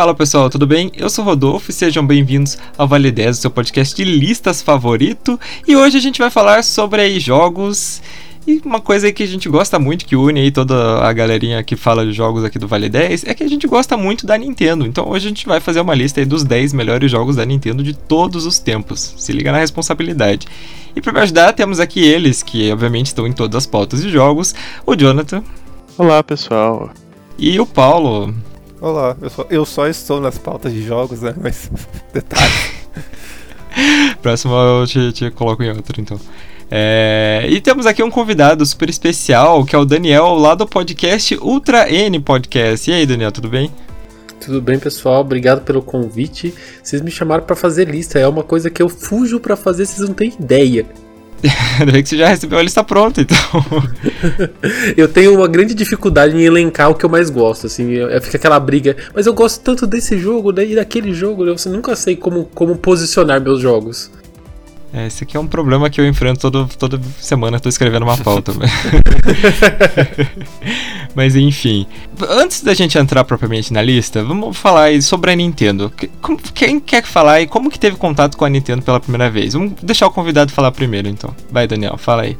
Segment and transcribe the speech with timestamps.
[0.00, 0.90] Fala pessoal, tudo bem?
[0.96, 4.62] Eu sou o Rodolfo e sejam bem-vindos ao Vale 10, o seu podcast de listas
[4.62, 5.38] favorito.
[5.68, 8.00] E hoje a gente vai falar sobre aí jogos
[8.46, 11.76] e uma coisa que a gente gosta muito, que une aí toda a galerinha que
[11.76, 14.86] fala de jogos aqui do Vale 10, é que a gente gosta muito da Nintendo.
[14.86, 17.92] Então hoje a gente vai fazer uma lista dos 10 melhores jogos da Nintendo de
[17.92, 19.14] todos os tempos.
[19.18, 20.46] Se liga na responsabilidade.
[20.96, 24.08] E para me ajudar, temos aqui eles, que obviamente estão em todas as pautas de
[24.08, 24.54] jogos,
[24.86, 25.44] o Jonathan.
[25.98, 26.88] Olá, pessoal.
[27.38, 28.34] E o Paulo.
[28.80, 31.34] Olá, eu só, eu só estou nas pautas de jogos, né?
[31.38, 31.70] Mas
[32.14, 32.50] detalhe.
[34.22, 36.18] Próximo eu te, te coloco em outro, então.
[36.70, 41.36] É, e temos aqui um convidado super especial, que é o Daniel, lá do podcast
[41.42, 42.90] Ultra N Podcast.
[42.90, 43.70] E aí, Daniel, tudo bem?
[44.40, 45.20] Tudo bem, pessoal?
[45.20, 46.54] Obrigado pelo convite.
[46.82, 48.18] Vocês me chamaram para fazer lista.
[48.18, 50.86] É uma coisa que eu fujo para fazer, vocês não têm ideia.
[51.80, 53.36] Ainda bem que você já recebeu a lista pronta, então.
[54.96, 58.60] eu tenho uma grande dificuldade em elencar o que eu mais gosto, assim, fica aquela
[58.60, 58.96] briga.
[59.14, 62.44] Mas eu gosto tanto desse jogo né, e daquele jogo, né, eu nunca sei como,
[62.54, 64.10] como posicionar meus jogos.
[64.92, 68.16] É, esse aqui é um problema que eu enfrento todo, toda semana, estou escrevendo uma
[68.18, 68.52] pauta.
[71.14, 71.86] Mas enfim.
[72.28, 75.92] Antes da gente entrar propriamente na lista, vamos falar sobre a Nintendo.
[76.54, 79.54] Quem quer falar e como que teve contato com a Nintendo pela primeira vez?
[79.54, 81.34] Vamos deixar o convidado falar primeiro, então.
[81.50, 82.36] Vai, Daniel, fala aí.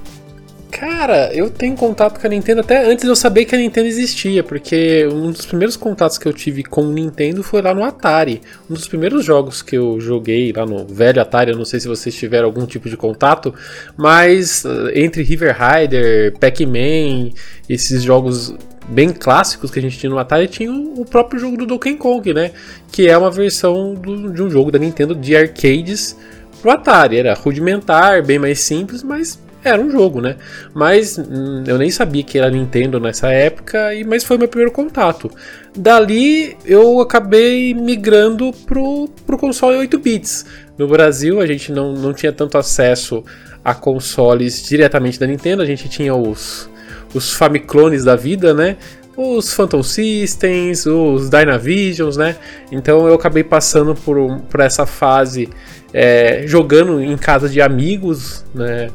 [0.70, 3.88] Cara, eu tenho contato com a Nintendo até antes de eu saber que a Nintendo
[3.88, 7.82] existia, porque um dos primeiros contatos que eu tive com o Nintendo foi lá no
[7.82, 8.40] Atari.
[8.68, 11.88] Um dos primeiros jogos que eu joguei lá no velho Atari, eu não sei se
[11.88, 13.52] vocês tiveram algum tipo de contato,
[13.96, 17.30] mas eh, entre River Rider, Pac-Man,
[17.68, 18.54] esses jogos
[18.88, 22.32] bem clássicos que a gente tinha no Atari, tinha o próprio jogo do Donkey Kong,
[22.32, 22.52] né?
[22.92, 26.16] Que é uma versão do, de um jogo da Nintendo de arcades
[26.62, 27.18] pro Atari.
[27.18, 30.36] Era rudimentar, bem mais simples, mas era um jogo, né?
[30.74, 34.72] Mas hum, eu nem sabia que era Nintendo nessa época, e mas foi meu primeiro
[34.72, 35.30] contato.
[35.76, 40.46] Dali eu acabei migrando pro, pro console 8 bits.
[40.78, 43.22] No Brasil a gente não, não tinha tanto acesso
[43.64, 46.68] a consoles diretamente da Nintendo, a gente tinha os,
[47.14, 48.76] os Famiclones da vida, né?
[49.16, 52.36] Os Phantom Systems, os Dynavisions, né?
[52.72, 55.50] Então eu acabei passando por, por essa fase
[55.92, 58.88] é, jogando em casa de amigos, né?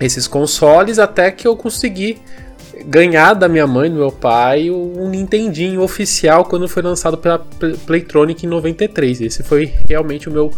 [0.00, 2.18] Esses consoles até que eu consegui
[2.84, 7.38] ganhar da minha mãe, do meu pai, um Nintendinho oficial quando foi lançado pela
[7.86, 9.22] Playtronic em 93.
[9.22, 10.52] Esse foi realmente o meu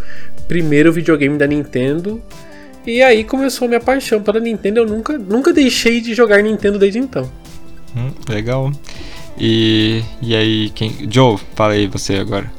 [0.47, 2.21] primeiro videogame da Nintendo.
[2.85, 4.79] E aí começou a minha paixão pela Nintendo.
[4.79, 7.29] Eu nunca, nunca deixei de jogar Nintendo desde então.
[7.95, 8.71] Hum, legal.
[9.37, 11.07] E, e aí, quem.
[11.09, 12.51] Joe, fala aí você agora.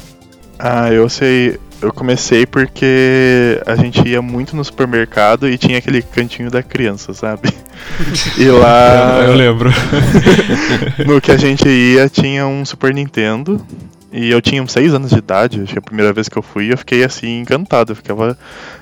[0.58, 1.58] Ah, eu sei.
[1.82, 7.14] Eu comecei porque a gente ia muito no supermercado e tinha aquele cantinho da criança,
[7.14, 7.52] sabe?
[8.36, 9.22] E lá.
[9.26, 9.70] Eu lembro.
[11.06, 13.64] no que a gente ia tinha um Super Nintendo.
[14.12, 16.42] E eu tinha uns 6 anos de idade, acho que a primeira vez que eu
[16.42, 17.92] fui, eu fiquei assim encantado.
[17.92, 18.36] Eu ficava.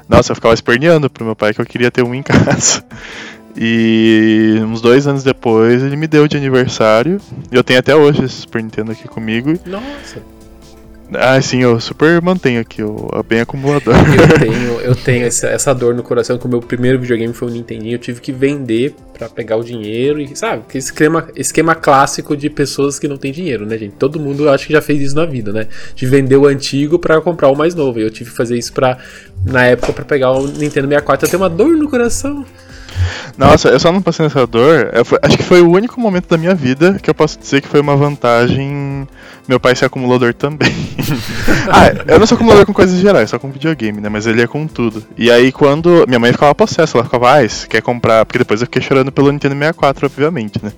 [0.08, 2.82] Nossa, eu ficava esperneando pro meu pai que eu queria ter um em casa.
[3.54, 7.20] E uns dois anos depois ele me deu de aniversário.
[7.52, 9.58] E eu tenho até hoje esse Super Nintendo aqui comigo.
[9.66, 10.37] Nossa!
[11.14, 13.94] Ah, sim, eu super mantenho aqui, o bem acumulador.
[13.94, 17.48] Eu tenho, eu tenho essa, essa dor no coração que o meu primeiro videogame foi
[17.48, 21.74] o Nintendinho, eu tive que vender para pegar o dinheiro e, sabe, que esquema, esquema
[21.74, 23.94] clássico de pessoas que não têm dinheiro, né, gente?
[23.94, 25.66] Todo mundo acho que já fez isso na vida, né?
[25.94, 27.98] De vender o antigo para comprar o mais novo.
[27.98, 28.98] E eu tive que fazer isso para
[29.44, 31.26] na época para pegar o Nintendo 64.
[31.26, 32.44] Eu tenho uma dor no coração.
[33.36, 34.90] Nossa, eu só não passei nessa dor.
[35.22, 37.80] acho que foi o único momento da minha vida que eu posso dizer que foi
[37.80, 39.06] uma vantagem
[39.48, 40.70] meu pai ser acumulador também.
[41.72, 44.10] ah, eu não sou acumulador com coisas gerais, só com videogame, né?
[44.10, 45.02] Mas ele é com tudo.
[45.16, 46.04] E aí quando.
[46.06, 48.26] Minha mãe ficava possessa, ela ficava, ah, você quer comprar.
[48.26, 50.70] Porque depois eu fiquei chorando pelo Nintendo 64, obviamente, né?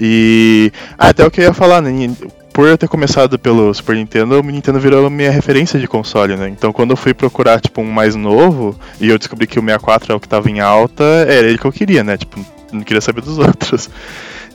[0.00, 0.72] E.
[0.98, 2.10] Ah, até o que eu ia falar, né?
[2.58, 6.48] Por eu ter começado pelo Super Nintendo, o Nintendo virou minha referência de console, né?
[6.48, 10.12] Então quando eu fui procurar, tipo, um mais novo, e eu descobri que o 64
[10.12, 12.16] é o que tava em alta, era ele que eu queria, né?
[12.16, 13.88] Tipo, não queria saber dos outros.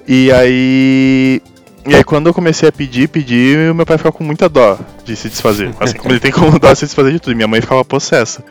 [0.05, 1.41] E aí.
[1.87, 4.77] E aí quando eu comecei a pedir, pedir, o meu pai ficava com muita dó
[5.05, 5.73] de se desfazer.
[5.79, 7.37] Assim como ele tem como dó de se desfazer de tudo.
[7.37, 8.43] Minha mãe ficava possessa.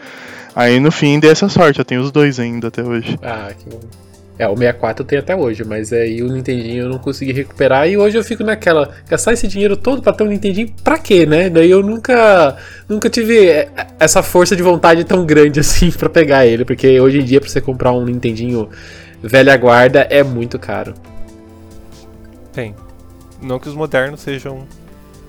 [0.57, 3.19] Aí no fim dei essa sorte, eu tenho os dois ainda até hoje.
[3.23, 3.81] Ah, que bom.
[4.39, 7.89] É, o 64 eu tenho até hoje, mas aí o Nintendinho eu não consegui recuperar
[7.89, 11.27] e hoje eu fico naquela, gastar esse dinheiro todo para ter um Nintendinho pra quê,
[11.27, 11.51] né?
[11.51, 12.57] Daí eu nunca
[12.89, 13.69] nunca tive é,
[14.01, 17.51] essa força de vontade tão grande assim para pegar ele, porque hoje em dia para
[17.51, 18.71] você comprar um Nintendinho
[19.23, 20.95] velha guarda é muito caro.
[22.53, 22.75] Tem.
[23.41, 24.67] Não que os modernos sejam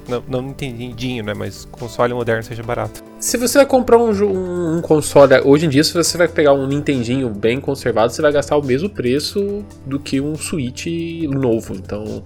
[0.07, 1.33] não, não Nintendinho, né?
[1.33, 3.03] Mas console moderno seja barato.
[3.19, 6.53] Se você vai comprar um, um, um, console hoje em dia, se você vai pegar
[6.53, 10.87] um Nintendinho bem conservado, você vai gastar o mesmo preço do que um Switch
[11.29, 11.75] novo.
[11.75, 12.23] Então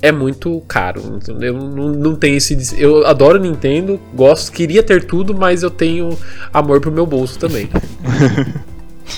[0.00, 1.20] é muito caro.
[1.40, 2.74] Eu não, não tenho esse.
[2.76, 6.18] Eu adoro Nintendo, gosto, queria ter tudo, mas eu tenho
[6.52, 7.68] amor pro meu bolso também.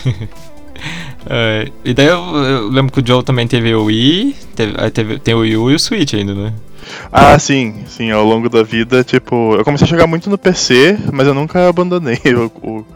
[1.26, 5.18] É, e daí eu, eu lembro que o Joe também teve o Wii, teve, teve,
[5.18, 6.52] tem o Wii U e o Switch ainda, né?
[7.12, 10.98] Ah, sim, sim, ao longo da vida, tipo, eu comecei a jogar muito no PC,
[11.12, 12.86] mas eu nunca abandonei o, o,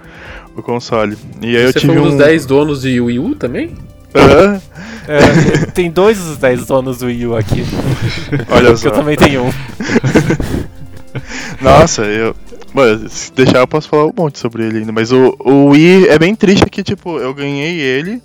[0.56, 1.16] o console.
[1.40, 3.74] E aí Você eu tive foi um dos 10 donos de Wii U também?
[4.14, 4.60] Hã?
[5.06, 7.62] É, tem dois dos 10 donos do Wii U aqui.
[8.50, 8.88] Olha Que só.
[8.88, 9.52] eu também tenho um.
[11.60, 12.34] Nossa, eu.
[12.74, 16.08] Mano, se deixar eu posso falar um monte sobre ele ainda, mas o, o Wii
[16.08, 18.20] é bem triste que, tipo, eu ganhei ele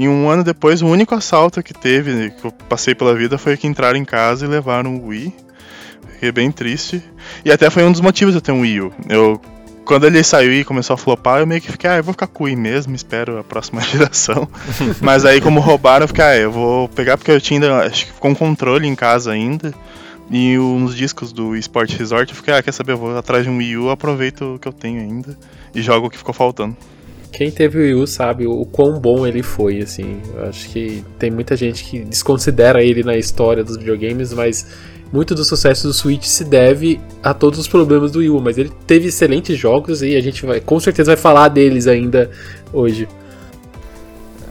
[0.00, 3.54] e um ano depois o único assalto que teve, que eu passei pela vida, foi
[3.58, 5.30] que entraram em casa e levaram o Wii.
[6.14, 7.04] Fiquei bem triste.
[7.44, 8.92] E até foi um dos motivos de eu ter um Wii U.
[9.10, 9.38] Eu,
[9.84, 12.28] quando ele saiu e começou a flopar, eu meio que fiquei, ah, eu vou ficar
[12.28, 14.48] com o Wii mesmo, espero a próxima geração.
[15.02, 18.06] mas aí, como roubaram, eu fiquei, ah, eu vou pegar porque eu tinha ainda, acho
[18.06, 19.74] que ficou um controle em casa ainda.
[20.30, 23.50] E uns discos do Sport Resort, eu fiquei, ah, quer saber, eu vou atrás de
[23.50, 25.36] um Wii U, aproveito o que eu tenho ainda
[25.74, 26.74] e jogo o que ficou faltando.
[27.32, 30.20] Quem teve o Wii U sabe o quão bom ele foi, assim.
[30.48, 34.66] Acho que tem muita gente que desconsidera ele na história dos videogames, mas
[35.12, 38.40] muito do sucesso do Switch se deve a todos os problemas do Wii U.
[38.40, 42.30] Mas ele teve excelentes jogos e a gente vai, com certeza vai falar deles ainda
[42.72, 43.08] hoje.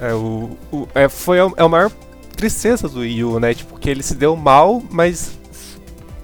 [0.01, 1.91] É, o, o- é, foi a, é a maior
[2.35, 3.53] tristeza do Wii U, né?
[3.53, 5.37] Tipo, que ele se deu mal, mas.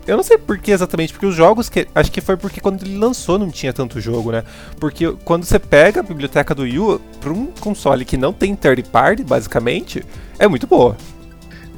[0.08, 1.88] Eu não sei por que exatamente, porque os jogos que.
[1.96, 4.44] Acho que foi porque quando ele lançou não tinha tanto jogo, né?
[4.80, 8.56] Porque quando você pega a biblioteca do Wii U, pra um console que não tem
[8.56, 10.04] third party, basicamente,
[10.38, 10.96] é muito boa.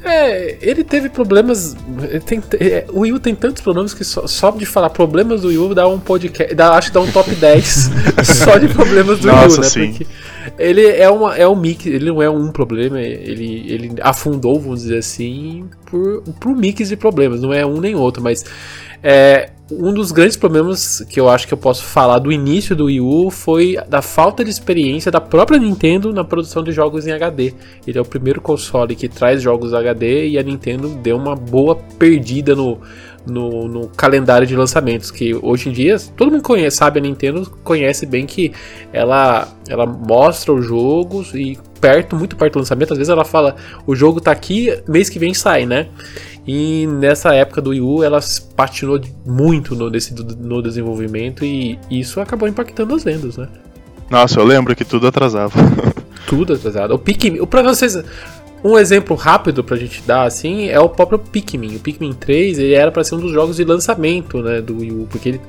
[0.03, 1.75] É, ele teve problemas.
[2.03, 5.41] ele tem- é, o Wii U tem tantos problemas que só, só de falar problemas
[5.41, 6.53] do Wii U dá um podcast.
[6.53, 7.89] Dá, acho que dá um top 10
[8.23, 9.67] só de problemas do Wii U, Nossa, né?
[9.69, 9.87] sim.
[9.93, 10.07] Porque
[10.57, 14.81] ele é, uma, é um mix, ele não é um problema, ele, ele afundou, vamos
[14.81, 18.43] dizer assim, por, por um mix de problemas, não é um nem outro, mas
[19.03, 22.85] é, um dos grandes problemas que eu acho que eu posso falar do início do
[22.85, 27.11] Wii U foi da falta de experiência da própria Nintendo na produção de jogos em
[27.11, 27.53] HD.
[27.85, 31.75] Ele é o primeiro console que traz jogos HD e a Nintendo deu uma boa
[31.75, 32.79] perdida no,
[33.31, 35.11] no, no calendário de lançamentos.
[35.11, 36.99] Que hoje em dia todo mundo conhece, sabe?
[36.99, 38.51] A Nintendo conhece bem que
[38.93, 43.55] ela, ela mostra os jogos e perto, muito perto do lançamento, às vezes ela fala:
[43.85, 45.87] o jogo tá aqui, mês que vem sai, né?
[46.47, 48.19] E nessa época do Wii U, ela
[48.55, 53.49] patinou muito no, desse, no desenvolvimento e isso acabou impactando as vendas, né?
[54.09, 55.53] Nossa, eu lembro que tudo atrasava.
[56.25, 56.93] Tudo atrasado.
[56.93, 57.97] O Pikmin, o- pra vocês,
[58.63, 61.75] um exemplo rápido pra gente dar assim é o próprio Pikmin.
[61.75, 64.91] O Pikmin 3 ele era pra ser um dos jogos de lançamento, né, do Wii
[64.91, 65.41] U, porque ele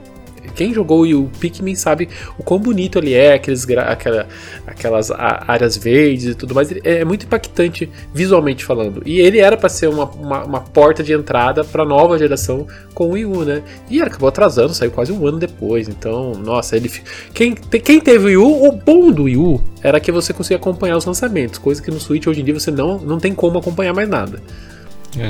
[0.55, 2.09] quem jogou o Wii U Pikmin sabe
[2.39, 4.27] o quão bonito ele é, aqueles, aquela,
[4.67, 6.73] aquelas áreas verdes e tudo mais.
[6.85, 9.03] É muito impactante visualmente falando.
[9.06, 13.09] E ele era pra ser uma, uma, uma porta de entrada pra nova geração com
[13.09, 13.62] o Wii U, né?
[13.91, 15.89] E acabou atrasando, saiu quase um ano depois.
[15.89, 16.91] Então, nossa, ele.
[17.33, 20.33] Quem, te- quem teve o Wii U, o bom do Wii U era que você
[20.33, 23.33] conseguia acompanhar os lançamentos, coisa que no Switch hoje em dia você não, não tem
[23.35, 24.43] como acompanhar mais nada.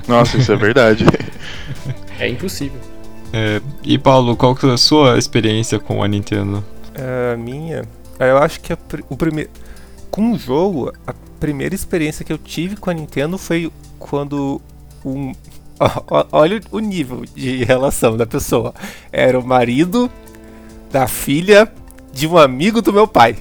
[0.08, 1.04] Nossa, isso é verdade.
[2.20, 2.80] É impossível.
[3.32, 6.64] É, e Paulo, qual que é a sua experiência com a Nintendo?
[6.94, 7.82] É, A minha.
[8.18, 9.50] é, Eu acho que a o primeiro.
[10.10, 14.60] Com o jogo, a primeira experiência que eu tive com a Nintendo foi quando
[15.04, 15.32] um.
[16.32, 18.74] Olha o nível de relação da pessoa.
[19.12, 20.10] Era o marido
[20.90, 21.70] da filha
[22.12, 23.36] de um amigo do meu pai.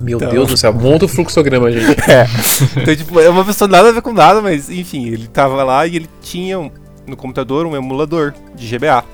[0.00, 0.30] Meu Então.
[0.30, 1.96] Deus do céu, monta o fluxograma, gente.
[2.10, 2.26] É.
[2.80, 5.86] Então, tipo, é uma pessoa nada a ver com nada, mas enfim, ele tava lá
[5.86, 6.70] e ele tinha um-
[7.06, 9.04] no computador um emulador de GBA.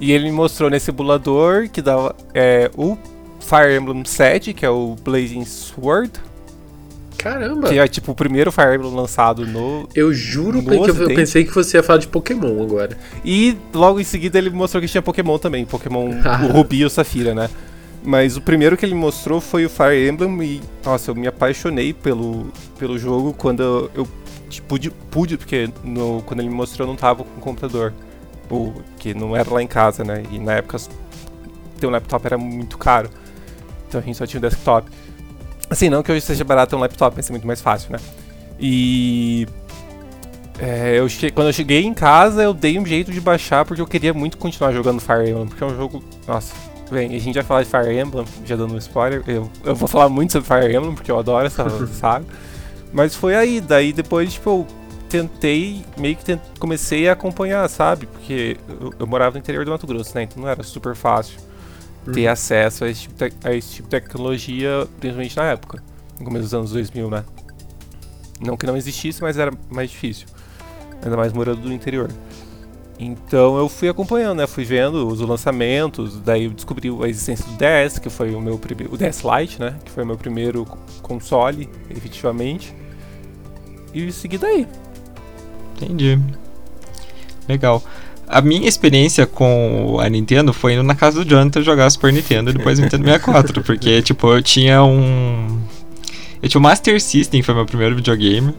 [0.00, 2.96] E ele me mostrou nesse emulador que dava é, o
[3.40, 6.12] Fire Emblem 7, que é o Blazing Sword,
[7.22, 7.68] Caramba!
[7.68, 9.88] que é tipo o primeiro Fire Emblem lançado no.
[9.94, 12.96] Eu juro No que eu, pensei que você ia falar de Pokémon agora.
[13.24, 16.10] E logo em seguida ele mostrou que tinha Pokémon também, Pokémon
[16.42, 17.48] o Rubi e o Safira, né?
[18.04, 21.92] Mas o primeiro que ele mostrou foi o Fire Emblem e, nossa, eu me apaixonei
[21.92, 22.46] pelo,
[22.76, 24.08] pelo jogo quando eu, eu
[24.60, 27.92] pude, pude, porque no, quando ele me mostrou eu não tava com computador.
[28.50, 30.24] O, que não era lá em casa, né?
[30.30, 30.76] E na época
[31.80, 33.08] ter um laptop era muito caro.
[33.88, 34.90] Então a gente só tinha um desktop.
[35.70, 37.98] Assim, não que hoje seja barato um laptop, mas é muito mais fácil, né?
[38.60, 39.46] E
[40.58, 43.80] é, eu che- quando eu cheguei em casa, eu dei um jeito de baixar porque
[43.80, 46.04] eu queria muito continuar jogando Fire Emblem, porque é um jogo.
[46.28, 46.54] Nossa,
[46.90, 49.22] bem, a gente vai falar de Fire Emblem, já dando um spoiler.
[49.26, 52.26] Eu, eu vou falar muito sobre Fire Emblem porque eu adoro essa saga.
[52.92, 54.66] Mas foi aí, daí depois, tipo, eu
[55.08, 58.06] tentei, meio que comecei a acompanhar, sabe?
[58.06, 60.22] Porque eu, eu morava no interior do Mato Grosso, né?
[60.22, 61.38] Então não era super fácil
[62.12, 65.82] ter acesso a esse, tipo de, a esse tipo de tecnologia, principalmente na época,
[66.18, 67.24] no começo dos anos 2000, né?
[68.40, 70.26] Não que não existisse, mas era mais difícil.
[71.02, 72.10] ainda mais morando no interior.
[72.98, 74.46] Então eu fui acompanhando, né?
[74.46, 78.58] Fui vendo os lançamentos, daí eu descobri a existência do DS, que foi o meu
[78.58, 78.92] primeiro.
[78.94, 79.76] O DS Lite, né?
[79.84, 80.64] Que foi o meu primeiro
[81.02, 82.74] console, efetivamente.
[83.94, 84.66] E segui daí.
[85.76, 86.18] Entendi.
[87.48, 87.82] Legal.
[88.26, 92.50] A minha experiência com a Nintendo foi indo na casa do Jonathan jogar Super Nintendo
[92.50, 95.60] e depois Nintendo 64, porque, tipo, eu tinha um.
[96.42, 98.54] Eu tinha o Master System, foi meu primeiro videogame.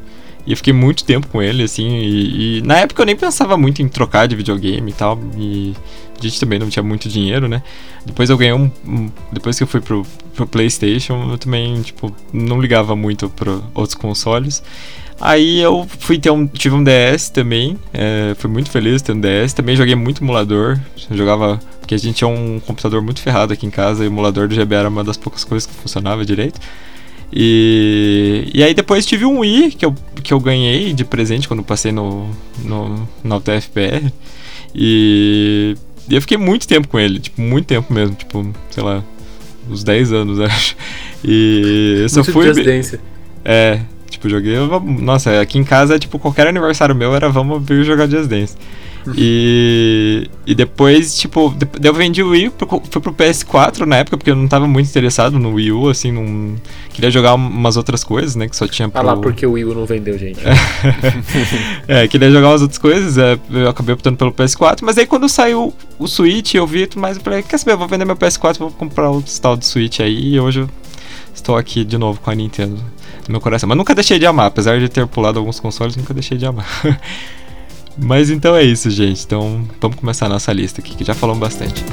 [0.46, 3.56] E eu fiquei muito tempo com ele, assim, e, e, na época eu nem pensava
[3.56, 5.74] muito em trocar de videogame e tal, e
[6.20, 7.63] a gente também não tinha muito dinheiro, né?
[8.06, 8.70] Depois eu ganhei um.
[8.86, 13.60] um depois que eu fui pro, pro PlayStation, eu também, tipo, não ligava muito para
[13.74, 14.62] outros consoles.
[15.20, 16.48] Aí eu fui ter um.
[16.48, 17.77] tive um DS também.
[17.93, 19.53] É, fui muito feliz ter um DS.
[19.53, 20.79] Também joguei muito emulador.
[21.12, 21.60] jogava.
[21.79, 24.55] Porque a gente tinha um computador muito ferrado aqui em casa e o emulador do
[24.55, 26.60] GB era uma das poucas coisas que funcionava direito.
[27.36, 31.63] E, e aí depois tive um Wii que eu, que eu ganhei de presente quando
[31.63, 32.29] passei no,
[32.63, 34.12] no, no UTFPR.
[34.74, 35.75] E,
[36.10, 39.03] e eu fiquei muito tempo com ele, tipo, muito tempo mesmo, tipo, sei lá,
[39.70, 40.75] uns 10 anos, acho.
[41.24, 43.00] E eu só muito fui.
[43.43, 43.79] É,
[44.13, 44.55] tipo, joguei.
[45.00, 48.55] Nossa, aqui em casa, tipo, qualquer aniversário meu era vamos vir jogar Just Dance.
[49.17, 51.53] E, e depois, tipo,
[51.84, 52.53] eu vendi o Wii,
[52.89, 56.12] fui pro PS4 na época, porque eu não tava muito interessado no Wii U, assim,
[56.12, 56.55] não.
[56.93, 58.48] Queria jogar umas outras coisas, né?
[58.48, 59.00] Que só tinha pro...
[59.00, 60.39] Ah lá, porque o Wii U não vendeu, gente.
[61.88, 65.27] é, queria jogar umas outras coisas, é, eu acabei optando pelo PS4, mas aí quando
[65.27, 68.15] saiu o Switch, eu vi tudo mais, eu falei, quer saber, eu vou vender meu
[68.15, 70.70] PS4, vou comprar o tal do Switch aí, e hoje eu
[71.34, 72.79] estou aqui de novo com a Nintendo
[73.27, 73.68] no meu coração.
[73.68, 76.68] Mas nunca deixei de amar, apesar de ter pulado alguns consoles, nunca deixei de amar.
[77.98, 79.24] Mas então é isso, gente.
[79.24, 81.84] Então vamos começar a nossa lista aqui, que já falamos bastante.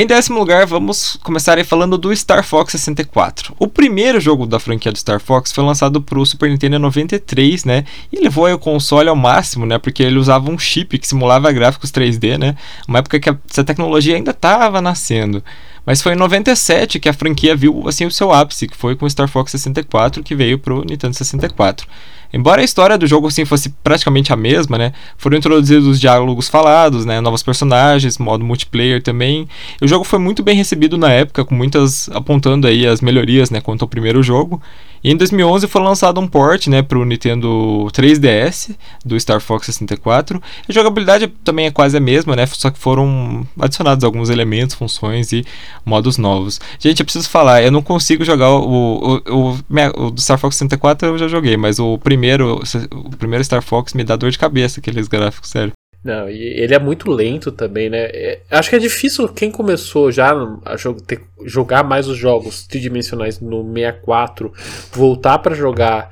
[0.00, 3.54] Em décimo lugar, vamos começar falando do Star Fox 64.
[3.58, 6.78] O primeiro jogo da franquia do Star Fox foi lançado para o Super Nintendo em
[6.78, 7.84] 93, né?
[8.10, 9.76] E levou o console ao máximo, né?
[9.76, 12.56] Porque ele usava um chip que simulava gráficos 3D, né?
[12.88, 15.44] Uma época que essa tecnologia ainda estava nascendo.
[15.84, 19.04] Mas foi em 97 que a franquia viu assim o seu ápice, que foi com
[19.04, 21.86] o Star Fox 64, que veio para o Nintendo 64.
[22.32, 27.04] Embora a história do jogo assim fosse praticamente a mesma, né, foram introduzidos diálogos falados,
[27.04, 29.48] né, novos personagens, modo multiplayer também.
[29.80, 33.50] E o jogo foi muito bem recebido na época, com muitas apontando aí as melhorias,
[33.50, 34.60] né, quanto ao primeiro jogo.
[35.02, 39.66] E em 2011 foi lançado um port, né, para o Nintendo 3DS do Star Fox
[39.66, 40.42] 64.
[40.68, 45.32] A jogabilidade também é quase a mesma, né, só que foram adicionados alguns elementos, funções
[45.32, 45.44] e
[45.84, 46.60] modos novos.
[46.78, 50.56] Gente, eu preciso falar, eu não consigo jogar o, o, o, o do Star Fox
[50.56, 54.38] 64 eu já joguei, mas o primeiro, o primeiro Star Fox me dá dor de
[54.38, 55.72] cabeça aqueles gráficos, sério.
[56.02, 58.04] Não, e ele é muito lento também, né?
[58.04, 60.30] É, acho que é difícil quem começou já
[60.64, 60.76] a
[61.06, 64.50] ter, jogar mais os jogos tridimensionais no 64,
[64.92, 66.10] voltar para jogar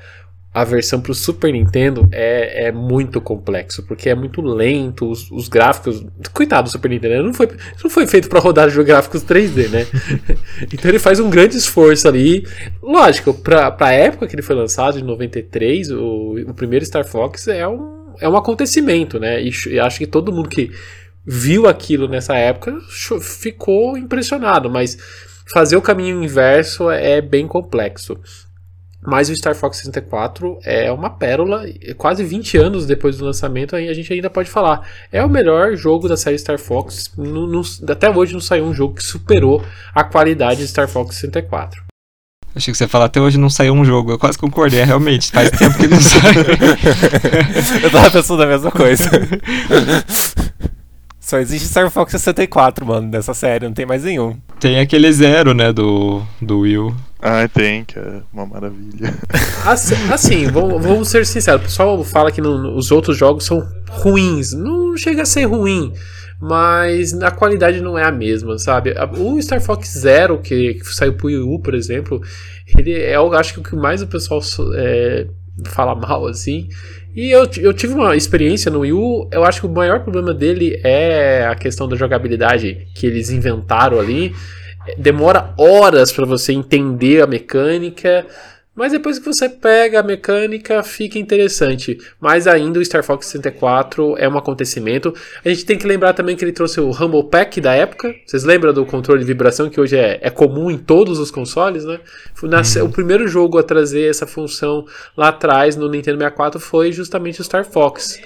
[0.52, 5.30] a versão para o Super Nintendo é, é muito complexo, porque é muito lento, os,
[5.30, 6.04] os gráficos.
[6.34, 7.48] Coitado do Super Nintendo, não foi,
[7.82, 9.86] não foi feito para rodar de gráficos 3D, né?
[10.72, 12.46] então ele faz um grande esforço ali.
[12.82, 17.48] Lógico, para a época que ele foi lançado, em 93, o, o primeiro Star Fox
[17.48, 19.42] é um é um acontecimento, né?
[19.42, 20.70] E, e acho que todo mundo que
[21.26, 22.74] viu aquilo nessa época
[23.20, 24.96] ficou impressionado, mas
[25.52, 28.18] fazer o caminho inverso é bem complexo.
[29.00, 31.64] Mas o Star Fox 64 é uma pérola,
[31.96, 34.86] quase 20 anos depois do lançamento, a gente ainda pode falar.
[35.12, 37.12] É o melhor jogo da série Star Fox.
[37.16, 41.14] No, no, até hoje não saiu um jogo que superou a qualidade de Star Fox
[41.14, 41.87] 64.
[42.58, 44.10] Achei que você ia falar, até hoje não saiu um jogo.
[44.10, 46.34] Eu quase concordei, é, realmente, faz tempo que não sai.
[47.84, 49.04] eu tava pensando a mesma coisa.
[51.20, 54.36] Só existe Star Fox 64, mano, nessa série, não tem mais nenhum.
[54.58, 56.92] Tem aquele zero, né, do, do Will.
[57.22, 59.14] Ah, tem, que é uma maravilha.
[59.64, 63.64] Assim, assim vamos, vamos, ser sinceros, o pessoal fala que no, os outros jogos são
[63.88, 64.52] ruins.
[64.52, 65.92] Não chega a ser ruim
[66.40, 68.94] mas a qualidade não é a mesma, sabe?
[69.18, 72.20] O Star Fox Zero, que, que saiu pro Wii U, por exemplo,
[72.76, 74.40] ele é, eu acho que o que mais o pessoal
[74.74, 75.26] é,
[75.66, 76.68] fala mal, assim.
[77.14, 80.32] E eu, eu tive uma experiência no Wii U, eu acho que o maior problema
[80.32, 84.32] dele é a questão da jogabilidade que eles inventaram ali.
[84.96, 88.24] Demora horas para você entender a mecânica.
[88.78, 91.98] Mas depois que você pega a mecânica, fica interessante.
[92.20, 95.12] Mais ainda, o Star Fox 64 é um acontecimento.
[95.44, 98.14] A gente tem que lembrar também que ele trouxe o Humble Pack da época.
[98.24, 101.84] Vocês lembram do controle de vibração que hoje é, é comum em todos os consoles,
[101.84, 101.98] né?
[102.44, 102.86] Nasce, uhum.
[102.86, 107.44] O primeiro jogo a trazer essa função lá atrás no Nintendo 64 foi justamente o
[107.44, 108.20] Star Fox.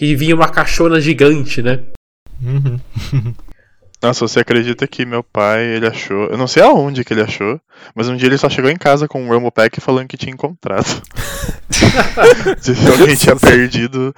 [0.00, 1.80] E vinha uma caixona gigante, né?
[2.40, 2.78] Uhum.
[4.02, 6.26] Nossa, você acredita que meu pai, ele achou.
[6.26, 7.60] Eu não sei aonde que ele achou,
[7.94, 10.32] mas um dia ele só chegou em casa com um Rumble Pack falando que tinha
[10.32, 11.02] encontrado.
[12.92, 14.14] alguém tinha perdido.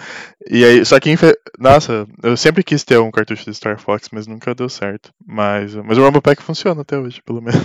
[0.51, 1.15] E aí, só que,
[1.59, 5.11] nossa, eu sempre quis ter um cartucho de Star Fox, mas nunca deu certo.
[5.27, 7.61] Mas, mas o Rumble Pack funciona até hoje, pelo menos.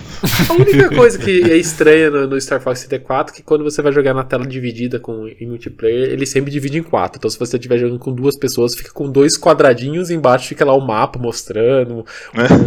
[0.50, 3.80] A única coisa que é estranha no, no Star Fox 64 é que quando você
[3.80, 7.18] vai jogar na tela dividida com, em multiplayer, ele sempre divide em quatro.
[7.18, 10.74] Então, se você estiver jogando com duas pessoas, fica com dois quadradinhos, embaixo fica lá
[10.74, 12.03] o mapa mostrando.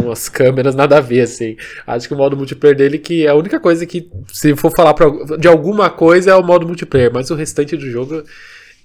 [0.04, 1.56] Umas câmeras, nada a ver, assim.
[1.86, 4.94] Acho que o modo multiplayer dele, que é a única coisa que, se for falar
[4.94, 8.24] pra, de alguma coisa, é o modo multiplayer, mas o restante do jogo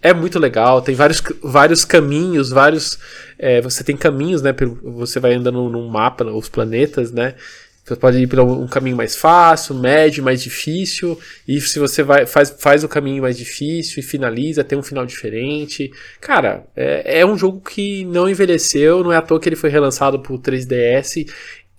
[0.04, 3.00] é muito legal, tem vários, vários caminhos, vários.
[3.40, 4.54] É, você tem caminhos, né?
[4.84, 7.36] Você vai andando num mapa, os planetas, né?
[7.84, 11.20] Você pode ir por um caminho mais fácil, médio, mais difícil.
[11.46, 15.06] E se você vai, faz, faz o caminho mais difícil e finaliza, tem um final
[15.06, 15.92] diferente.
[16.22, 19.70] Cara, é, é um jogo que não envelheceu, não é à toa que ele foi
[19.70, 21.30] relançado pro 3DS.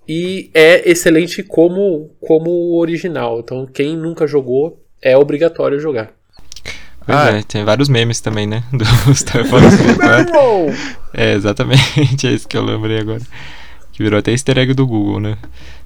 [0.06, 3.40] E é excelente como, como o original.
[3.40, 6.12] Então, quem nunca jogou, é obrigatório jogar.
[7.06, 8.62] Pois ah, é, tem vários memes também, né?
[8.73, 9.64] Do Star Fox
[9.96, 10.32] 4.
[11.14, 13.23] é, exatamente, é isso que eu lembrei agora.
[13.94, 15.38] Que virou até easter egg do Google, né?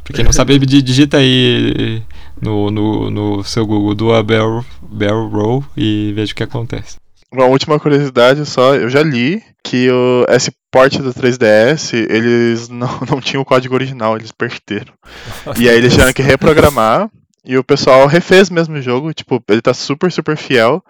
[0.02, 2.02] Pra quem não sabe, digita aí
[2.40, 6.96] no, no, no seu Google do a Barrel, Barrel Roll e veja o que acontece.
[7.30, 12.88] Uma última curiosidade só, eu já li que o, esse porte do 3DS, eles não,
[13.08, 14.94] não tinham o código original, eles perderam.
[15.58, 17.10] e aí eles tiveram que reprogramar
[17.48, 20.84] e o pessoal refez mesmo o jogo, tipo, ele tá super, super fiel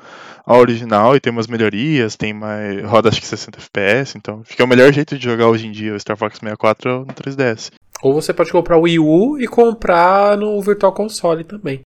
[0.45, 2.85] ao original e tem umas melhorias, tem mais.
[2.85, 5.95] roda acho que 60 FPS, então fica o melhor jeito de jogar hoje em dia
[5.95, 7.71] o Star Fox 64 no 3DS.
[8.03, 11.83] Ou você pode comprar o Wii U e comprar no Virtual Console também.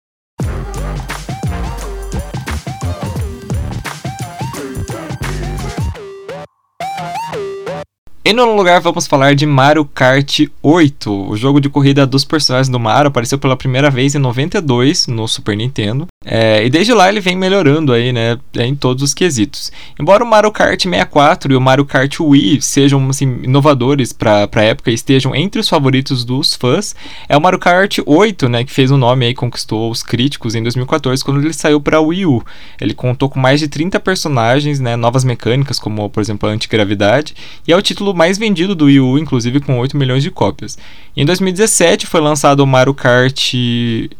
[8.31, 11.31] Em nono lugar, vamos falar de Mario Kart 8.
[11.31, 15.27] O jogo de corrida dos personagens do Mario apareceu pela primeira vez em 92 no
[15.27, 16.07] Super Nintendo.
[16.25, 19.73] É, e desde lá ele vem melhorando aí, né, em todos os quesitos.
[19.99, 24.63] Embora o Mario Kart 64 e o Mario Kart Wii sejam assim, inovadores para a
[24.63, 26.95] época e estejam entre os favoritos dos fãs,
[27.27, 30.55] é o Mario Kart 8, né, que fez o um nome aí, conquistou os críticos
[30.55, 32.45] em 2014 quando ele saiu para Wii U.
[32.81, 37.35] Ele contou com mais de 30 personagens, né, novas mecânicas como, por exemplo, a antigravidade,
[37.67, 40.77] e é o título mais vendido do Wii U, inclusive com 8 milhões de cópias.
[41.17, 43.55] Em 2017 foi lançado o Mario Kart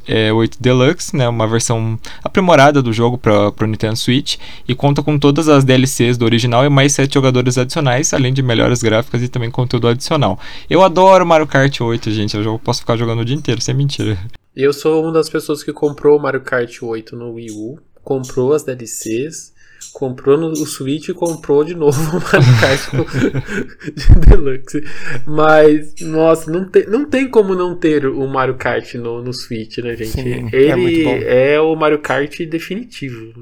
[0.09, 5.03] é, 8 Deluxe, né, uma versão aprimorada do jogo para o Nintendo Switch e conta
[5.03, 9.21] com todas as DLCs do original e mais 7 jogadores adicionais, além de melhores gráficas
[9.21, 10.41] e também conteúdo adicional.
[10.71, 14.17] Eu adoro Mario Kart 8, gente, eu posso ficar jogando o dia inteiro, sem mentira.
[14.57, 18.55] Eu sou uma das pessoas que comprou o Mario Kart 8 no Wii U, comprou
[18.55, 19.53] as DLCs
[19.93, 22.91] comprou no o Switch e comprou de novo o Mario Kart
[24.29, 24.85] Deluxe.
[25.27, 29.79] Mas, nossa, não tem, não tem como não ter o Mario Kart no, no Switch,
[29.79, 30.11] né, gente?
[30.11, 33.33] Sim, é ele é, é, o Mario Kart definitivo.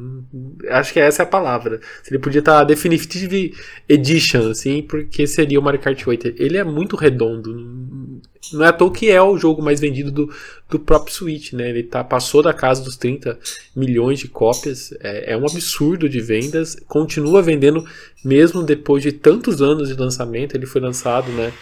[0.71, 1.81] Acho que essa é a palavra.
[2.09, 3.55] Ele podia estar Definitive
[3.89, 6.35] Edition, assim, porque seria o Mario Kart 8.
[6.37, 8.21] Ele é muito redondo.
[8.53, 10.33] Não é à toa que é o jogo mais vendido do,
[10.69, 11.71] do próprio Switch, né?
[11.71, 13.39] Ele tá, passou da casa dos 30
[13.75, 14.93] milhões de cópias.
[15.01, 16.77] É, é um absurdo de vendas.
[16.87, 17.85] Continua vendendo
[18.25, 20.55] mesmo depois de tantos anos de lançamento.
[20.55, 21.53] Ele foi lançado, né,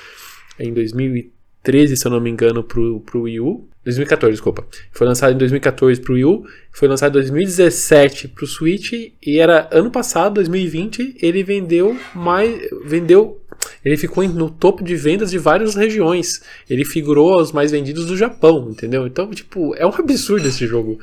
[0.59, 3.69] em 2013, se eu não me engano, pro, pro Wii U.
[3.87, 4.67] 2014, desculpa.
[4.91, 9.69] Foi lançado em 2014 pro Wii U, foi lançado em 2017 pro Switch e era
[9.71, 13.41] ano passado, 2020, ele vendeu mais vendeu
[13.85, 16.41] ele ficou no topo de vendas de várias regiões.
[16.69, 19.07] Ele figurou aos mais vendidos do Japão, entendeu?
[19.07, 20.99] Então, tipo, é um absurdo esse jogo.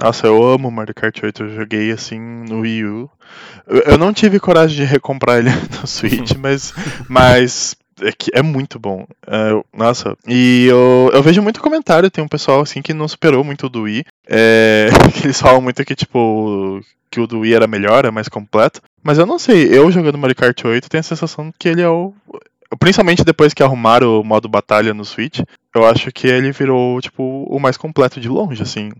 [0.00, 3.10] Nossa, eu amo Mario Kart 8, eu joguei assim no Wii U.
[3.66, 6.72] Eu, não tive coragem de recomprar ele no Switch, mas,
[7.08, 9.06] mas é, que é muito bom.
[9.26, 13.44] É, nossa, e eu, eu vejo muito comentário, tem um pessoal assim que não superou
[13.44, 14.04] muito o do Wii.
[14.28, 14.88] É,
[15.24, 18.80] eles falam muito que, tipo, que o do Wii era melhor, é mais completo.
[19.02, 21.88] Mas eu não sei, eu jogando Mario Kart 8 tenho a sensação que ele é
[21.88, 22.12] o.
[22.78, 25.40] Principalmente depois que arrumaram o modo batalha no Switch,
[25.74, 28.92] eu acho que ele virou, tipo, o mais completo de longe, assim.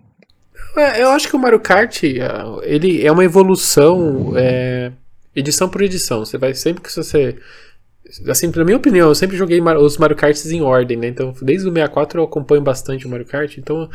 [0.76, 2.18] É, eu acho que o Mario Kart, é,
[2.62, 4.90] ele é uma evolução, é,
[5.34, 6.24] edição por edição.
[6.24, 7.36] Você vai sempre que você
[8.28, 11.08] assim, na minha opinião, eu sempre joguei os Mario Karts em ordem, né?
[11.08, 13.88] Então, desde o 64 eu acompanho bastante o Mario Kart, então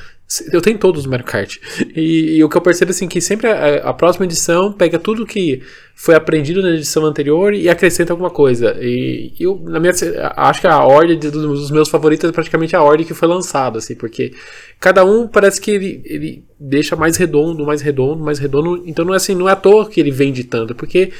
[0.51, 1.57] eu tenho todos os Mario Kart.
[1.95, 5.25] E, e o que eu percebo assim que sempre a, a, próxima edição pega tudo
[5.25, 5.61] que
[5.93, 8.75] foi aprendido na edição anterior e acrescenta alguma coisa.
[8.81, 9.93] E eu na minha
[10.35, 13.95] acho que a ordem dos meus favoritos é praticamente a ordem que foi lançada, assim,
[13.95, 14.33] porque
[14.79, 18.83] cada um parece que ele, ele deixa mais redondo, mais redondo, mais redondo.
[18.85, 21.11] Então não é assim, não é à toa que ele vende tanto, porque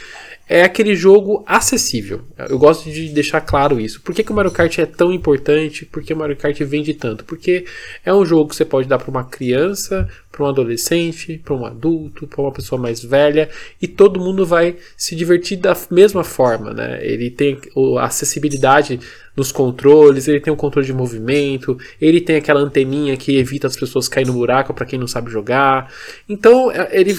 [0.47, 2.21] é aquele jogo acessível.
[2.49, 4.01] Eu gosto de deixar claro isso.
[4.01, 5.85] Por que, que o Mario Kart é tão importante?
[5.85, 7.25] Por que o Mario Kart vende tanto?
[7.25, 7.65] Porque
[8.05, 11.65] é um jogo que você pode dar para uma criança, para um adolescente, para um
[11.65, 13.49] adulto, para uma pessoa mais velha
[13.81, 16.99] e todo mundo vai se divertir da mesma forma, né?
[17.01, 17.59] Ele tem
[17.97, 18.99] a acessibilidade
[19.35, 23.75] nos controles, ele tem o controle de movimento, ele tem aquela anteninha que evita as
[23.75, 25.91] pessoas caírem no buraco para quem não sabe jogar.
[26.29, 27.15] Então, é, ele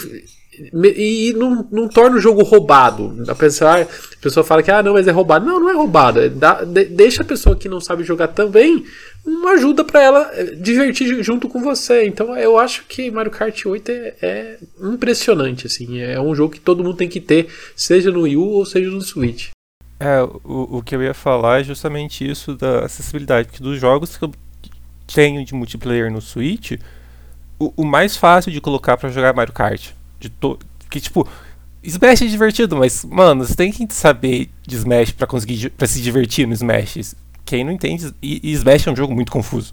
[0.73, 3.25] e não, não torna o jogo roubado.
[3.29, 3.87] A pessoa, a
[4.21, 5.45] pessoa fala que ah, não, mas é roubado.
[5.45, 6.21] Não, não é roubado.
[6.21, 8.85] É dá, de, deixa a pessoa que não sabe jogar também
[9.25, 12.07] uma ajuda para ela eh, divertir junto com você.
[12.07, 15.66] Então eu acho que Mario Kart 8 é, é, impressionante.
[15.66, 18.64] assim É um jogo que todo mundo tem que ter, seja no Wii U ou
[18.64, 19.51] seja no Switch.
[19.99, 23.49] É, o, o que eu ia falar é justamente isso da acessibilidade.
[23.61, 24.33] Dos jogos que eu
[25.12, 26.73] tenho de multiplayer no Switch,
[27.59, 30.59] o, o mais fácil de colocar para jogar Mario Kart de to...
[30.90, 31.29] que tipo
[31.83, 36.00] Smash é divertido, mas mano, você tem que saber de Smash para conseguir para se
[36.00, 37.14] divertir no Smash.
[37.44, 39.72] Quem não entende, e, Smash é um jogo muito confuso.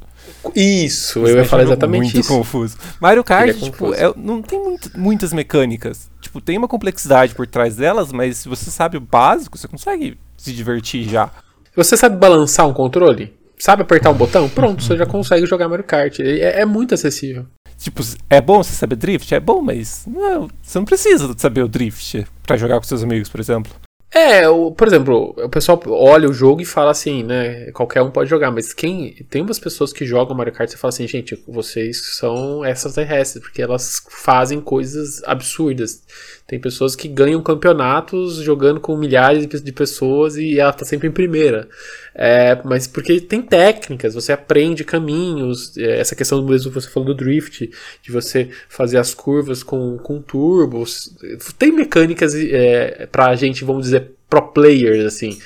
[0.55, 2.29] Isso, Smash eu ia falar é um exatamente muito isso.
[2.29, 2.77] confuso.
[3.01, 6.07] Mario Kart, é tipo, é, não tem muito, muitas mecânicas.
[6.21, 10.17] Tipo, tem uma complexidade por trás delas, mas se você sabe o básico, você consegue
[10.37, 11.31] se divertir já.
[11.75, 13.33] Você sabe balançar um controle?
[13.57, 14.47] Sabe apertar um botão?
[14.47, 16.19] Pronto, você já consegue jogar Mario Kart.
[16.19, 17.47] É, é muito acessível.
[17.83, 19.35] Tipo, é bom você saber drift?
[19.35, 23.27] É bom, mas não, você não precisa saber o drift para jogar com seus amigos,
[23.27, 23.73] por exemplo.
[24.15, 27.71] É, o, por exemplo, o pessoal olha o jogo e fala assim, né?
[27.71, 29.15] Qualquer um pode jogar, mas quem.
[29.27, 33.61] Tem umas pessoas que jogam Mario Kart e fala assim, gente, vocês são extraterrestres, porque
[33.61, 36.03] elas fazem coisas absurdas.
[36.45, 41.11] Tem pessoas que ganham campeonatos jogando com milhares de pessoas e ela tá sempre em
[41.11, 41.69] primeira.
[42.13, 47.07] É, mas porque tem técnicas, você aprende caminhos, é, essa questão mesmo que você falou
[47.07, 51.15] do drift, de você fazer as curvas com, com turbos.
[51.57, 55.39] Tem mecânicas é, pra gente, vamos dizer, pro players, assim.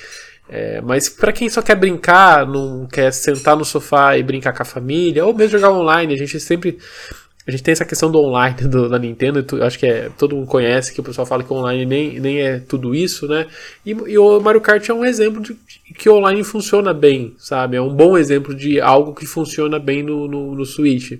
[0.49, 4.63] É, mas para quem só quer brincar, não quer sentar no sofá e brincar com
[4.63, 6.79] a família, ou mesmo jogar online, a gente sempre
[7.47, 10.35] a gente tem essa questão do online do, da Nintendo, tu, acho que é, todo
[10.35, 13.47] mundo conhece, que o pessoal fala que online nem, nem é tudo isso, né?
[13.85, 15.57] E, e o Mario Kart é um exemplo de
[15.95, 17.77] que online funciona bem, sabe?
[17.77, 21.13] É um bom exemplo de algo que funciona bem no, no, no Switch.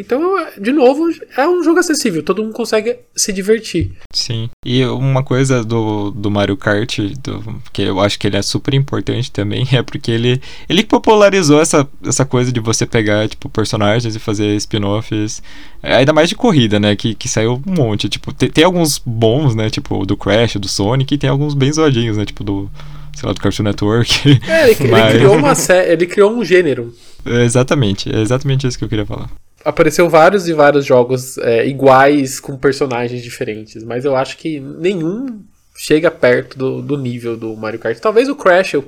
[0.00, 3.92] Então, de novo, é um jogo acessível, todo mundo consegue se divertir.
[4.14, 4.48] Sim.
[4.64, 8.72] E uma coisa do, do Mario Kart, do, que eu acho que ele é super
[8.72, 14.16] importante também, é porque ele, ele popularizou essa, essa coisa de você pegar, tipo, personagens
[14.16, 15.42] e fazer spin-offs,
[15.82, 18.08] é, ainda mais de corrida, né, que, que saiu um monte.
[18.08, 21.70] Tipo, tem, tem alguns bons, né, tipo, do Crash, do Sonic, e tem alguns bem
[21.70, 22.70] zoadinhos, né, tipo, do
[23.14, 24.40] sei lá, do Cartoon Network.
[24.48, 25.10] É, ele, mas...
[25.10, 26.94] ele criou uma série, ele criou um gênero.
[27.26, 29.28] É exatamente, é exatamente isso que eu queria falar
[29.64, 35.42] apareceu vários e vários jogos é, iguais com personagens diferentes, mas eu acho que nenhum
[35.76, 37.98] chega perto do, do nível do Mario Kart.
[37.98, 38.84] Talvez o Crash, o,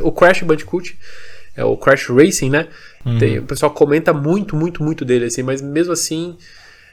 [0.00, 0.98] o Crash Bandicoot,
[1.56, 2.68] é o Crash Racing, né?
[3.04, 3.18] Uhum.
[3.18, 6.36] Tem, o pessoal comenta muito, muito, muito dele, assim, mas mesmo assim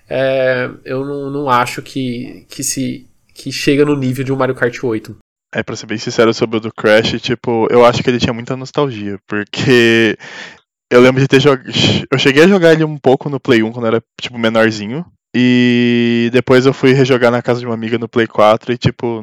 [0.10, 4.56] é, eu não, não acho que, que se que chega no nível de um Mario
[4.56, 5.17] Kart 8.
[5.54, 8.34] É, pra ser bem sincero sobre o do Crash, tipo, eu acho que ele tinha
[8.34, 10.17] muita nostalgia, porque
[10.91, 11.69] eu lembro de ter jogado.
[12.12, 15.06] Eu cheguei a jogar ele um pouco no Play 1 quando era, tipo, menorzinho.
[15.36, 19.21] E depois eu fui rejogar na casa de uma amiga no Play 4 e, tipo,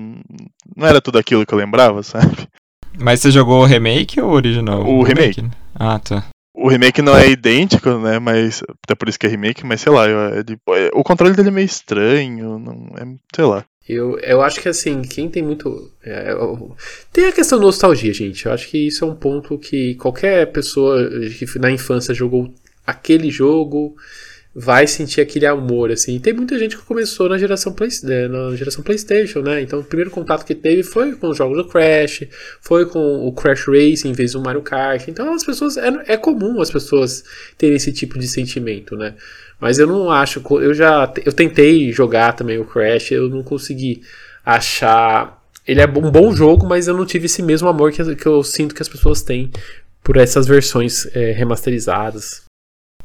[0.76, 2.48] não era tudo aquilo que eu lembrava, sabe?
[2.98, 4.82] Mas você jogou o remake ou o original?
[4.82, 5.40] O, o remake.
[5.40, 5.56] remake.
[5.74, 6.24] Ah, tá.
[6.54, 8.18] O remake não é idêntico, né?
[8.18, 8.62] Mas.
[8.84, 10.06] Até por isso que é remake, mas sei lá.
[10.06, 12.58] É, é, o controle dele é meio estranho.
[12.58, 13.64] Não, é, sei lá.
[13.88, 15.90] Eu, eu acho que assim, quem tem muito.
[16.04, 16.34] É,
[17.12, 18.46] tem a questão da nostalgia, gente.
[18.46, 20.98] Eu acho que isso é um ponto que qualquer pessoa
[21.30, 22.52] que na infância jogou
[22.86, 23.96] aquele jogo
[24.54, 26.18] vai sentir aquele amor, assim.
[26.18, 29.62] tem muita gente que começou na geração, Play, né, na geração PlayStation, né?
[29.62, 32.24] Então o primeiro contato que teve foi com os jogos do Crash,
[32.60, 35.08] foi com o Crash Racing em vez do Mario Kart.
[35.08, 35.76] Então as pessoas.
[35.76, 37.24] É, é comum as pessoas
[37.56, 39.14] terem esse tipo de sentimento, né?
[39.62, 40.42] Mas eu não acho.
[40.60, 41.14] Eu já.
[41.24, 44.02] Eu tentei jogar também o Crash, eu não consegui
[44.44, 45.40] achar.
[45.64, 48.42] Ele é um bom jogo, mas eu não tive esse mesmo amor que, que eu
[48.42, 49.52] sinto que as pessoas têm
[50.02, 52.42] por essas versões é, remasterizadas.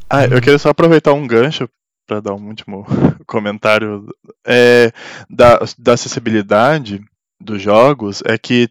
[0.10, 1.70] Ah, eu queria só aproveitar um gancho
[2.08, 2.88] para dar um último
[3.28, 4.08] comentário
[4.44, 4.92] é,
[5.30, 7.00] da, da acessibilidade
[7.40, 8.24] dos jogos.
[8.26, 8.68] É que,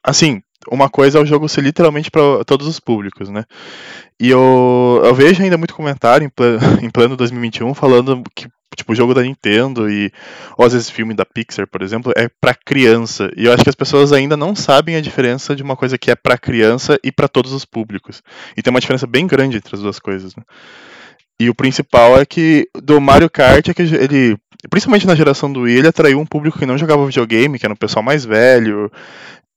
[0.00, 3.44] assim, uma coisa é o jogo ser literalmente para todos os públicos, né?
[4.20, 8.92] E eu, eu vejo ainda muito comentário em plano, em plano 2021 falando que tipo
[8.92, 10.12] o jogo da Nintendo e
[10.56, 13.30] ou às vezes filme da Pixar, por exemplo, é para criança.
[13.36, 16.10] E eu acho que as pessoas ainda não sabem a diferença de uma coisa que
[16.10, 18.22] é para criança e para todos os públicos.
[18.56, 20.42] E tem uma diferença bem grande entre as duas coisas, né?
[21.38, 24.36] E o principal é que do Mario Kart é que ele,
[24.70, 27.74] principalmente na geração do Wii, ele atraiu um público que não jogava videogame, que era
[27.74, 28.90] um pessoal mais velho,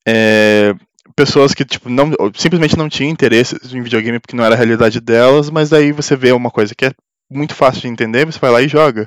[0.05, 0.75] é,
[1.19, 5.01] pessoas que tipo não simplesmente não tinham interesse em videogame porque não era a realidade
[5.01, 6.91] delas, mas daí você vê uma coisa que é
[7.29, 9.05] muito fácil de entender, você vai lá e joga.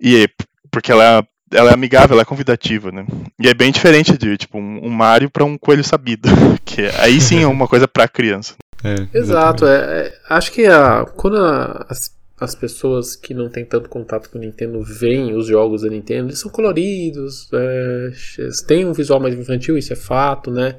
[0.00, 0.26] E
[0.70, 3.04] porque ela é ela é amigável, ela é convidativa, né?
[3.38, 6.28] E é bem diferente de, tipo, um, um Mario para um coelho sabido,
[6.64, 8.54] que aí sim é uma coisa para criança.
[8.84, 13.66] É, Exato, é, é, acho que a, quando a, as, as pessoas que não têm
[13.66, 18.10] tanto contato com o Nintendo veem os jogos da Nintendo, eles são coloridos, é,
[18.66, 20.76] têm um visual mais infantil, isso é fato, né?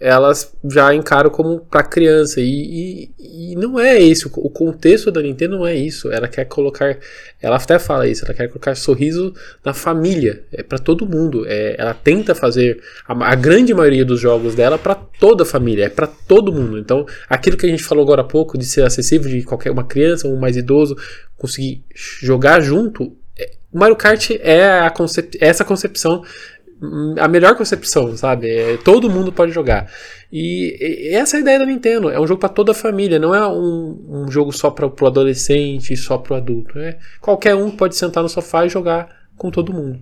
[0.00, 2.40] Elas já encaram como para criança.
[2.40, 6.10] E, e, e, não é isso o contexto da Nintendo não é isso.
[6.12, 6.96] Ela quer colocar
[7.40, 9.34] ela até fala isso ela quer colocar sorriso
[9.64, 10.44] na família.
[10.52, 11.44] É para todo mundo.
[11.46, 15.86] É, ela tenta fazer a, a grande maioria dos jogos dela para toda a família
[15.86, 16.78] é para todo mundo.
[16.78, 19.84] Então aquilo que a gente falou agora há pouco de ser acessível de qualquer uma
[19.84, 20.96] criança ou um mais idoso
[21.36, 26.22] conseguir jogar junto é, Mario Kart é concep é essa concepção
[27.18, 28.48] a melhor concepção, sabe?
[28.48, 29.90] É, todo mundo pode jogar.
[30.32, 32.10] E, e, essa é a ideia da Nintendo.
[32.10, 35.06] É um jogo para toda a família, não é um, um jogo só para o
[35.06, 36.78] adolescente, só para o adulto.
[36.78, 39.98] É, qualquer um pode sentar no sofá e jogar com todo mundo.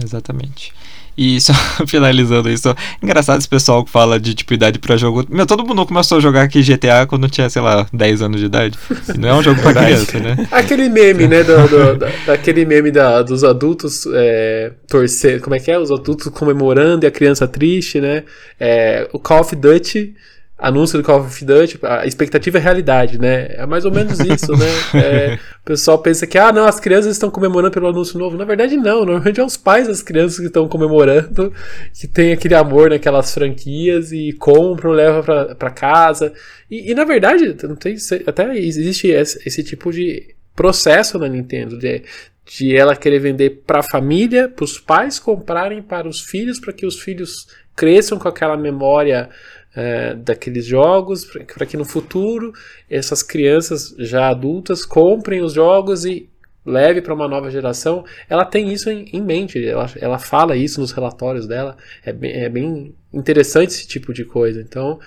[0.00, 0.72] Exatamente.
[1.18, 1.52] E só
[1.88, 5.26] finalizando isso, engraçado esse pessoal que fala de tipo idade pra jogo.
[5.28, 8.46] Meu, todo mundo começou a jogar aqui GTA quando tinha, sei lá, 10 anos de
[8.46, 8.78] idade.
[9.12, 10.36] E não é um jogo pra criança, né?
[10.52, 11.42] Aquele meme, né?
[11.42, 15.40] Do, do, da, daquele meme da, dos adultos é, torcer.
[15.40, 15.78] Como é que é?
[15.78, 18.22] Os adultos comemorando e a criança triste, né?
[18.60, 20.14] É, o Call of Duty
[20.58, 23.46] anúncio do Call of Duty, a expectativa é realidade, né?
[23.50, 24.66] É mais ou menos isso, né?
[24.98, 28.36] É, o pessoal pensa que, ah, não, as crianças estão comemorando pelo anúncio novo.
[28.36, 29.04] Na verdade, não.
[29.04, 31.52] Normalmente é os pais das crianças que estão comemorando,
[31.94, 36.32] que tem aquele amor naquelas franquias e compram, levam para casa.
[36.68, 41.78] E, e, na verdade, não tem, até existe esse, esse tipo de processo na Nintendo,
[41.78, 42.02] de,
[42.44, 46.72] de ela querer vender para a família, para os pais comprarem para os filhos, para
[46.72, 49.30] que os filhos cresçam com aquela memória
[49.78, 52.52] é, daqueles jogos, para que no futuro
[52.90, 56.28] essas crianças já adultas comprem os jogos e
[56.66, 58.04] leve para uma nova geração.
[58.28, 61.76] Ela tem isso em, em mente, ela, ela fala isso nos relatórios dela.
[62.04, 64.60] É bem, é bem interessante esse tipo de coisa.
[64.60, 64.98] Então,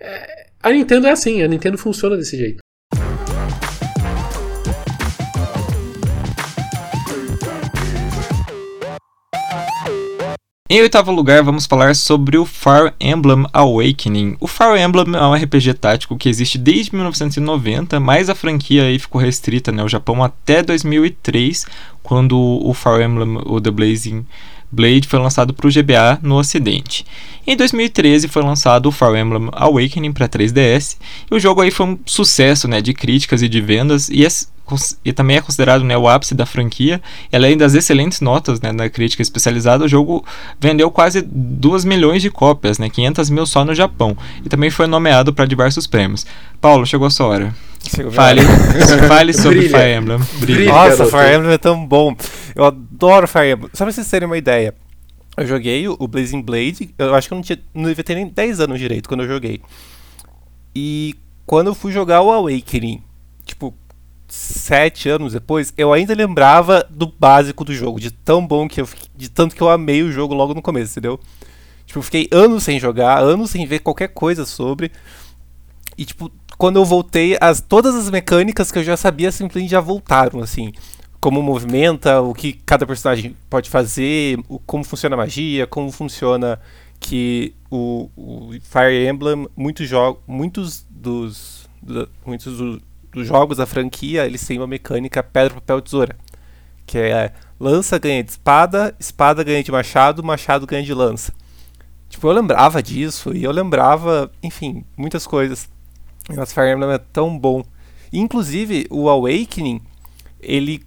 [0.00, 2.65] é, a Nintendo é assim, a Nintendo funciona desse jeito.
[10.68, 14.36] Em oitavo lugar, vamos falar sobre o Fire Emblem Awakening.
[14.40, 18.98] O Fire Emblem é um RPG tático que existe desde 1990, mas a franquia aí
[18.98, 21.66] ficou restrita né, Japão até 2003,
[22.02, 24.26] quando o Fire Emblem, o The Blazing
[24.68, 27.06] Blade, foi lançado para o GBA no ocidente.
[27.46, 30.96] Em 2013 foi lançado o Fire Emblem Awakening para 3DS,
[31.30, 34.26] e o jogo aí foi um sucesso né, de críticas e de vendas, e
[35.04, 37.00] e também é considerado né, o ápice da franquia.
[37.32, 40.24] E além das excelentes notas né, na crítica especializada, o jogo
[40.60, 44.88] vendeu quase 2 milhões de cópias, né, 500 mil só no Japão, e também foi
[44.88, 46.26] nomeado para diversos prêmios.
[46.60, 47.54] Paulo, chegou a sua hora.
[48.10, 48.40] Fale,
[49.06, 49.78] fale sobre Brilha.
[49.78, 50.18] Fire Emblem.
[50.40, 50.72] Brilha.
[50.72, 52.16] Nossa, Fire Emblem é tão bom.
[52.54, 53.70] Eu adoro Fire Emblem.
[53.72, 54.74] Só pra vocês terem uma ideia.
[55.36, 58.26] Eu joguei o Blazing Blade, eu acho que eu não, tinha, não devia ter nem
[58.26, 59.60] 10 anos direito quando eu joguei.
[60.74, 63.02] E quando eu fui jogar o Awakening,
[63.44, 63.74] tipo,
[64.28, 68.88] sete anos depois, eu ainda lembrava do básico do jogo, de tão bom que eu
[69.14, 71.20] de tanto que eu amei o jogo logo no começo, entendeu?
[71.86, 74.90] Tipo, eu fiquei anos sem jogar, anos sem ver qualquer coisa sobre.
[75.96, 79.80] E tipo, quando eu voltei, as todas as mecânicas que eu já sabia simplesmente já
[79.80, 80.72] voltaram, assim.
[81.20, 86.60] Como movimenta, o que cada personagem pode fazer, o, como funciona a magia, como funciona
[87.00, 93.66] que o, o Fire Emblem, muitos jogos, muitos dos, do, muitos do, dos jogos da
[93.66, 96.16] franquia, eles têm uma mecânica pedra, papel, tesoura.
[96.86, 101.32] Que é lança ganha de espada, espada ganha de machado, machado ganha de lança.
[102.08, 105.68] Tipo, eu lembrava disso e eu lembrava, enfim, muitas coisas.
[106.34, 107.64] Mas Fire Emblem é tão bom.
[108.12, 109.80] Inclusive, o Awakening,
[110.40, 110.85] ele,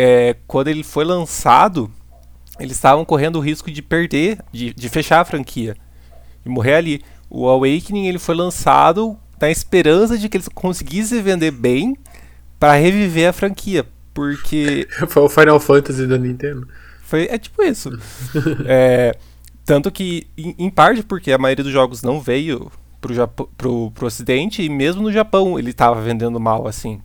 [0.00, 1.90] é, quando ele foi lançado,
[2.58, 5.76] eles estavam correndo o risco de perder, de, de fechar a franquia,
[6.42, 7.02] de morrer ali.
[7.28, 11.96] O Awakening ele foi lançado na esperança de que eles conseguissem vender bem
[12.58, 13.86] para reviver a franquia.
[14.14, 14.88] Porque.
[15.08, 16.66] Foi o Final Fantasy da Nintendo.
[17.02, 17.90] Foi, é tipo isso.
[18.66, 19.16] é,
[19.64, 23.90] Tanto que, em, em parte porque a maioria dos jogos não veio pro, Japão, pro,
[23.92, 27.00] pro ocidente, e mesmo no Japão ele tava vendendo mal, assim.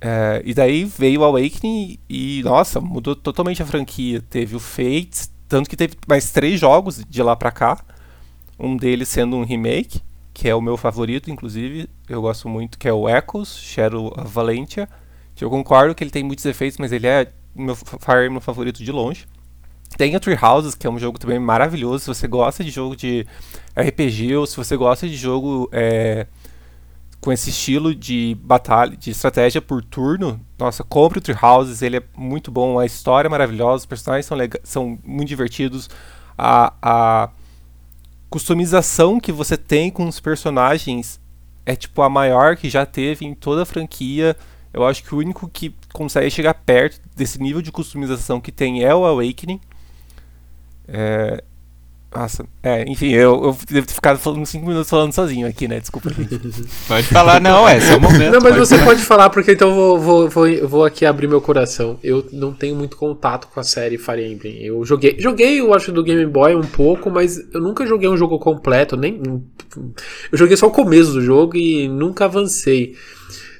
[0.00, 4.22] É, e daí veio o Awakening e, nossa, mudou totalmente a franquia.
[4.22, 7.78] Teve o Fates, tanto que teve mais três jogos de lá pra cá.
[8.58, 10.00] Um deles sendo um remake,
[10.32, 11.88] que é o meu favorito, inclusive.
[12.08, 14.88] Eu gosto muito, que é o Echoes, Shadow of Valentia.
[15.34, 18.82] Que eu concordo que ele tem muitos efeitos, mas ele é meu Fire Emblem favorito
[18.82, 19.26] de longe.
[19.96, 22.00] Tem o Tree Houses, que é um jogo também maravilhoso.
[22.00, 23.26] Se você gosta de jogo de
[23.76, 26.26] RPG ou se você gosta de jogo é,
[27.20, 31.96] com esse estilo de batalha, de estratégia por turno, nossa, compre o Tree Houses, ele
[31.96, 35.90] é muito bom, a história é maravilhosa, os personagens são, são muito divertidos,
[36.36, 37.30] a, a
[38.30, 41.20] customização que você tem com os personagens
[41.66, 44.34] é tipo a maior que já teve em toda a franquia.
[44.72, 48.82] Eu acho que o único que consegue chegar perto desse nível de customização que tem
[48.82, 49.60] é o Awakening.
[50.86, 51.44] É,
[52.14, 55.78] nossa, é, enfim, eu, eu devo ter ficado falando 5 minutos falando sozinho aqui, né?
[55.78, 56.10] Desculpa.
[56.88, 58.32] pode falar, não, é, é o momento.
[58.32, 58.86] Não, mas pode você falar.
[58.86, 61.98] pode falar, porque então vou, vou, vou, vou, aqui abrir meu coração.
[62.02, 64.64] Eu não tenho muito contato com a série Fire Emblem.
[64.64, 68.16] Eu joguei, joguei, eu acho, do Game Boy um pouco, mas eu nunca joguei um
[68.16, 69.20] jogo completo, nem.
[70.32, 72.96] Eu joguei só o começo do jogo e nunca avancei.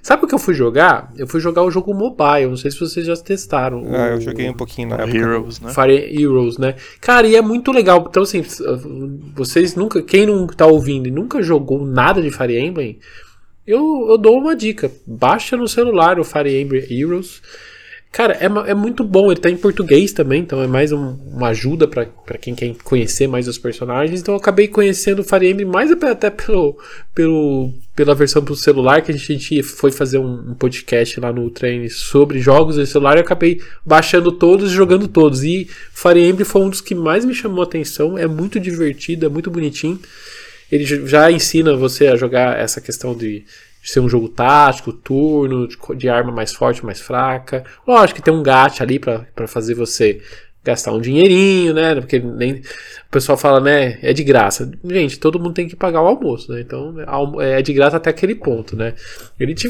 [0.03, 1.13] Sabe o que eu fui jogar?
[1.17, 2.49] Eu fui jogar o jogo mobile.
[2.49, 3.85] Não sei se vocês já testaram.
[3.95, 5.17] Ah, o, eu joguei um pouquinho na época.
[5.17, 5.73] Heroes, né?
[5.73, 6.75] Fire Heroes, né?
[7.01, 8.07] Cara, e é muito legal.
[8.09, 8.45] Então, assim,
[9.35, 10.03] vocês nunca.
[10.03, 12.99] Quem não tá ouvindo e nunca jogou nada de Fire Emblem,
[13.67, 14.91] eu, eu dou uma dica.
[15.07, 17.43] Baixa no celular o Fire Emblem Heroes.
[18.11, 19.31] Cara, é, é muito bom.
[19.31, 23.27] Ele tá em português também, então é mais um, uma ajuda para quem quer conhecer
[23.27, 24.21] mais os personagens.
[24.21, 26.79] Então eu acabei conhecendo o Fire Emblem mais até pelo,
[27.15, 31.49] pelo, pela versão pro celular, que a gente foi fazer um, um podcast lá no
[31.51, 35.45] treino sobre jogos de celular e eu acabei baixando todos e jogando todos.
[35.45, 38.17] E Fire Emblem foi um dos que mais me chamou a atenção.
[38.17, 40.01] É muito divertido, é muito bonitinho.
[40.73, 43.45] Ele já ensina você a jogar essa questão de
[43.91, 47.65] ser um jogo tático, turno, de, de, arma mais forte, mais fraca.
[47.87, 50.21] Lógico que tem um gacha ali para fazer você
[50.63, 51.95] gastar um dinheirinho, né?
[51.95, 53.99] Porque nem o pessoal fala, né?
[54.03, 54.71] É de graça.
[54.85, 56.61] Gente, todo mundo tem que pagar o almoço, né?
[56.61, 56.95] Então
[57.41, 58.95] é de graça até aquele ponto, né?
[59.41, 59.69] Ele te,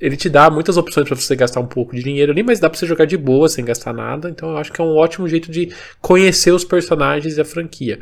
[0.00, 2.70] ele te dá muitas opções para você gastar um pouco de dinheiro ali, mas dá
[2.70, 4.30] para você jogar de boa sem gastar nada.
[4.30, 5.70] Então eu acho que é um ótimo jeito de
[6.00, 8.00] conhecer os personagens e a franquia.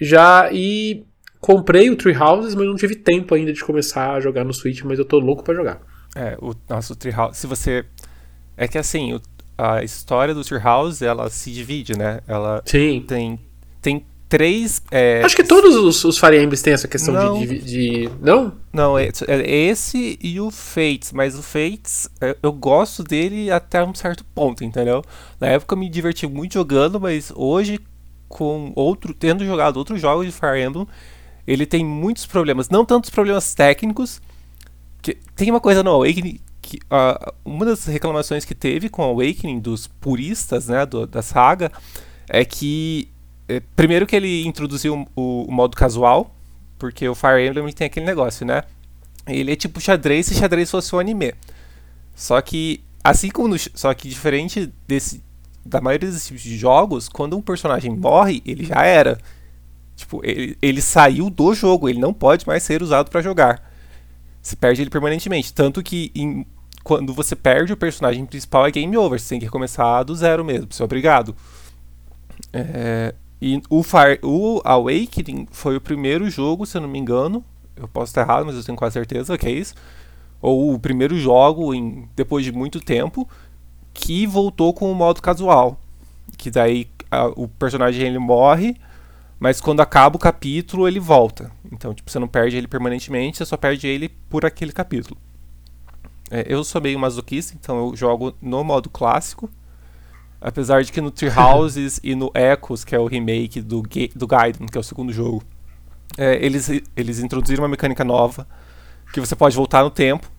[0.00, 1.04] Já e
[1.42, 4.82] Comprei o Tree Houses, mas não tive tempo ainda de começar a jogar no Switch,
[4.82, 5.82] mas eu tô louco para jogar.
[6.14, 7.84] É, o nosso Tree House, se você
[8.56, 9.20] é que assim, o,
[9.58, 12.20] a história do Tree House, ela se divide, né?
[12.28, 13.04] Ela Sim.
[13.08, 13.40] tem
[13.80, 15.20] tem três é...
[15.24, 17.40] Acho que todos os, os Fire Emblems têm essa questão não.
[17.40, 18.54] De, de, de, Não?
[18.72, 23.82] Não, é, é, esse e o Fates, mas o Fates, é, eu gosto dele até
[23.82, 25.02] um certo ponto, entendeu?
[25.40, 27.80] Na época eu me diverti muito jogando, mas hoje,
[28.28, 30.86] com outro, tendo jogado outros jogos de Fire Emblem,
[31.46, 34.20] ele tem muitos problemas, não tantos problemas técnicos.
[35.00, 39.06] Que, tem uma coisa no Awakening que uh, uma das reclamações que teve com o
[39.06, 41.72] Awakening dos puristas, né, do, da saga,
[42.28, 43.08] é que
[43.48, 46.34] é, primeiro que ele introduziu o, o, modo casual,
[46.78, 48.62] porque o Fire Emblem tem aquele negócio, né?
[49.26, 51.34] Ele é tipo xadrez se xadrez fosse um anime.
[52.14, 55.22] Só que assim como no, só que diferente desse
[55.64, 59.18] da maioria desses tipos de jogos, quando um personagem morre, ele já era.
[60.02, 63.62] Tipo, ele, ele saiu do jogo, ele não pode mais ser usado para jogar.
[64.42, 65.54] Você perde ele permanentemente.
[65.54, 66.44] Tanto que em,
[66.82, 69.20] quando você perde o personagem principal é game over.
[69.20, 70.66] Você tem que recomeçar do zero mesmo.
[70.72, 71.36] Você obrigado.
[72.52, 77.44] É, e o, Fire, o Awakening foi o primeiro jogo, se eu não me engano.
[77.76, 79.74] Eu posso estar errado, mas eu tenho quase certeza que é isso.
[80.40, 83.28] Ou o primeiro jogo, em, depois de muito tempo,
[83.94, 85.80] que voltou com o modo casual.
[86.36, 88.76] Que daí a, o personagem ele morre
[89.42, 91.50] mas quando acaba o capítulo, ele volta.
[91.72, 95.20] Então, tipo, você não perde ele permanentemente, você só perde ele por aquele capítulo.
[96.30, 99.50] É, eu sou meio masoquista, então eu jogo no modo clássico.
[100.40, 103.82] Apesar de que no Tree Houses e no Echoes, que é o remake do,
[104.14, 105.42] do Gaiden, que é o segundo jogo,
[106.16, 108.46] é, eles, eles introduziram uma mecânica nova,
[109.12, 110.30] que você pode voltar no tempo.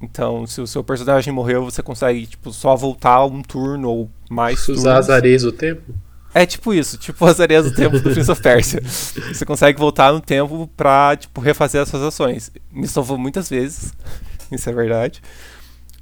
[0.00, 4.68] Então, se o seu personagem morreu, você consegue tipo, só voltar um turno ou mais
[4.68, 5.92] Usar as areias do tempo?
[6.34, 8.80] É tipo isso, tipo as areias do tempo do Prince of Persia.
[8.84, 12.50] Você consegue voltar no tempo pra, tipo, refazer as suas ações.
[12.70, 13.92] Me salvou muitas vezes,
[14.50, 15.22] isso é verdade.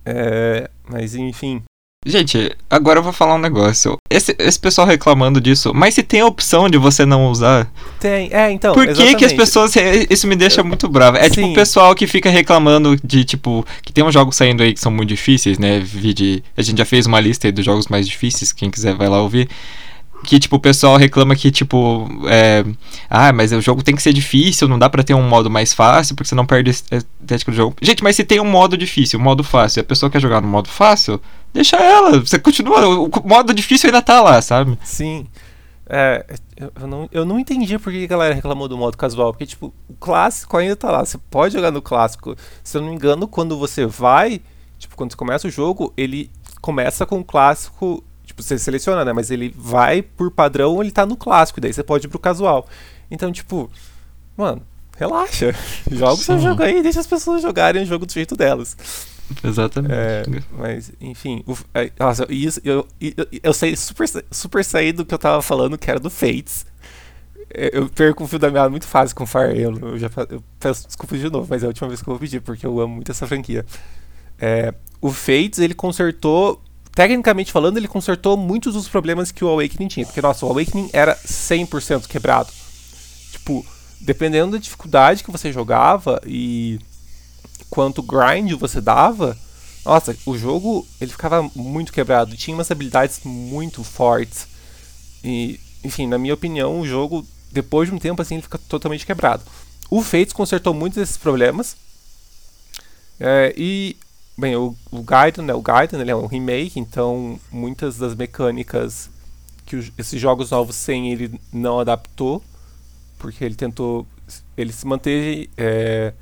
[0.05, 1.63] É, mas enfim.
[2.07, 3.99] Gente, agora eu vou falar um negócio.
[4.09, 7.71] Esse, esse pessoal reclamando disso, mas se tem a opção de você não usar.
[7.99, 8.73] Tem, é, então.
[8.73, 9.75] Por que, que as pessoas.
[10.09, 11.19] Isso me deixa muito bravo.
[11.19, 11.43] É tipo Sim.
[11.43, 14.81] tipo o pessoal que fica reclamando de, tipo, que tem uns jogos saindo aí que
[14.81, 15.81] são muito difíceis, né?
[15.81, 19.09] De, a gente já fez uma lista aí dos jogos mais difíceis, quem quiser vai
[19.09, 19.47] lá ouvir.
[20.25, 22.65] Que, tipo, o pessoal reclama que, tipo, é,
[23.09, 25.73] ah, mas o jogo tem que ser difícil, não dá para ter um modo mais
[25.73, 27.77] fácil, porque você não perde a estética do jogo.
[27.81, 30.41] Gente, mas se tem um modo difícil, um modo fácil, e a pessoa quer jogar
[30.41, 31.21] no modo fácil,
[31.53, 34.79] deixa ela, você continua, o modo difícil ainda tá lá, sabe?
[34.85, 35.27] Sim.
[35.93, 36.25] É,
[36.81, 39.75] eu não, eu não entendi por que a galera reclamou do modo casual, porque, tipo,
[39.89, 42.37] o clássico ainda tá lá, você pode jogar no clássico.
[42.63, 44.41] Se eu não me engano, quando você vai,
[44.79, 48.05] tipo, quando você começa o jogo, ele começa com o clássico
[48.41, 49.13] Tipo, você seleciona, né?
[49.13, 52.67] Mas ele vai por padrão, ele tá no clássico, daí você pode ir pro casual.
[53.11, 53.71] Então, tipo,
[54.37, 54.63] mano,
[54.97, 55.55] relaxa.
[55.91, 58.77] Joga o seu jogo aí, deixa as pessoas jogarem o jogo do jeito delas.
[59.45, 59.95] Exatamente.
[59.95, 60.25] É,
[60.59, 65.15] mas, enfim, o, é, nossa, isso, eu, eu, eu sei super, super sair do que
[65.15, 66.67] eu tava falando, que era do Fates.
[67.53, 69.93] É, eu perco o fio da meada muito fácil com Fire Emblem.
[69.93, 72.21] Eu já eu peço desculpas de novo, mas é a última vez que eu vou
[72.21, 73.65] pedir, porque eu amo muito essa franquia.
[74.39, 76.63] É, o Fates, ele consertou
[76.95, 80.07] tecnicamente falando, ele consertou muitos dos problemas que o Awakening tinha.
[80.07, 82.53] Porque, nossa, o Awakening era 100% quebrado.
[83.33, 83.65] Tipo,
[84.01, 86.79] dependendo da dificuldade que você jogava e
[87.69, 89.39] quanto grind você dava,
[89.85, 92.37] nossa, o jogo ele ficava muito quebrado.
[92.37, 94.47] Tinha umas habilidades muito fortes.
[95.25, 99.07] E, enfim, na minha opinião, o jogo, depois de um tempo assim, ele fica totalmente
[99.07, 99.43] quebrado.
[99.91, 101.77] O Fates consertou muitos desses problemas.
[103.19, 103.97] É, e
[104.41, 109.11] Bem, o, o Gaiden, né, o Gaiden ele é um remake, então muitas das mecânicas
[109.67, 112.43] que o, esses jogos novos têm ele não adaptou,
[113.19, 114.07] porque ele tentou,
[114.57, 116.15] ele se manteve é,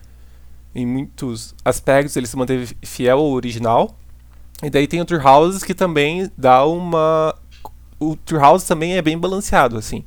[0.75, 3.97] em muitos aspectos, ele se manteve fiel ao original.
[4.65, 7.33] E daí tem o True Houses que também dá uma,
[8.01, 10.05] o True House também é bem balanceado assim.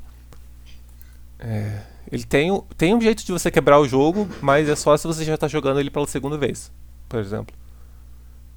[1.39, 1.79] É,
[2.11, 5.23] ele tem, tem um jeito de você quebrar o jogo, mas é só se você
[5.23, 6.69] já está jogando ele pela segunda vez,
[7.07, 7.60] por exemplo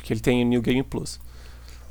[0.04, 1.18] porque ele tem o New Game Plus.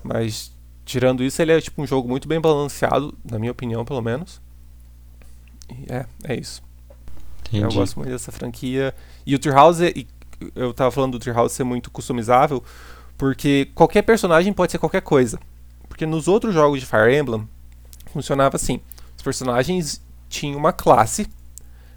[0.04, 0.52] Mas
[0.86, 4.40] tirando isso, ele é tipo um jogo muito bem balanceado, na minha opinião, pelo menos.
[5.68, 6.62] E é, é isso.
[7.48, 7.64] Entendi.
[7.64, 8.94] Eu gosto muito dessa franquia.
[9.26, 9.94] E o Treehouse, é,
[10.56, 12.64] eu tava falando do Treehouse ser muito customizável,
[13.18, 15.40] porque qualquer personagem pode ser qualquer coisa.
[15.90, 17.48] Porque nos outros jogos de Fire Emblem
[18.12, 18.80] funcionava assim:
[19.18, 20.00] os personagens
[20.30, 21.28] tinham uma classe.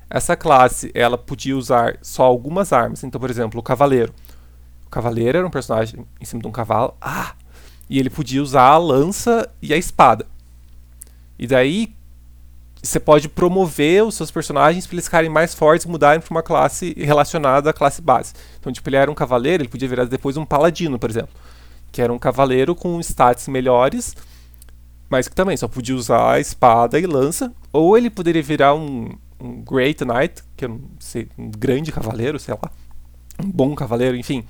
[0.08, 3.04] Essa classe, ela podia usar só algumas armas.
[3.04, 4.14] Então, por exemplo, o cavaleiro
[4.86, 6.94] o cavaleiro era um personagem em cima de um cavalo.
[7.00, 7.34] Ah!
[7.88, 10.26] E ele podia usar a lança e a espada.
[11.38, 11.94] E daí
[12.82, 16.42] você pode promover os seus personagens para eles ficarem mais fortes e mudarem para uma
[16.42, 18.32] classe relacionada à classe base.
[18.58, 21.34] Então, tipo, ele era um cavaleiro, ele podia virar depois um paladino, por exemplo.
[21.90, 24.14] Que era um cavaleiro com stats melhores,
[25.08, 27.52] mas que também só podia usar a espada e lança.
[27.72, 29.10] Ou ele poderia virar um,
[29.40, 30.66] um Great Knight, que
[31.00, 32.70] sei, um grande cavaleiro, sei lá.
[33.42, 34.44] Um bom cavaleiro, enfim.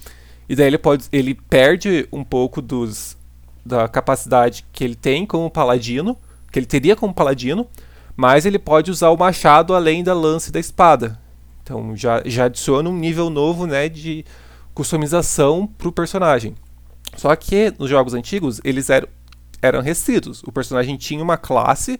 [0.48, 1.06] E daí ele pode.
[1.12, 3.16] ele perde um pouco dos.
[3.64, 6.16] da capacidade que ele tem como paladino.
[6.50, 7.66] Que ele teria como paladino.
[8.16, 11.18] Mas ele pode usar o machado além da lança e da espada.
[11.62, 14.24] Então já, já adiciona um nível novo né, de
[14.72, 16.54] customização para o personagem.
[17.16, 19.08] Só que nos jogos antigos eles eram,
[19.60, 20.42] eram restritos.
[20.44, 21.98] O personagem tinha uma classe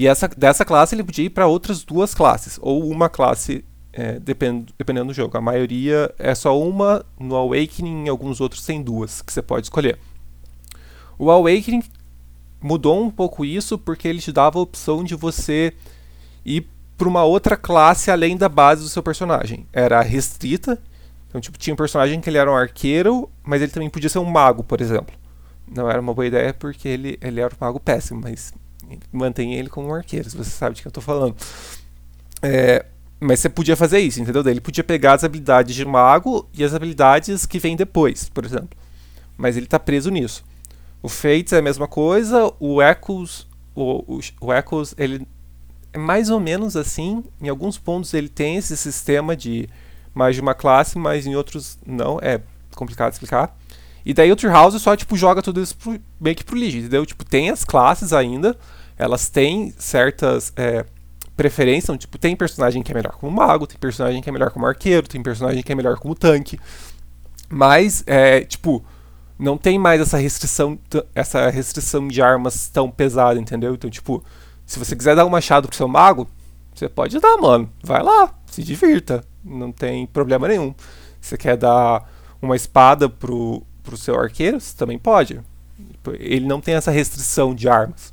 [0.00, 4.18] e essa, dessa classe ele podia ir para outras duas classes, ou uma classe é,
[4.18, 5.36] depend, dependendo do jogo.
[5.36, 9.66] A maioria é só uma, no Awakening, em alguns outros tem duas que você pode
[9.66, 9.98] escolher.
[11.18, 11.82] O Awakening
[12.60, 15.72] mudou um pouco isso porque ele te dava a opção de você
[16.44, 16.66] ir
[16.96, 19.66] para uma outra classe além da base do seu personagem.
[19.72, 20.78] Era restrita,
[21.28, 24.18] então tipo, tinha um personagem que ele era um arqueiro, mas ele também podia ser
[24.18, 25.14] um mago, por exemplo.
[25.66, 28.52] Não era uma boa ideia porque ele, ele era um mago péssimo, mas
[29.12, 31.36] mantém ele como um arqueiro, se você sabe de que eu estou falando.
[32.42, 32.84] É,
[33.20, 34.42] mas você podia fazer isso, entendeu?
[34.46, 38.70] Ele podia pegar as habilidades de mago e as habilidades que vêm depois, por exemplo.
[39.36, 40.42] Mas ele está preso nisso.
[41.02, 45.26] O Fates é a mesma coisa, o Echoes, o, o, o Echoes, ele
[45.92, 47.22] é mais ou menos assim.
[47.40, 49.68] Em alguns pontos ele tem esse sistema de
[50.14, 52.18] mais de uma classe, mas em outros não.
[52.22, 52.40] É
[52.74, 53.56] complicado explicar.
[54.04, 57.04] E daí o Treehouse só tipo joga tudo isso pro, meio que pro lixo, entendeu?
[57.04, 58.56] Tipo, tem as classes ainda,
[58.96, 60.86] elas têm certas é,
[61.40, 61.96] preferência.
[61.96, 65.08] Tipo, tem personagem que é melhor como mago, tem personagem que é melhor como arqueiro,
[65.08, 66.60] tem personagem que é melhor como tanque.
[67.48, 68.84] Mas, é, tipo,
[69.38, 70.78] não tem mais essa restrição,
[71.14, 73.72] essa restrição de armas tão pesada, entendeu?
[73.72, 74.22] Então, tipo,
[74.66, 76.28] se você quiser dar um machado pro seu mago,
[76.74, 77.72] você pode dar, mano.
[77.82, 79.24] Vai lá, se divirta.
[79.42, 80.74] Não tem problema nenhum.
[81.18, 82.06] Você quer dar
[82.42, 85.40] uma espada pro, pro seu arqueiro, você também pode.
[86.18, 88.12] Ele não tem essa restrição de armas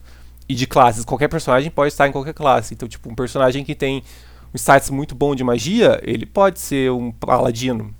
[0.49, 1.03] e de classes.
[1.03, 2.73] Qualquer personagem pode estar em qualquer classe.
[2.73, 4.03] Então, tipo, um personagem que tem
[4.53, 7.93] um status muito bom de magia, ele pode ser um paladino.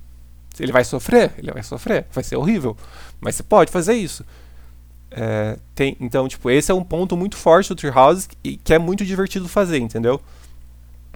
[0.58, 1.32] Ele vai sofrer?
[1.38, 2.06] Ele vai sofrer.
[2.12, 2.76] Vai ser horrível.
[3.20, 4.24] Mas você pode fazer isso.
[5.10, 8.78] É, tem, então, tipo, esse é um ponto muito forte do Treehouse e que é
[8.78, 10.20] muito divertido fazer, entendeu?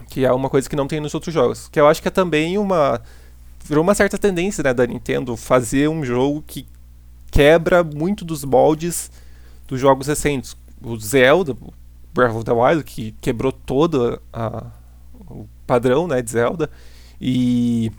[0.09, 1.69] Que é uma coisa que não tem nos outros jogos.
[1.69, 3.01] Que eu acho que é também uma.
[3.65, 6.67] Virou uma certa tendência né, da Nintendo fazer um jogo que
[7.31, 9.11] quebra muito dos moldes
[9.67, 10.57] dos jogos recentes.
[10.85, 11.57] O Zelda,
[12.13, 14.67] Breath of the Wild, que quebrou todo a,
[15.31, 16.71] o padrão né, de Zelda.
[17.21, 17.91] E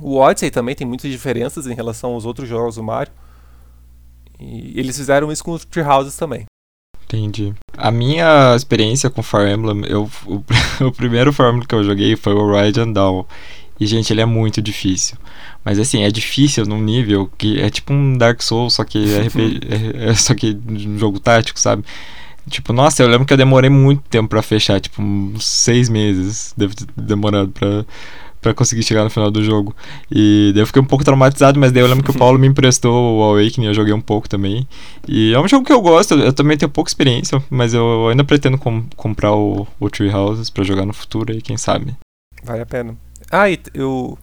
[0.00, 3.12] o Odyssey também tem muitas diferenças em relação aos outros jogos do Mario.
[4.38, 6.44] E eles fizeram isso com os Treehouses também.
[7.04, 7.54] Entendi.
[7.76, 10.42] A minha experiência com Fire Emblem, eu, o,
[10.84, 13.24] o primeiro Fire Emblem que eu joguei foi o Ride and Dawn.
[13.78, 15.16] E, gente, ele é muito difícil.
[15.64, 19.60] Mas, assim, é difícil num nível que é tipo um Dark Souls, só que RPG,
[19.68, 21.84] é, é, só que um jogo tático, sabe?
[22.48, 26.54] Tipo, nossa, eu lembro que eu demorei muito tempo para fechar, tipo, uns seis meses.
[26.56, 27.84] Deve ter demorado pra,
[28.40, 29.74] para conseguir chegar no final do jogo.
[30.10, 32.46] E daí eu fiquei um pouco traumatizado, mas daí eu lembro que o Paulo me
[32.46, 34.66] emprestou o Awakening, eu joguei um pouco também.
[35.08, 38.22] E é um jogo que eu gosto, eu também tenho pouca experiência, mas eu ainda
[38.22, 41.96] pretendo com, comprar o, o Tree Houses pra jogar no futuro aí, quem sabe.
[42.44, 42.96] Vale a pena.
[43.30, 44.18] Ah, e eu.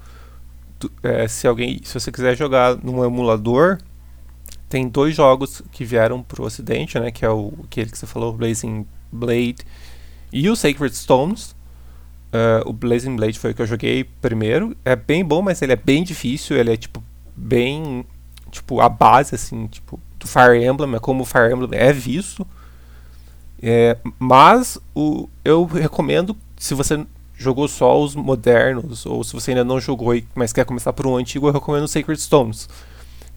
[1.02, 1.82] É, se alguém.
[1.84, 3.80] Se você quiser jogar num emulador,
[4.70, 7.12] tem dois jogos que vieram pro ocidente, né?
[7.12, 9.58] Que é o aquele que você falou, Blazing Blade
[10.32, 11.56] e o Sacred Stones.
[12.34, 14.76] Uh, o Blazing Blade foi o que eu joguei primeiro.
[14.84, 16.58] É bem bom, mas ele é bem difícil.
[16.58, 17.04] Ele é, tipo,
[17.36, 18.04] bem...
[18.50, 20.96] Tipo, a base, assim, tipo, do Fire Emblem.
[20.96, 22.48] É como o Fire Emblem é visto.
[23.62, 29.64] É, mas o, eu recomendo, se você jogou só os modernos, ou se você ainda
[29.64, 32.70] não jogou, mas quer começar por um antigo, eu recomendo o Sacred Stones.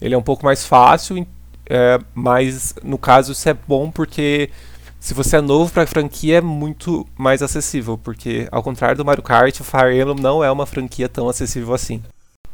[0.01, 1.25] Ele é um pouco mais fácil,
[1.69, 4.49] é, mas no caso isso é bom porque
[4.99, 9.05] se você é novo para a franquia, é muito mais acessível, porque ao contrário do
[9.05, 12.01] Mario Kart, o Fire Emblem não é uma franquia tão acessível assim.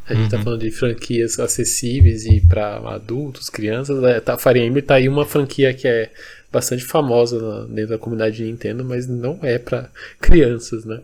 [0.06, 0.42] A gente tá uhum.
[0.42, 4.04] tá falando de franquias acessíveis e para adultos, crianças.
[4.04, 6.12] É, tá, Fire Emblem tá aí uma franquia que é
[6.52, 9.90] bastante famosa dentro da comunidade de Nintendo, mas não é para
[10.20, 11.02] crianças, né?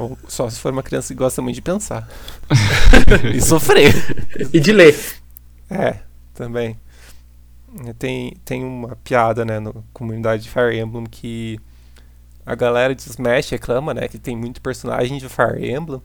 [0.00, 2.08] Bom, só se for uma criança que gosta muito de pensar.
[3.36, 3.92] e sofrer.
[4.50, 4.98] e de ler.
[5.68, 5.96] É,
[6.32, 6.80] também.
[7.98, 11.60] Tem, tem uma piada, né, na comunidade de Fire Emblem que
[12.46, 16.00] a galera de Smash reclama, né, que tem muito personagem de Fire Emblem.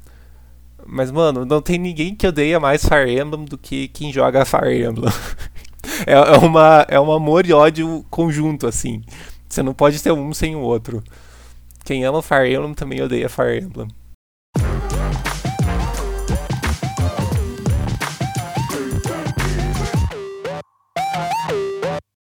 [0.86, 4.84] Mas, mano, não tem ninguém que odeia mais Fire Emblem do que quem joga Fire
[4.84, 5.10] Emblem.
[6.06, 9.02] é, é, uma, é um amor e ódio conjunto, assim.
[9.48, 11.02] Você não pode ter um sem o outro.
[11.86, 13.88] Quem ama Fire Emblem também odeia Fire Emblem.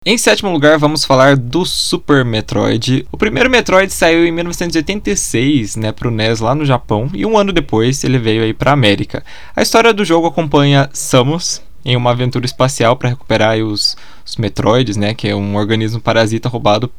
[0.07, 3.05] Em sétimo lugar, vamos falar do Super Metroid.
[3.11, 7.53] O primeiro Metroid saiu em 1986, né, pro NES lá no Japão, e um ano
[7.53, 9.25] depois ele veio aí pra América.
[9.57, 14.97] A história do jogo acompanha Samus em uma aventura espacial para recuperar os, os Metroids,
[14.97, 16.91] né, que é um organismo parasita roubado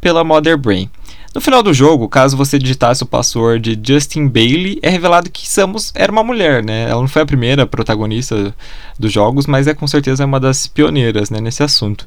[0.00, 0.90] pela Mother Brain.
[1.34, 5.90] No final do jogo, caso você digitasse o password Justin Bailey, é revelado que Samus
[5.92, 6.84] era uma mulher, né?
[6.88, 8.54] Ela não foi a primeira protagonista
[8.96, 12.06] dos jogos, mas é com certeza uma das pioneiras né, nesse assunto.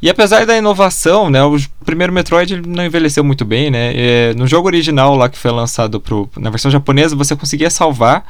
[0.00, 3.92] E apesar da inovação, né, o primeiro Metroid não envelheceu muito bem, né?
[3.96, 8.24] É, no jogo original lá que foi lançado pro, na versão japonesa, você conseguia salvar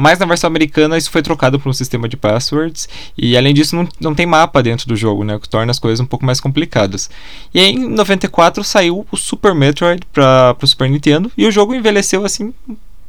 [0.00, 3.76] mas na versão americana isso foi trocado por um sistema de passwords e além disso
[3.76, 6.24] não, não tem mapa dentro do jogo, né, o que torna as coisas um pouco
[6.24, 7.10] mais complicadas.
[7.52, 11.74] E aí em 94 saiu o Super Metroid para o Super Nintendo e o jogo
[11.74, 12.54] envelheceu assim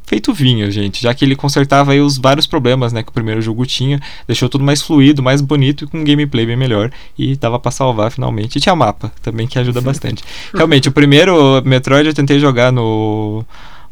[0.04, 3.40] feito vinho, gente, já que ele consertava aí os vários problemas, né, que o primeiro
[3.40, 7.34] jogo tinha, deixou tudo mais fluido, mais bonito e com um gameplay bem melhor e
[7.36, 8.56] dava para salvar finalmente.
[8.56, 10.22] E tinha mapa também que ajuda bastante.
[10.54, 13.42] Realmente, o primeiro Metroid eu tentei jogar no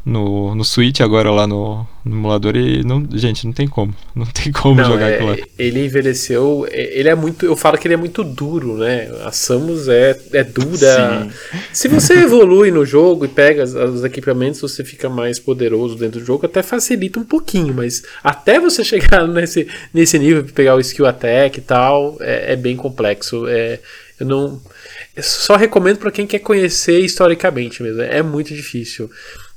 [0.03, 3.93] no, no Switch agora lá no, no emulador e não, gente, não tem como.
[4.13, 5.37] Não tem como não, jogar é, aquilo lá.
[5.57, 9.09] Ele envelheceu, é, ele é muito, eu falo que ele é muito duro, né?
[9.23, 11.23] A Samus é, é dura.
[11.23, 11.59] Sim.
[11.71, 16.25] Se você evolui no jogo e pega os equipamentos, você fica mais poderoso dentro do
[16.25, 20.79] jogo, até facilita um pouquinho, mas até você chegar nesse, nesse nível de pegar o
[20.81, 23.47] skill attack e tal, é, é bem complexo.
[23.47, 23.79] É,
[24.19, 24.61] eu não
[25.15, 28.01] eu só recomendo para quem quer conhecer historicamente mesmo.
[28.01, 29.09] É muito difícil.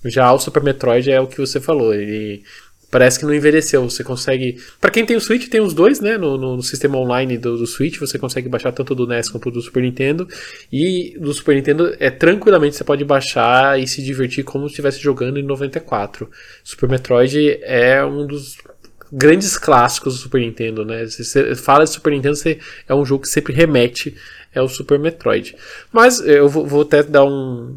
[0.04, 2.42] Já o Super Metroid é o que você falou, ele
[2.94, 3.82] parece que não envelheceu.
[3.90, 4.56] Você consegue.
[4.80, 6.16] para quem tem o Switch, tem os dois, né?
[6.16, 9.60] No, no sistema online do, do, Switch, você consegue baixar tanto do NES quanto do
[9.60, 10.28] Super Nintendo.
[10.72, 15.00] E do Super Nintendo é tranquilamente você pode baixar e se divertir como se estivesse
[15.00, 16.30] jogando em 94.
[16.62, 18.58] Super Metroid é um dos
[19.12, 21.04] grandes clássicos do Super Nintendo, né?
[21.04, 24.14] Você fala de Super Nintendo, você, é um jogo que sempre remete
[24.54, 25.56] ao Super Metroid.
[25.92, 27.74] Mas eu vou, vou até dar um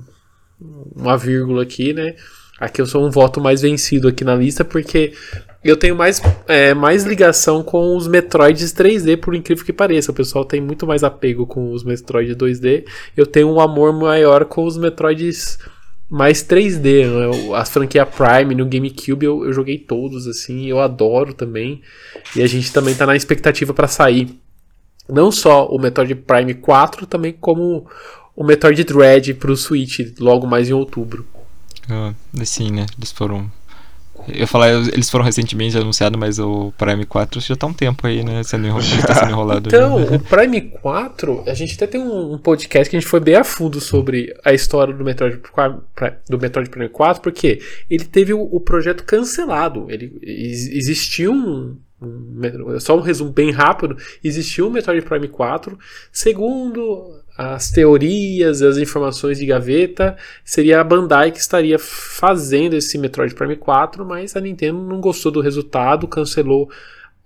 [0.59, 2.15] uma vírgula aqui, né?
[2.59, 5.13] Aqui eu sou um voto mais vencido aqui na lista, porque
[5.63, 10.11] Eu tenho mais, é, mais ligação com os Metroids 3D, por incrível que pareça.
[10.11, 12.85] O pessoal tem muito mais apego com os Metroids 2D.
[13.17, 15.57] Eu tenho um amor maior com os Metroids
[16.09, 17.05] mais 3D.
[17.05, 17.55] Né?
[17.55, 20.67] A franquia Prime no GameCube eu, eu joguei todos, assim.
[20.67, 21.81] Eu adoro também.
[22.33, 24.29] E a gente também tá na expectativa para sair.
[25.09, 27.87] Não só o Metroid Prime 4, também como
[28.37, 31.25] o Metroid Dread pro Switch, logo mais em outubro.
[31.89, 32.13] Ah,
[32.45, 32.85] sim, né?
[32.95, 33.51] Eles foram
[34.27, 38.23] eu falar, eles foram recentemente anunciados, mas o Prime 4 já tá um tempo aí,
[38.23, 38.43] né?
[38.43, 39.69] Sendo enrolado, tá sendo enrolado.
[39.69, 43.35] Então, o Prime 4, a gente até tem um, podcast que a gente foi bem
[43.35, 45.39] a fundo sobre a história do Metroid,
[46.29, 47.59] do Metroid Prime 4, porque
[47.89, 49.87] ele teve o, o projeto cancelado.
[49.89, 55.77] Ele existiu um, um, só um resumo bem rápido: existiu o Metroid Prime 4.
[56.11, 63.35] Segundo as teorias, as informações de gaveta, seria a Bandai que estaria fazendo esse Metroid
[63.35, 66.67] Prime 4, mas a Nintendo não gostou do resultado, cancelou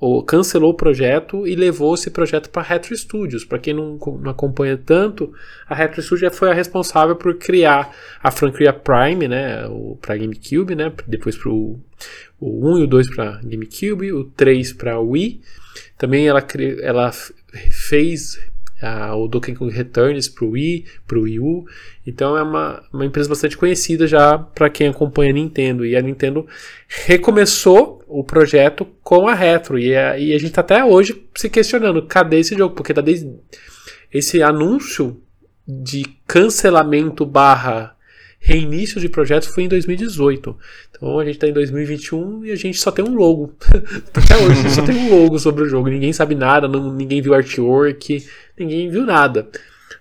[0.01, 3.45] o, cancelou o projeto e levou esse projeto para a Retro Studios.
[3.45, 5.31] Para quem não, não, acompanha tanto,
[5.69, 9.61] a Retro Studios foi a responsável por criar a franquia Prime, né,
[10.01, 11.79] para GameCube, né, depois para o
[12.41, 15.41] 1 e o 2 para GameCube, o 3 para Wii.
[15.97, 16.43] Também ela,
[16.81, 17.11] ela
[17.69, 18.39] fez
[19.15, 21.65] o Donkey Kong Returns para o Wii, para o Wii U.
[22.05, 25.85] Então é uma, uma empresa bastante conhecida já para quem acompanha a Nintendo.
[25.85, 26.47] E a Nintendo
[26.87, 29.77] recomeçou o projeto com a Retro.
[29.77, 32.75] E a, e a gente está até hoje se questionando: cadê esse jogo?
[32.75, 33.31] Porque tá desde
[34.11, 35.21] esse anúncio
[35.67, 37.95] de cancelamento barra
[38.43, 40.57] reinício de projeto foi em 2018.
[40.89, 43.53] Então a gente está em 2021 e a gente só tem um logo.
[44.13, 45.87] Até hoje só tem um logo sobre o jogo.
[45.87, 48.25] Ninguém sabe nada, não, ninguém viu artwork,
[48.57, 49.47] ninguém viu nada.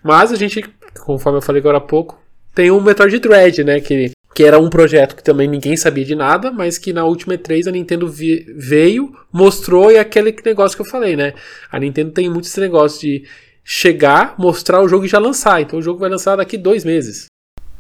[0.03, 0.64] Mas a gente,
[1.05, 2.18] conforme eu falei agora há pouco,
[2.55, 3.78] tem o Metroid Dread, né?
[3.78, 7.34] Que, que era um projeto que também ninguém sabia de nada, mas que na última
[7.36, 11.34] E3 a Nintendo vi, veio, mostrou e é aquele negócio que eu falei, né?
[11.70, 13.24] A Nintendo tem muito esse negócio de
[13.62, 15.61] chegar, mostrar o jogo e já lançar.
[15.61, 17.30] Então o jogo vai lançar daqui dois meses.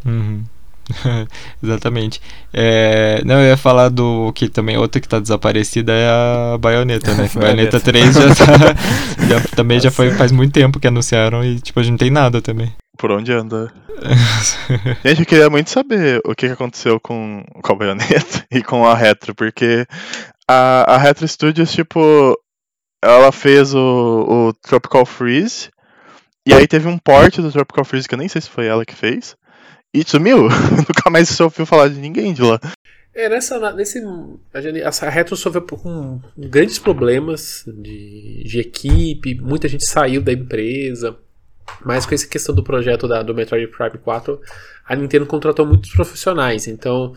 [0.04, 0.44] Uhum.
[1.62, 2.20] Exatamente.
[2.52, 7.14] É, não, eu ia falar do que também outra que tá desaparecida é a baioneta,
[7.14, 7.28] né?
[7.34, 8.46] baioneta 3 já, tá,
[9.28, 12.10] já também já foi faz muito tempo que anunciaram e tipo a gente não tem
[12.10, 12.72] nada também.
[12.98, 13.72] Por onde anda?
[15.04, 18.94] gente, eu queria muito saber o que aconteceu com, com a baioneta e com a
[18.94, 19.86] Retro, porque
[20.48, 22.36] a, a Retro Studios, tipo,
[23.02, 23.78] ela fez o,
[24.48, 25.70] o Tropical Freeze.
[26.46, 28.84] E aí teve um port do Tropical Freeze que eu nem sei se foi ela
[28.84, 29.36] que fez.
[29.92, 30.48] E sumiu.
[30.76, 32.60] Nunca mais se ouviu falar de ninguém de lá.
[33.12, 34.00] É, nessa, nesse,
[34.84, 41.18] a, Retro sofreu com grandes problemas de, de equipe, muita gente saiu da empresa,
[41.84, 44.40] mas com essa questão do projeto da, do Metroid Prime 4,
[44.86, 47.12] a Nintendo contratou muitos profissionais, então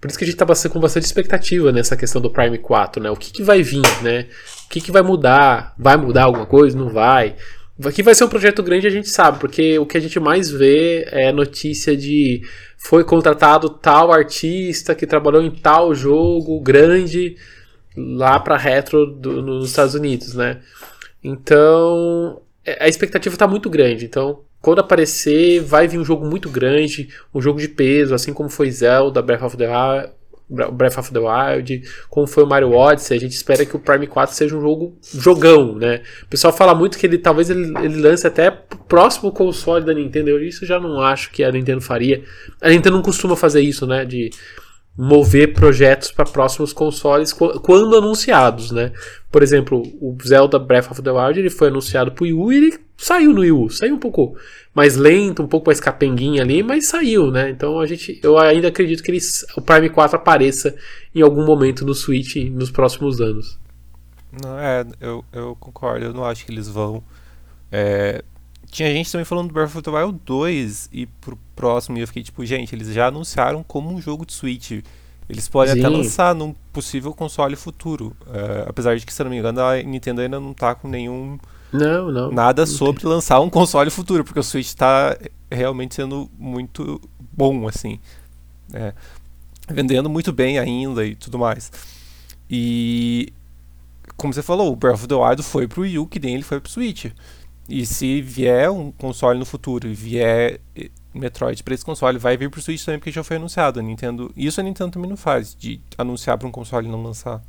[0.00, 3.10] por isso que a gente está com bastante expectativa nessa questão do Prime 4, né?
[3.10, 4.28] O que, que vai vir, né?
[4.66, 5.74] O que, que vai mudar?
[5.78, 6.76] Vai mudar alguma coisa?
[6.76, 7.36] Não vai?
[7.84, 10.50] Aqui vai ser um projeto grande, a gente sabe, porque o que a gente mais
[10.50, 12.42] vê é notícia de
[12.78, 17.36] foi contratado tal artista que trabalhou em tal jogo grande
[17.94, 20.60] lá para retro do, nos Estados Unidos, né?
[21.22, 24.06] Então é, a expectativa está muito grande.
[24.06, 28.48] Então quando aparecer, vai vir um jogo muito grande, um jogo de peso, assim como
[28.48, 29.66] foi Zelda, Breath of the
[30.48, 34.06] Breath of the Wild, como foi o Mario Odyssey, a gente espera que o Prime
[34.06, 36.02] 4 seja um jogo jogão, né?
[36.22, 40.30] O pessoal fala muito que ele talvez ele, ele lance até próximo console da Nintendo.
[40.30, 42.22] Eu isso já não acho que a Nintendo faria.
[42.60, 44.04] A Nintendo não costuma fazer isso, né?
[44.04, 44.30] De
[44.96, 48.92] mover projetos para próximos consoles quando anunciados, né?
[49.30, 52.78] Por exemplo, o Zelda Breath of the Wild ele foi anunciado pro Wii e ele
[52.96, 54.36] saiu no Wii saiu um pouco
[54.74, 57.50] mais lento, um pouco mais capenguinha ali, mas saiu, né?
[57.50, 59.18] Então a gente, eu ainda acredito que ele,
[59.56, 60.74] o Prime 4 apareça
[61.14, 63.58] em algum momento no Switch nos próximos anos.
[64.42, 67.02] Não, é, eu, eu concordo, eu não acho que eles vão.
[67.70, 68.22] É,
[68.70, 72.06] tinha gente também falando do Breath of the Wild 2 e pro próximo, e eu
[72.06, 74.82] fiquei tipo, gente, eles já anunciaram como um jogo de Switch.
[75.28, 75.80] Eles podem Sim.
[75.80, 78.16] até lançar num possível console futuro.
[78.32, 81.38] É, apesar de que, se não me engano, a Nintendo ainda não tá com nenhum.
[81.72, 82.30] Não, não.
[82.30, 83.10] Nada não sobre tem.
[83.10, 85.16] lançar um console futuro, porque o Switch tá
[85.50, 87.00] realmente sendo muito
[87.32, 87.98] bom, assim.
[88.72, 88.92] É,
[89.68, 91.72] vendendo muito bem ainda e tudo mais.
[92.48, 93.32] E.
[94.16, 96.42] Como você falou, o Breath of the Wild foi pro Wii U, que nem ele
[96.42, 97.06] foi pro Switch.
[97.68, 100.60] E se vier um console no futuro e vier
[101.14, 103.80] Metroid para esse console, vai vir pro Switch também, porque já foi anunciado.
[103.80, 104.32] A Nintendo.
[104.36, 107.42] Isso a Nintendo também não faz, de anunciar para um console e não lançar.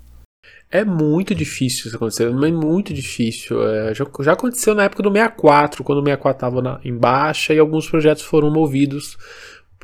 [0.69, 3.61] É muito difícil isso acontecer, mas muito difícil.
[3.67, 7.59] É, já, já, aconteceu na época do 64, quando o 64 estava em baixa e
[7.59, 9.17] alguns projetos foram movidos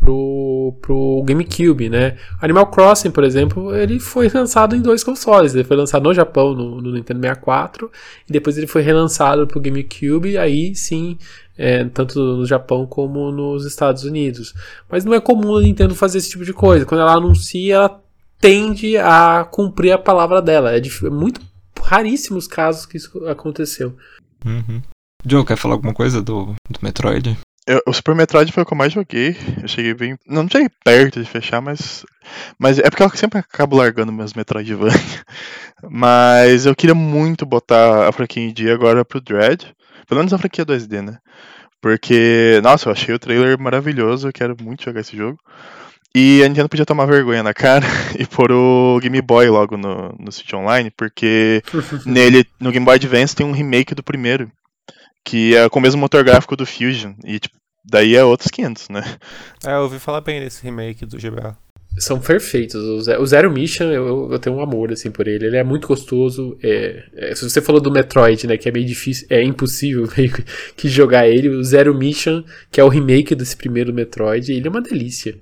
[0.03, 2.17] pro, pro GameCube, né?
[2.41, 5.55] Animal Crossing, por exemplo, ele foi lançado em dois consoles.
[5.55, 7.89] Ele foi lançado no Japão, no, no Nintendo 64,
[8.27, 11.17] e depois ele foi relançado pro GameCube, aí sim,
[11.57, 14.53] é, tanto no Japão como nos Estados Unidos.
[14.91, 16.85] Mas não é comum a Nintendo fazer esse tipo de coisa.
[16.85, 18.01] Quando ela anuncia, ela
[18.39, 20.75] tende a cumprir a palavra dela.
[20.75, 21.39] É, é muito
[21.81, 23.95] raríssimos casos que isso aconteceu.
[24.45, 24.81] Uhum.
[25.25, 27.37] Joe, quer falar alguma coisa do, do Metroid?
[27.65, 29.37] Eu, o Super Metroid foi o que eu mais joguei.
[29.61, 30.17] Eu cheguei bem.
[30.27, 32.05] Não cheguei perto de fechar, mas.
[32.59, 34.93] Mas é porque eu sempre acabo largando meus Metroidvania.
[35.89, 39.73] mas eu queria muito botar a franquia em dia agora pro Dread.
[40.07, 41.17] Pelo menos a franquia 2D, né?
[41.81, 44.27] Porque, nossa, eu achei o trailer maravilhoso.
[44.27, 45.39] Eu quero muito jogar esse jogo.
[46.15, 47.85] E a Nintendo podia tomar vergonha na cara
[48.19, 51.63] e pôr o Game Boy logo no, no Switch Online, porque
[52.05, 54.51] nele, no Game Boy Advance, tem um remake do primeiro
[55.25, 57.13] que é com o mesmo motor gráfico do Fusion.
[57.23, 57.55] E, tipo,
[57.85, 59.03] daí é outros 500, né?
[59.65, 61.57] É, eu ouvi falar bem desse remake do GBA.
[61.99, 62.81] São perfeitos.
[62.81, 65.45] O Zero Mission, eu, eu, tenho um amor, assim, por ele.
[65.45, 66.57] Ele é muito gostoso.
[66.63, 70.31] É, é, se você falou do Metroid, né, que é meio difícil, é impossível meio
[70.75, 71.49] que jogar ele.
[71.49, 75.37] O Zero Mission, que é o remake desse primeiro Metroid, ele é uma delícia.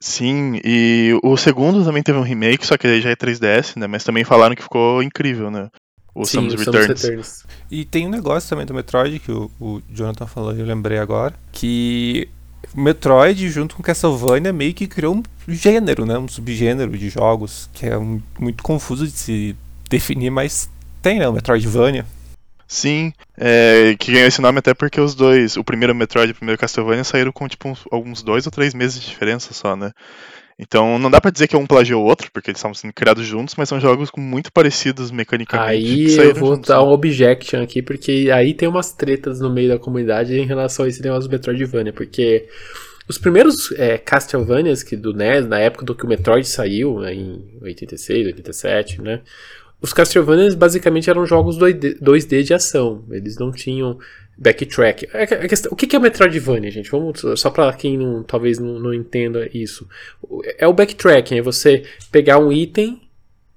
[0.00, 3.86] Sim, e o segundo também teve um remake, só que aí já é 3DS, né?
[3.86, 5.68] Mas também falaram que ficou incrível, né?
[6.14, 7.02] O Sim, Samus, Returns.
[7.02, 7.44] Returns.
[7.70, 10.98] E tem um negócio também do Metroid que o, o Jonathan falou e eu lembrei
[10.98, 12.28] agora, que
[12.74, 17.86] Metroid junto com Castlevania meio que criou um gênero, né, um subgênero de jogos que
[17.86, 19.56] é um, muito confuso de se
[19.90, 20.70] definir, mas
[21.02, 22.06] tem, né, o Metroidvania.
[22.66, 26.34] Sim, é, que ganhou esse nome até porque os dois, o primeiro Metroid e o
[26.34, 29.92] primeiro Castlevania saíram com tipo uns, alguns dois ou três meses de diferença só, né?
[30.58, 33.26] Então não dá para dizer que um plagiou o outro, porque eles estavam sendo criados
[33.26, 36.20] juntos, mas são jogos muito parecidos mecanicamente.
[36.20, 39.68] Aí eu vou juntos, dar um objection aqui, porque aí tem umas tretas no meio
[39.68, 42.46] da comunidade em relação a esse negócio do Metroidvania, porque
[43.08, 47.14] os primeiros é, Castlevanias que do NES, na época do que o Metroid saiu, né,
[47.14, 49.20] em 86, 87, né?
[49.80, 53.04] Os Castlevanias basicamente eram jogos 2D, 2D de ação.
[53.10, 53.98] Eles não tinham
[54.36, 55.08] backtrack.
[55.12, 55.24] É
[55.70, 56.90] o que é o Metroidvania, gente?
[56.90, 59.88] Vamos só para quem não, talvez não, não, entenda isso.
[60.58, 63.00] É o backtracking, é você pegar um item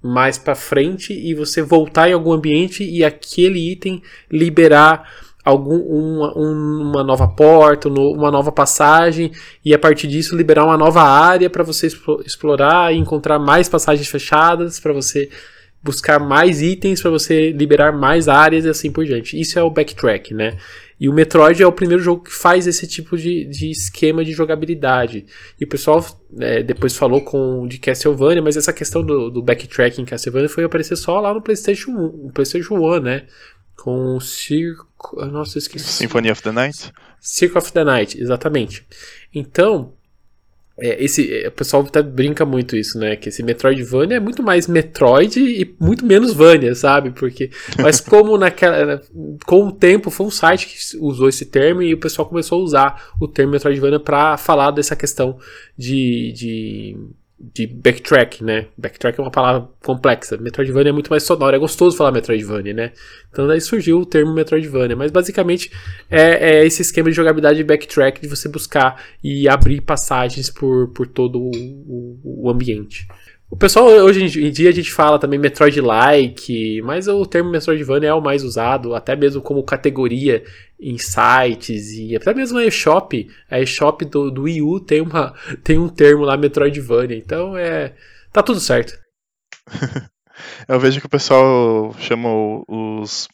[0.02, 4.02] mais para frente e você voltar em algum ambiente e aquele item
[4.32, 5.12] liberar
[5.44, 9.32] algum uma, uma nova porta, uma nova passagem
[9.64, 11.88] e a partir disso liberar uma nova área para você
[12.26, 15.30] explorar e encontrar mais passagens fechadas para você
[15.84, 19.40] buscar mais itens para você liberar mais áreas e assim por diante.
[19.40, 20.58] Isso é o backtrack, né?
[21.00, 24.32] E o Metroid é o primeiro jogo que faz esse tipo de, de esquema de
[24.32, 25.28] jogabilidade.
[25.60, 26.04] E o pessoal
[26.40, 30.64] é, depois falou com de Castlevania, mas essa questão do, do backtracking em Castlevania foi
[30.64, 33.28] aparecer só lá no PlayStation 1, PlayStation 1 né?
[33.76, 34.88] Com o Circo.
[35.32, 35.86] Nossa, eu esqueci.
[35.86, 36.92] Symphony of the Night?
[37.20, 38.86] Circle of the Night, exatamente.
[39.34, 39.94] Então,
[40.80, 43.16] é, esse, é, o pessoal até brinca muito isso, né?
[43.16, 47.12] Que esse Metroidvania é muito mais Metroid e muito menos Vania, sabe?
[47.12, 47.50] Porque,
[47.80, 49.02] mas como naquela,
[49.46, 52.64] com o tempo foi um site que usou esse termo e o pessoal começou a
[52.64, 55.40] usar o termo Metroidvania para falar dessa questão
[55.76, 56.98] de, de
[57.40, 58.68] de backtrack, né?
[58.78, 60.38] Backtrack é uma palavra complexa.
[60.38, 62.92] Metroidvania é muito mais sonoro, é gostoso falar Metroidvania, né?
[63.32, 65.72] Então daí surgiu o termo Metroidvania, mas basicamente
[66.10, 70.88] é, é esse esquema de jogabilidade de backtrack, de você buscar e abrir passagens por,
[70.90, 73.08] por todo o, o, o ambiente.
[73.50, 78.14] O pessoal, hoje em dia, a gente fala também Metroid-like, mas o termo Metroidvania é
[78.14, 80.44] o mais usado, até mesmo como categoria
[80.80, 83.28] em sites e até mesmo a eShop.
[83.50, 87.96] A eShop do, do Wii U tem, uma, tem um termo lá, Metroidvania, então é.
[88.32, 88.94] tá tudo certo.
[90.68, 92.30] Eu vejo que o pessoal chama
[92.68, 93.28] os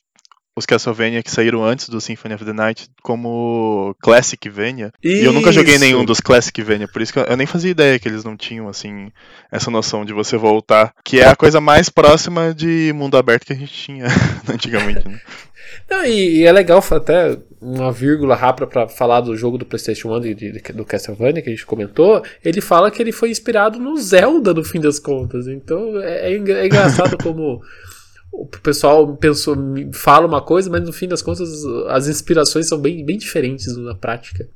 [0.56, 4.92] os Castlevania que saíram antes do Symphony of the Night como Classic Vania.
[5.04, 8.00] E eu nunca joguei nenhum dos Classic Vania, por isso que eu nem fazia ideia
[8.00, 9.12] que eles não tinham, assim,
[9.52, 10.94] essa noção de você voltar.
[11.04, 14.06] Que é a coisa mais próxima de mundo aberto que a gente tinha
[14.48, 15.20] antigamente, né?
[15.90, 20.16] Não, e, e, é legal até uma vírgula rápida para falar do jogo do PlayStation
[20.18, 22.22] 1 de, de, do Castlevania que a gente comentou.
[22.44, 25.48] Ele fala que ele foi inspirado no Zelda, no fim das contas.
[25.48, 27.62] Então é, é, é engraçado como
[28.34, 29.56] o pessoal pensou,
[29.94, 33.94] fala uma coisa, mas no fim das contas as inspirações são bem, bem diferentes na
[33.94, 34.50] prática.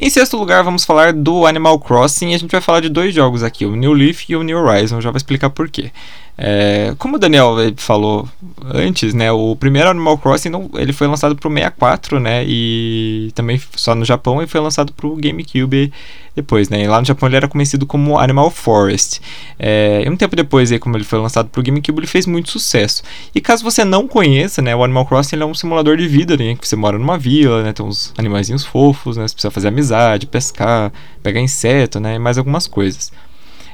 [0.00, 2.34] Em sexto lugar, vamos falar do Animal Crossing.
[2.34, 5.00] A gente vai falar de dois jogos aqui, o New Leaf e o New Horizon.
[5.00, 5.92] Já vou explicar por quê.
[6.40, 8.28] É, como o Daniel falou
[8.72, 13.32] antes, né, o primeiro Animal Crossing não, ele foi lançado para o 64, né, e
[13.34, 15.92] também só no Japão e foi lançado para o GameCube
[16.36, 16.82] depois, né?
[16.82, 19.20] E lá no Japão ele era conhecido como Animal Forest.
[19.58, 22.50] É, e um tempo depois, aí, como ele foi lançado pro GameCube, ele fez muito
[22.50, 23.02] sucesso.
[23.34, 26.54] E caso você não conheça, né, o Animal Crossing é um simulador de vida, né?
[26.54, 27.72] Que você mora numa vila, né?
[27.72, 29.26] Tem uns animaizinhos fofos, né?
[29.26, 32.14] Você precisa fazer amizade, pescar, pegar inseto, né?
[32.14, 33.10] E mais algumas coisas.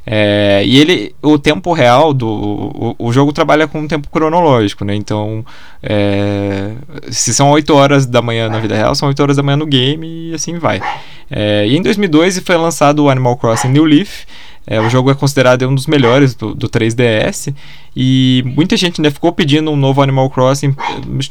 [0.07, 4.85] É, e ele, o tempo real do o, o, jogo trabalha com um tempo cronológico,
[4.85, 4.95] né?
[4.95, 5.45] Então,
[5.83, 6.73] é,
[7.11, 9.67] se são 8 horas da manhã na vida real, são 8 horas da manhã no
[9.67, 10.83] game e assim vai.
[11.31, 14.25] É, e em 2002 foi lançado o Animal Crossing New Leaf.
[14.67, 17.55] É, o jogo é considerado um dos melhores do, do 3DS
[17.97, 20.75] e muita gente né, ficou pedindo um novo Animal Crossing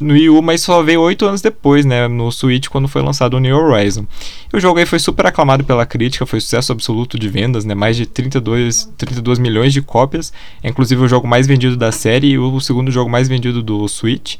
[0.00, 3.34] no Wii U, mas só veio oito anos depois, né, no Switch, quando foi lançado
[3.34, 4.06] o New Horizon.
[4.52, 7.96] O jogo aí foi super aclamado pela crítica, foi sucesso absoluto de vendas, né, mais
[7.96, 12.38] de 32, 32 milhões de cópias, é inclusive o jogo mais vendido da série e
[12.38, 14.36] o segundo jogo mais vendido do Switch,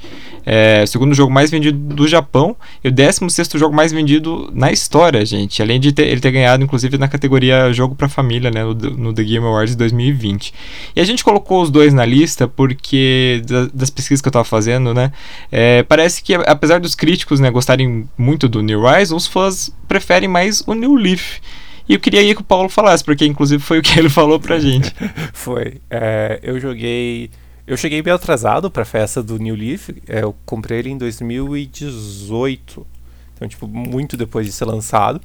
[0.46, 4.50] é, o segundo jogo mais vendido do Japão e o 16 sexto jogo mais vendido
[4.54, 8.50] na história, gente, além de ter, ele ter ganhado, inclusive, na categoria Jogo para Família,
[8.50, 10.54] né, no, no The Game Awards 2020.
[10.94, 12.13] E a gente colocou os dois na lista
[12.46, 13.42] porque
[13.72, 15.12] das pesquisas que eu estava fazendo, né,
[15.50, 20.28] é, parece que apesar dos críticos, né, gostarem muito do New Rise, os fãs preferem
[20.28, 21.40] mais o New Leaf.
[21.88, 24.40] E eu queria aí que o Paulo falasse, porque inclusive foi o que ele falou
[24.40, 24.94] pra gente.
[25.32, 25.80] foi.
[25.90, 27.30] É, eu joguei.
[27.66, 29.90] Eu cheguei bem atrasado pra festa do New Leaf.
[30.08, 32.86] É, eu comprei ele em 2018.
[33.34, 35.20] Então, tipo, muito depois de ser lançado.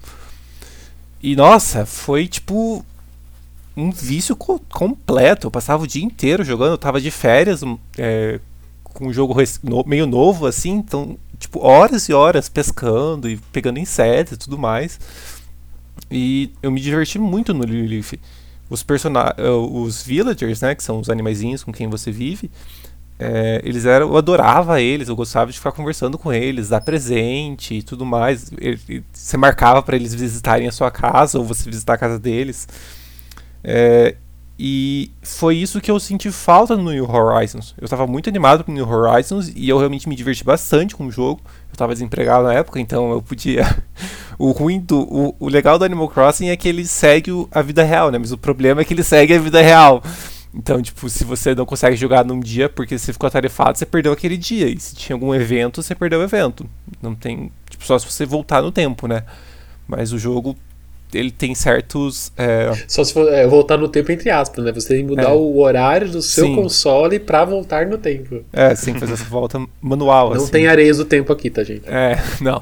[1.21, 2.85] E nossa, foi tipo
[3.79, 5.47] um vício co completo.
[5.47, 7.61] Eu passava o dia inteiro jogando, eu tava de férias,
[7.97, 8.39] é,
[8.83, 13.79] com um jogo no meio novo, assim, então, tipo, horas e horas pescando e pegando
[13.79, 14.99] insetos e tudo mais.
[16.11, 18.19] E eu me diverti muito no Lilith.
[18.69, 18.85] Os
[19.37, 22.51] eh, os villagers, né, que são os animaizinhos com quem você vive,
[23.21, 27.75] é, eles eram, eu adorava eles, eu gostava de ficar conversando com eles, dar presente
[27.75, 28.49] e tudo mais.
[28.57, 32.67] Ele, você marcava para eles visitarem a sua casa ou você visitar a casa deles.
[33.63, 34.15] É,
[34.61, 37.73] e foi isso que eu senti falta no New Horizons.
[37.77, 41.05] Eu estava muito animado com o New Horizons e eu realmente me diverti bastante com
[41.05, 41.39] o jogo.
[41.69, 43.65] Eu estava desempregado na época, então eu podia.
[44.37, 44.99] o ruim do.
[44.99, 48.17] O, o, legal do Animal Crossing é que ele segue a vida real, né?
[48.17, 50.03] Mas o problema é que ele segue a vida real.
[50.53, 54.11] Então, tipo, se você não consegue jogar num dia porque você ficou atarefado, você perdeu
[54.11, 54.67] aquele dia.
[54.67, 56.69] E se tinha algum evento, você perdeu o evento.
[57.01, 57.49] Não tem.
[57.69, 59.23] Tipo, só se você voltar no tempo, né?
[59.87, 60.57] Mas o jogo
[61.13, 62.31] ele tem certos.
[62.37, 62.71] É...
[62.87, 64.71] Só se for, é, voltar no tempo, entre aspas, né?
[64.71, 65.33] Você tem que mudar é.
[65.33, 66.55] o horário do seu sim.
[66.55, 68.43] console pra voltar no tempo.
[68.53, 70.33] É, sim, fazer essa volta manual.
[70.33, 70.51] Não assim.
[70.51, 71.83] tem areias do tempo aqui, tá, gente?
[71.87, 72.61] É, não.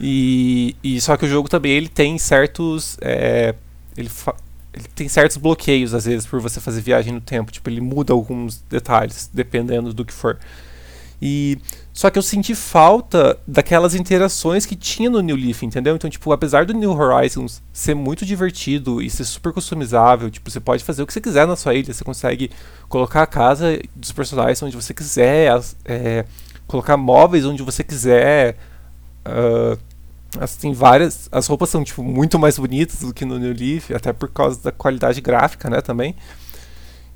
[0.00, 2.96] E, e só que o jogo também ele tem certos.
[3.00, 3.54] É,
[3.96, 4.34] ele, fa...
[4.72, 7.52] ele tem certos bloqueios, às vezes, por você fazer viagem no tempo.
[7.52, 10.38] Tipo, ele muda alguns detalhes, dependendo do que for.
[11.22, 11.58] E
[11.92, 15.94] só que eu senti falta daquelas interações que tinha no New Leaf, entendeu?
[15.94, 20.60] Então, tipo, apesar do New Horizons ser muito divertido e ser super customizável, tipo, você
[20.60, 22.50] pode fazer o que você quiser na sua ilha, você consegue
[22.88, 26.24] colocar a casa dos personagens onde você quiser, é,
[26.66, 28.56] colocar móveis onde você quiser.
[29.26, 29.78] Uh,
[30.38, 31.28] assim, várias.
[31.30, 34.62] As roupas são, tipo, muito mais bonitas do que no New Leaf, até por causa
[34.62, 36.14] da qualidade gráfica, né, também.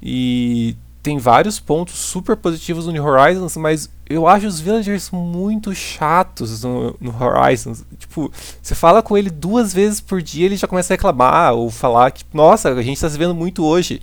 [0.03, 5.75] E tem vários pontos super positivos no New Horizons, mas eu acho os villagers muito
[5.75, 7.85] chatos no, no Horizons.
[7.99, 8.33] Tipo,
[8.63, 12.11] você fala com ele duas vezes por dia, ele já começa a reclamar ou falar
[12.11, 14.01] que, nossa, a gente tá se vendo muito hoje.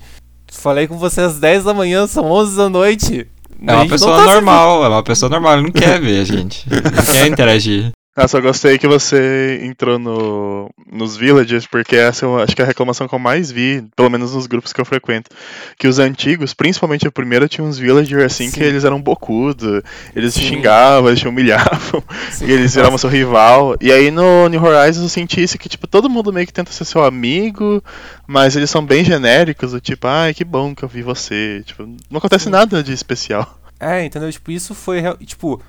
[0.52, 3.26] Falei com você às 10 da manhã, são 11 da noite.
[3.66, 6.64] É uma pessoa tá normal, é uma pessoa normal, ele não quer ver a gente.
[6.70, 7.90] Não quer interagir.
[8.14, 12.64] Ah, só gostei que você entrou no, nos villages, porque essa eu acho que é
[12.64, 15.30] a reclamação que eu mais vi, pelo menos nos grupos que eu frequento.
[15.78, 18.60] Que os antigos, principalmente o primeiro, tinha uns villagers assim Sim.
[18.60, 19.82] que eles eram bocudos,
[20.14, 20.42] eles Sim.
[20.42, 22.48] xingavam, eles te humilhavam, Sim.
[22.48, 23.76] e eles viravam seu rival.
[23.80, 26.70] E aí no New Horizons eu senti isso que, tipo, todo mundo meio que tenta
[26.70, 27.82] ser seu amigo,
[28.26, 31.62] mas eles são bem genéricos, do tipo, ai, que bom que eu vi você.
[31.64, 33.58] Tipo, não acontece nada de especial.
[33.80, 34.30] É, entendeu?
[34.30, 35.62] Tipo, isso foi, tipo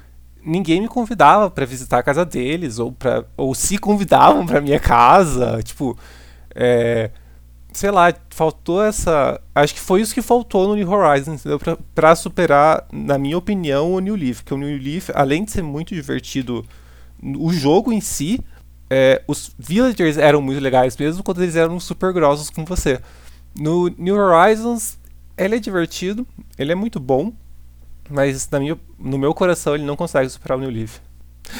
[0.45, 4.79] ninguém me convidava para visitar a casa deles, ou, pra, ou se convidavam para minha
[4.79, 5.61] casa.
[5.63, 5.97] Tipo,
[6.53, 7.09] é,
[7.71, 9.39] sei lá, faltou essa.
[9.53, 11.43] Acho que foi isso que faltou no New Horizons,
[11.93, 14.41] pra superar, na minha opinião, o New Leaf.
[14.41, 16.65] Porque o New Leaf, além de ser muito divertido,
[17.21, 18.39] o jogo em si,
[18.89, 22.99] é, os villagers eram muito legais, mesmo quando eles eram super grossos com você.
[23.59, 24.97] No New Horizons,
[25.37, 26.27] ele é divertido,
[26.57, 27.33] ele é muito bom,
[28.09, 30.99] mas na minha, no meu coração ele não consegue superar o New Leaf.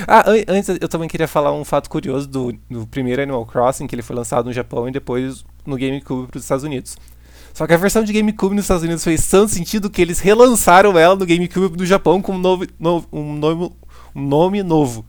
[0.08, 3.86] Ah, an antes eu também queria falar um fato curioso do, do primeiro Animal Crossing,
[3.86, 6.98] que ele foi lançado no Japão e depois no GameCube para os Estados Unidos.
[7.54, 10.98] Só que a versão de GameCube nos Estados Unidos fez tanto sentido que eles relançaram
[10.98, 13.72] ela no GameCube do Japão com um, novo, novo, um, nome,
[14.16, 15.06] um nome novo.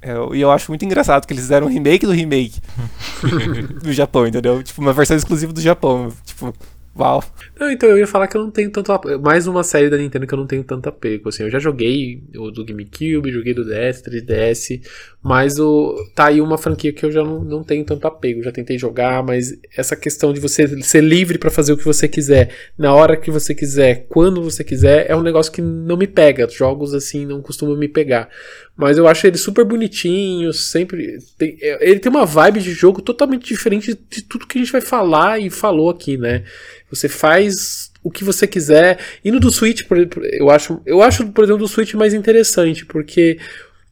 [0.00, 2.60] É, e eu acho muito engraçado que eles fizeram um remake do remake
[3.82, 4.62] no Japão, entendeu?
[4.62, 6.12] Tipo, uma versão exclusiva do Japão.
[6.24, 6.54] Tipo,
[7.58, 9.22] Não, então eu ia falar que eu não tenho tanto apego.
[9.22, 11.30] Mais uma série da Nintendo que eu não tenho tanto apego.
[11.30, 14.82] Assim, eu já joguei o do GameCube, joguei do DS, 3DS,
[15.22, 18.42] mas o, tá aí uma franquia que eu já não, não tenho tanto apego.
[18.42, 22.06] Já tentei jogar, mas essa questão de você ser livre para fazer o que você
[22.06, 26.06] quiser, na hora que você quiser, quando você quiser, é um negócio que não me
[26.06, 26.46] pega.
[26.48, 28.28] Jogos assim não costumam me pegar.
[28.76, 31.18] Mas eu acho ele super bonitinho, sempre.
[31.36, 34.80] Tem, ele tem uma vibe de jogo totalmente diferente de tudo que a gente vai
[34.80, 36.44] falar e falou aqui, né?
[36.90, 38.98] Você faz o que você quiser.
[39.24, 39.82] E no do Switch,
[40.32, 43.38] eu acho, eu acho, por exemplo, do Switch mais interessante, porque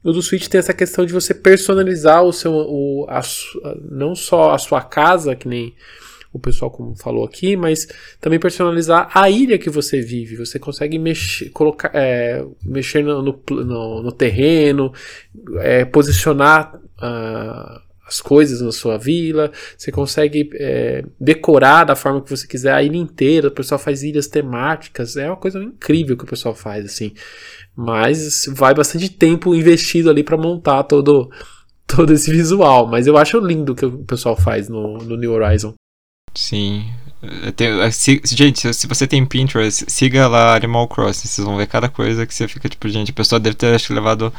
[0.03, 2.53] o do Switch tem essa questão de você personalizar o seu.
[2.53, 3.20] O, a,
[3.91, 5.74] não só a sua casa, que nem
[6.33, 7.87] o pessoal como falou aqui, mas
[8.20, 10.37] também personalizar a ilha que você vive.
[10.37, 14.93] Você consegue mexer, colocar, é, mexer no, no, no terreno,
[15.59, 16.81] é, posicionar.
[16.99, 22.72] Uh, as coisas na sua vila, você consegue é, decorar da forma que você quiser
[22.72, 26.53] a ilha inteira, o pessoal faz ilhas temáticas, é uma coisa incrível que o pessoal
[26.53, 27.12] faz, assim.
[27.74, 31.31] Mas vai bastante tempo investido ali para montar todo,
[31.87, 35.33] todo esse visual, mas eu acho lindo o que o pessoal faz no, no New
[35.33, 35.72] Horizon.
[36.35, 36.87] Sim.
[37.55, 41.89] Tenho, se, gente, se você tem Pinterest, siga lá Animal Crossing, vocês vão ver cada
[41.89, 44.33] coisa que você fica tipo, gente, a pessoa deve ter acho, levado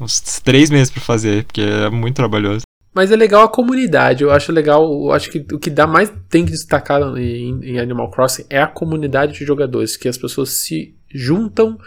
[0.00, 2.62] uns três meses para fazer, porque é muito trabalhoso.
[2.94, 4.22] Mas é legal a comunidade.
[4.22, 4.84] Eu acho legal.
[4.84, 8.60] Eu acho que o que dá mais tem que destacar em, em Animal Crossing é
[8.60, 11.78] a comunidade de jogadores, que as pessoas se juntam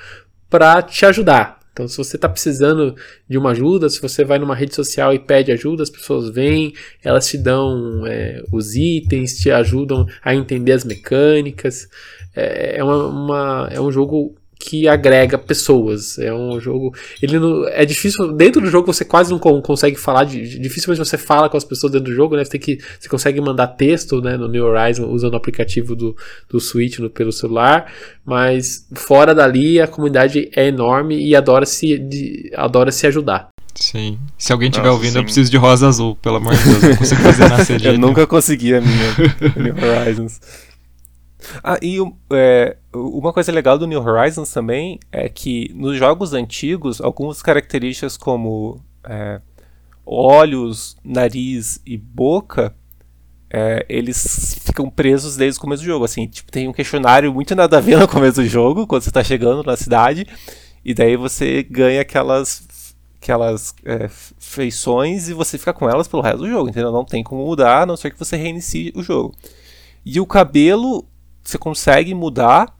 [0.49, 1.59] para te ajudar.
[1.75, 2.95] Então, se você está precisando
[3.27, 6.73] de uma ajuda, se você vai numa rede social e pede ajuda, as pessoas vêm,
[7.03, 11.89] elas te dão é, os itens, te ajudam a entender as mecânicas.
[12.33, 16.17] É, é, uma, uma, é um jogo que agrega pessoas.
[16.17, 16.93] É um jogo.
[17.21, 18.33] Ele não, é difícil.
[18.33, 20.23] Dentro do jogo você quase não consegue falar.
[20.23, 22.43] De, dificilmente você fala com as pessoas dentro do jogo, né?
[22.43, 26.15] Você, tem que, você consegue mandar texto né, no New Horizon usando o aplicativo do,
[26.49, 27.91] do Switch no, pelo celular.
[28.25, 33.49] Mas fora dali a comunidade é enorme e adora se, de, adora se ajudar.
[33.75, 34.17] Sim.
[34.37, 35.19] Se alguém estiver ouvindo, sim.
[35.19, 36.81] eu preciso de rosa azul, pelo amor de Deus.
[36.81, 39.13] Não consigo fazer nascer de Eu nunca consegui a minha
[39.57, 40.39] New Horizons.
[41.63, 41.97] Ah, e
[42.31, 48.17] é, uma coisa legal do New Horizons também é que nos jogos antigos, algumas características
[48.17, 49.41] como é,
[50.05, 52.73] olhos, nariz e boca,
[53.49, 56.05] é, eles ficam presos desde o começo do jogo.
[56.05, 59.09] Assim, tipo, tem um questionário muito nada a ver no começo do jogo, quando você
[59.09, 60.27] está chegando na cidade,
[60.83, 62.67] e daí você ganha aquelas
[63.21, 66.91] aquelas é, feições e você fica com elas pelo resto do jogo, entendeu?
[66.91, 69.33] Não tem como mudar, a não ser que você reinicie o jogo.
[70.05, 71.03] E o cabelo
[71.45, 72.75] você consegue mudar,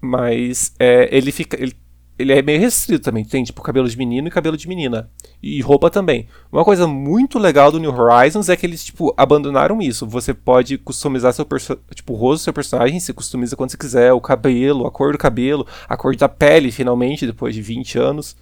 [0.00, 1.60] mas é, ele fica.
[1.60, 1.76] Ele,
[2.18, 3.24] ele é meio restrito também.
[3.24, 5.10] Tem tipo cabelo de menino e cabelo de menina.
[5.42, 6.26] E roupa também.
[6.50, 10.06] Uma coisa muito legal do New Horizons é que eles, tipo, abandonaram isso.
[10.06, 11.46] Você pode customizar seu
[11.94, 15.12] tipo, o rosto do seu personagem, você customiza quando você quiser, o cabelo, a cor
[15.12, 18.34] do cabelo, a cor da pele, finalmente, depois de 20 anos.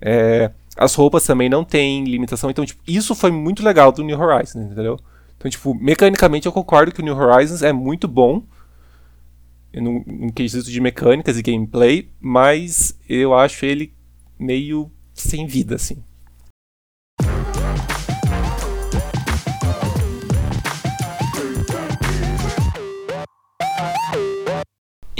[0.00, 2.48] É, as roupas também não tem limitação.
[2.48, 4.96] Então, tipo, isso foi muito legal do New Horizons, entendeu?
[5.36, 8.42] Então, tipo, mecanicamente eu concordo que o New Horizons é muito bom
[9.74, 13.94] num, num quesito de mecânicas e gameplay, mas eu acho ele
[14.38, 16.02] meio sem vida, assim.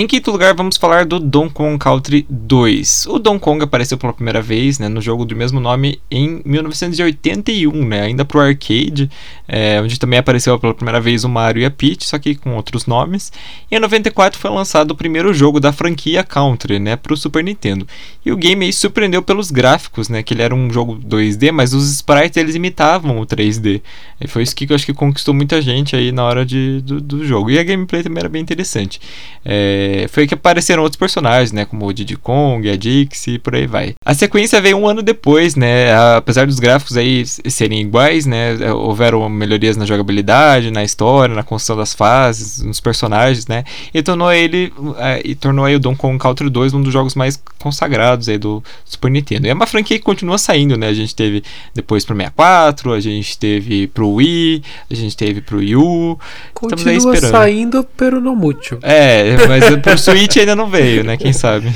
[0.01, 3.05] Em quinto lugar, vamos falar do Donkey Kong Country 2.
[3.11, 7.85] O Donkey Kong apareceu pela primeira vez né, no jogo do mesmo nome em 1981,
[7.85, 9.11] né, ainda para o arcade,
[9.47, 12.57] é, onde também apareceu pela primeira vez o Mario e a Peach, só que com
[12.57, 13.31] outros nomes.
[13.71, 17.45] E em 94 foi lançado o primeiro jogo da franquia Country né, para o Super
[17.45, 17.87] Nintendo.
[18.25, 21.75] E o game aí surpreendeu pelos gráficos, né, que ele era um jogo 2D, mas
[21.75, 23.83] os sprites eles imitavam o 3D.
[24.19, 27.03] E foi isso que eu acho que conquistou muita gente aí na hora de, do,
[27.03, 27.51] do jogo.
[27.51, 28.99] E a gameplay também era bem interessante.
[29.45, 31.65] É, foi que apareceram outros personagens, né?
[31.65, 33.95] Como o Diddy Kong, a Dixie e por aí vai.
[34.05, 35.95] A sequência veio um ano depois, né?
[36.17, 38.57] Apesar dos gráficos aí serem iguais, né?
[38.61, 43.65] É, houveram melhorias na jogabilidade, na história, na construção das fases, nos personagens, né?
[43.93, 47.15] E tornou ele é, e tornou aí o Donkey Kong Country 2 um dos jogos
[47.15, 49.47] mais consagrados aí do Super Nintendo.
[49.47, 50.89] E é uma franquia que continua saindo, né?
[50.89, 51.43] A gente teve
[51.75, 56.19] depois pro 64, a gente teve pro Wii, a gente teve pro Wii U.
[56.55, 58.79] Continua saindo, pero não muito.
[58.83, 61.17] É, mas pro Switch ainda não veio, né?
[61.17, 61.69] Quem sabe?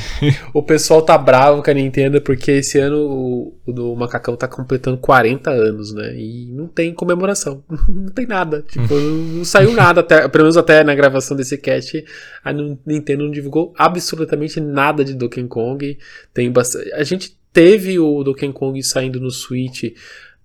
[0.52, 4.98] o pessoal tá bravo com a Nintendo porque esse ano o, o Macacão tá completando
[4.98, 6.14] 40 anos, né?
[6.16, 7.62] E não tem comemoração.
[7.88, 8.64] não tem nada.
[8.68, 12.04] Tipo, não saiu nada, até, pelo menos até na gravação desse cast.
[12.44, 15.98] A Nintendo não divulgou absolutamente nada de Donkey Kong.
[16.32, 16.92] Tem bastante.
[16.92, 19.84] A gente teve o Donkey Kong saindo no Switch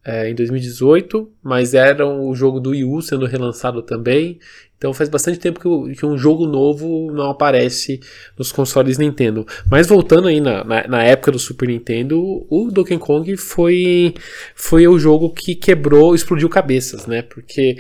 [0.06, 4.40] é, em 2018, mas era o jogo do Wii U sendo relançado também.
[4.80, 8.00] Então faz bastante tempo que, que, um jogo novo não aparece
[8.38, 9.46] nos consoles Nintendo.
[9.70, 14.14] Mas voltando aí na, na, na, época do Super Nintendo, o Donkey Kong foi,
[14.56, 17.22] foi o jogo que quebrou, explodiu cabeças, né?
[17.22, 17.76] Porque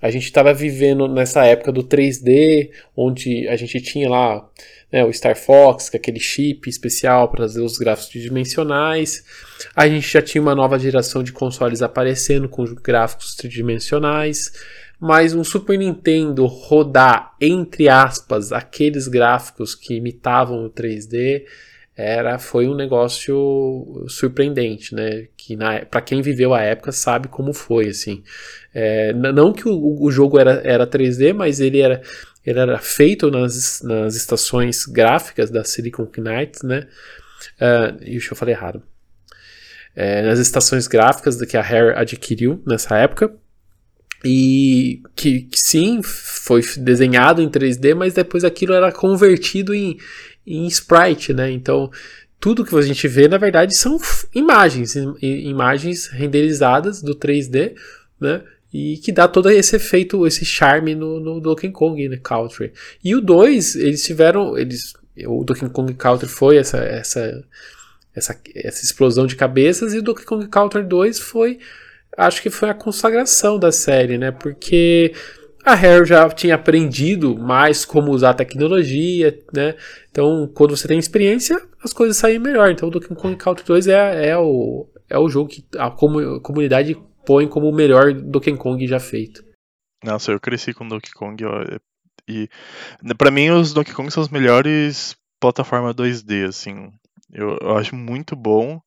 [0.00, 4.48] a gente estava vivendo nessa época do 3D, onde a gente tinha lá
[4.92, 9.24] né, o Star Fox, que é aquele chip especial para fazer os gráficos tridimensionais.
[9.74, 14.52] A gente já tinha uma nova geração de consoles aparecendo com gráficos tridimensionais
[15.00, 21.44] mas um Super Nintendo rodar, entre aspas, aqueles gráficos que imitavam o 3D
[21.96, 25.28] era foi um negócio surpreendente, né?
[25.36, 25.56] Que
[25.90, 28.22] para quem viveu a época sabe como foi, assim.
[28.74, 32.02] É, não que o, o, jogo era, era 3D, mas ele era,
[32.44, 36.88] ele era feito nas, nas estações gráficas da Silicon Knights, né?
[37.60, 38.82] Uh, isso eu falei errado.
[39.94, 43.32] É, nas estações gráficas que a Rare adquiriu nessa época.
[44.24, 49.98] E que, que, sim, foi desenhado em 3D, mas depois aquilo era convertido em,
[50.46, 51.50] em sprite, né?
[51.50, 51.90] Então,
[52.40, 53.98] tudo que a gente vê, na verdade, são
[54.34, 57.74] imagens, imagens renderizadas do 3D,
[58.18, 58.42] né?
[58.72, 62.72] E que dá todo esse efeito, esse charme no, no Donkey Kong né, Country.
[63.04, 64.58] E o 2, eles tiveram.
[64.58, 64.94] Eles,
[65.26, 67.44] o Donkey Kong Country foi essa, essa,
[68.14, 71.60] essa, essa explosão de cabeças, e o Donkey Kong Country 2 foi
[72.16, 74.30] acho que foi a consagração da série, né?
[74.30, 75.12] Porque
[75.64, 79.74] a Rare já tinha aprendido mais como usar a tecnologia, né?
[80.10, 82.70] Então, quando você tem experiência, as coisas saem melhor.
[82.70, 86.96] Então, o Donkey Kong Country 2 é, é, o, é o jogo que a comunidade
[87.24, 89.42] põe como o melhor Donkey Kong já feito.
[90.04, 91.64] Nossa, eu cresci com Donkey Kong ó,
[92.28, 92.48] e
[93.16, 96.90] para mim os Donkey Kong são os melhores plataforma 2D, assim.
[97.32, 98.80] Eu, eu acho muito bom.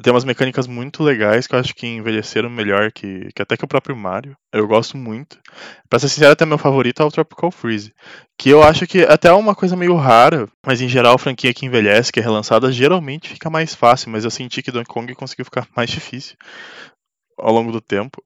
[0.00, 3.64] Tem umas mecânicas muito legais que eu acho que envelheceram melhor que, que até que
[3.64, 4.36] o próprio Mario.
[4.52, 5.38] Eu gosto muito.
[5.88, 7.92] Pra ser sincero, até meu favorito é o Tropical Freeze.
[8.38, 11.52] Que eu acho que até é uma coisa meio rara, mas em geral a franquia
[11.52, 14.10] que envelhece, que é relançada, geralmente fica mais fácil.
[14.10, 16.36] Mas eu senti que Donkey Kong conseguiu ficar mais difícil
[17.36, 18.22] ao longo do tempo.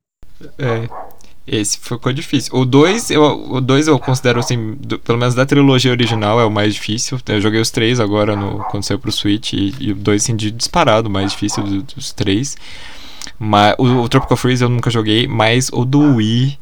[0.58, 1.15] É.
[1.47, 2.53] Esse ficou difícil.
[2.57, 3.22] O 2 eu,
[3.53, 7.20] o dois eu considero assim, do, pelo menos da trilogia original, é o mais difícil.
[7.28, 10.34] Eu joguei os três agora no, quando saiu pro Switch e, e o 2 assim,
[10.34, 12.57] de disparado, mais difícil dos, dos três.
[13.38, 16.59] Mas, o, o, Tropical Freeze eu nunca joguei, mas o do Wii,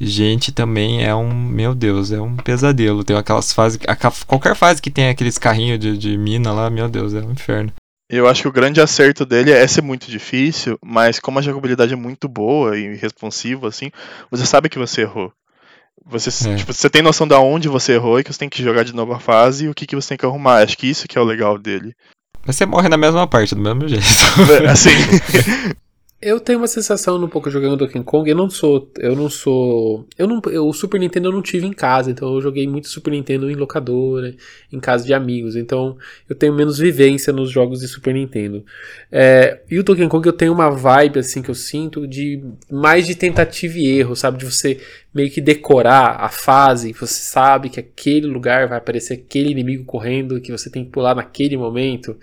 [0.00, 1.32] gente, também é um.
[1.32, 3.04] Meu Deus, é um pesadelo.
[3.04, 3.78] Tem aquelas fases.
[3.86, 3.96] A,
[4.26, 7.72] qualquer fase que tem aqueles carrinhos de, de mina lá, meu Deus, é um inferno.
[8.08, 11.92] Eu acho que o grande acerto dele é ser muito difícil, mas como a jogabilidade
[11.92, 13.90] é muito boa e responsiva, assim,
[14.30, 15.32] você sabe que você errou.
[16.04, 16.54] Você, é.
[16.54, 18.94] tipo, você tem noção de onde você errou e que você tem que jogar de
[18.94, 20.62] novo a fase e o que, que você tem que arrumar.
[20.62, 21.96] Acho que isso que é o legal dele.
[22.46, 24.04] Mas você morre na mesma parte, do mesmo jeito.
[24.64, 24.90] É, assim.
[26.20, 28.28] Eu tenho uma sensação no pouco jogando Donkey Kong.
[28.30, 28.90] Eu não sou.
[28.98, 30.08] Eu não sou.
[30.16, 32.88] Eu não, eu, o Super Nintendo eu não tive em casa, então eu joguei muito
[32.88, 34.34] Super Nintendo em locadora,
[34.72, 35.56] em casa de amigos.
[35.56, 38.64] Então eu tenho menos vivência nos jogos de Super Nintendo.
[39.12, 43.06] É, e o Donkey Kong eu tenho uma vibe assim que eu sinto de mais
[43.06, 44.38] de tentativa e erro, sabe?
[44.38, 44.80] De você
[45.14, 50.40] meio que decorar a fase, você sabe que aquele lugar vai aparecer aquele inimigo correndo,
[50.40, 52.16] que você tem que pular naquele momento.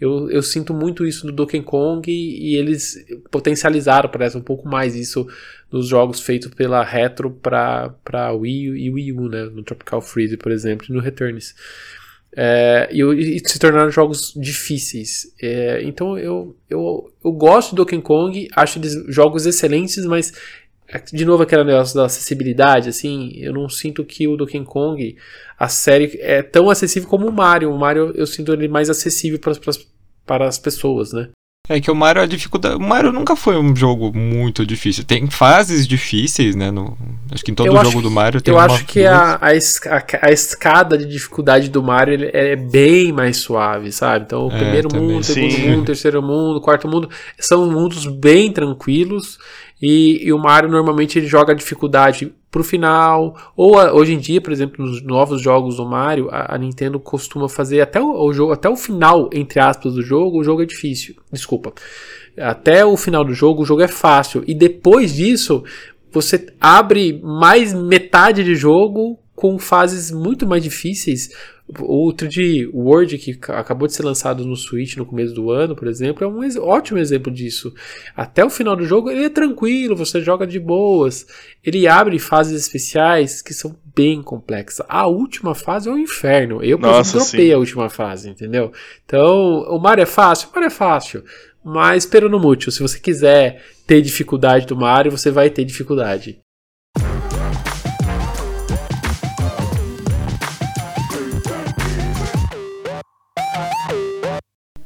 [0.00, 4.66] Eu, eu sinto muito isso no Donkey Kong e, e eles potencializaram, parece, um pouco
[4.66, 5.28] mais isso
[5.70, 9.44] nos jogos feitos pela Retro para Wii e Wii U, né?
[9.44, 11.54] No Tropical Freeze, por exemplo, e no Returns.
[12.34, 15.34] É, e, e, se tornaram jogos difíceis.
[15.40, 20.32] É, então eu, eu, eu gosto do Donkey Kong, acho eles jogos excelentes, mas
[21.12, 25.16] de novo aquele negócio da acessibilidade, assim, eu não sinto que o Donkey Kong,
[25.58, 27.72] a série, é tão acessível como o Mario.
[27.72, 29.52] O Mario eu sinto ele mais acessível para,
[30.30, 31.28] para, as pessoas, né?
[31.68, 32.76] É que o Mario a dificuldade.
[32.76, 35.04] O Mario nunca foi um jogo muito difícil.
[35.04, 36.70] Tem fases difíceis, né?
[36.70, 36.96] No...
[37.30, 39.48] Acho que em todo eu jogo do Mario tem Eu acho que a, a,
[40.22, 44.24] a, escada de dificuldade do Mario é bem mais suave, sabe?
[44.24, 45.68] Então, o é, primeiro mundo, segundo sim.
[45.68, 47.08] mundo, terceiro mundo, quarto mundo,
[47.38, 49.38] são mundos bem tranquilos.
[49.80, 53.36] E, e, o Mario normalmente ele joga a dificuldade pro final.
[53.56, 57.00] Ou a, hoje em dia, por exemplo, nos novos jogos do Mario, a, a Nintendo
[57.00, 60.62] costuma fazer até o, o, jogo, até o final, entre aspas, do jogo, o jogo
[60.62, 61.16] é difícil.
[61.32, 61.72] Desculpa.
[62.38, 64.44] Até o final do jogo, o jogo é fácil.
[64.46, 65.64] E depois disso,
[66.12, 71.30] você abre mais metade de jogo com fases muito mais difíceis.
[71.78, 75.88] O 3D World, que acabou de ser lançado no Switch no começo do ano, por
[75.88, 77.72] exemplo, é um ótimo exemplo disso.
[78.14, 81.26] Até o final do jogo ele é tranquilo, você joga de boas.
[81.64, 84.84] Ele abre fases especiais que são bem complexas.
[84.86, 86.62] A última fase é o um inferno.
[86.62, 88.72] Eu, por exemplo, dropei a última fase, entendeu?
[89.06, 90.50] Então, o Mario é fácil?
[90.50, 91.24] O Mario é fácil.
[91.64, 96.40] Mas, pero no mútil, se você quiser ter dificuldade do Mario, você vai ter dificuldade.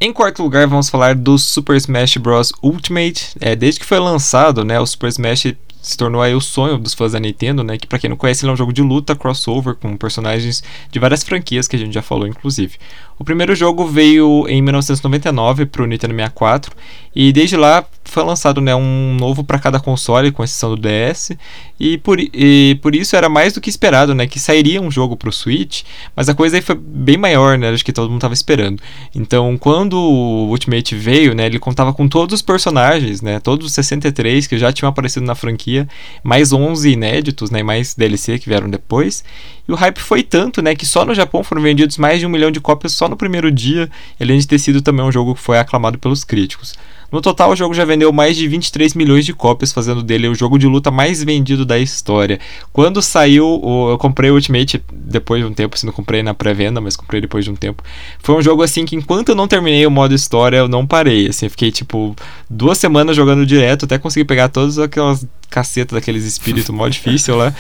[0.01, 2.53] Em quarto lugar, vamos falar do Super Smash Bros.
[2.63, 3.31] Ultimate.
[3.41, 5.55] É, desde que foi lançado, né, o Super Smash
[5.85, 8.45] se tornou aí o sonho dos fãs da Nintendo, né, que para quem não conhece,
[8.45, 11.93] ele é um jogo de luta crossover com personagens de várias franquias que a gente
[11.93, 12.79] já falou inclusive.
[13.19, 16.75] O primeiro jogo veio em 1999 para o Nintendo 64
[17.15, 21.33] e desde lá foi lançado né, um novo para cada console, com exceção do DS,
[21.81, 25.17] e por, e por isso era mais do que esperado, né, que sairia um jogo
[25.17, 25.83] para o Switch,
[26.15, 28.81] mas a coisa aí foi bem maior, né, acho que todo mundo estava esperando.
[29.15, 33.73] Então, quando o Ultimate veio, né, ele contava com todos os personagens, né, todos os
[33.73, 35.74] 63 que já tinham aparecido na franquia,
[36.23, 39.25] mais 11 inéditos, né, mais DLC que vieram depois,
[39.69, 42.31] e o hype foi tanto, né, que só no Japão foram vendidos mais de um
[42.31, 43.91] milhão de cópias só no primeiro dia,
[44.21, 46.75] além de ter sido também um jogo que foi aclamado pelos críticos.
[47.15, 50.35] No total, o jogo já vendeu mais de 23 milhões de cópias, fazendo dele o
[50.35, 52.41] jogo de luta mais vendido da história.
[52.73, 56.81] Quando saiu, eu comprei o Ultimate depois de um tempo, assim, não comprei na pré-venda,
[56.81, 57.85] mas comprei depois de um tempo.
[58.19, 61.29] Foi um jogo assim que enquanto eu não terminei o modo história, eu não parei,
[61.29, 62.17] assim, eu fiquei tipo
[62.51, 67.55] duas semanas jogando direto até conseguir pegar todas aquelas caceta daqueles espíritos mó difícil lá.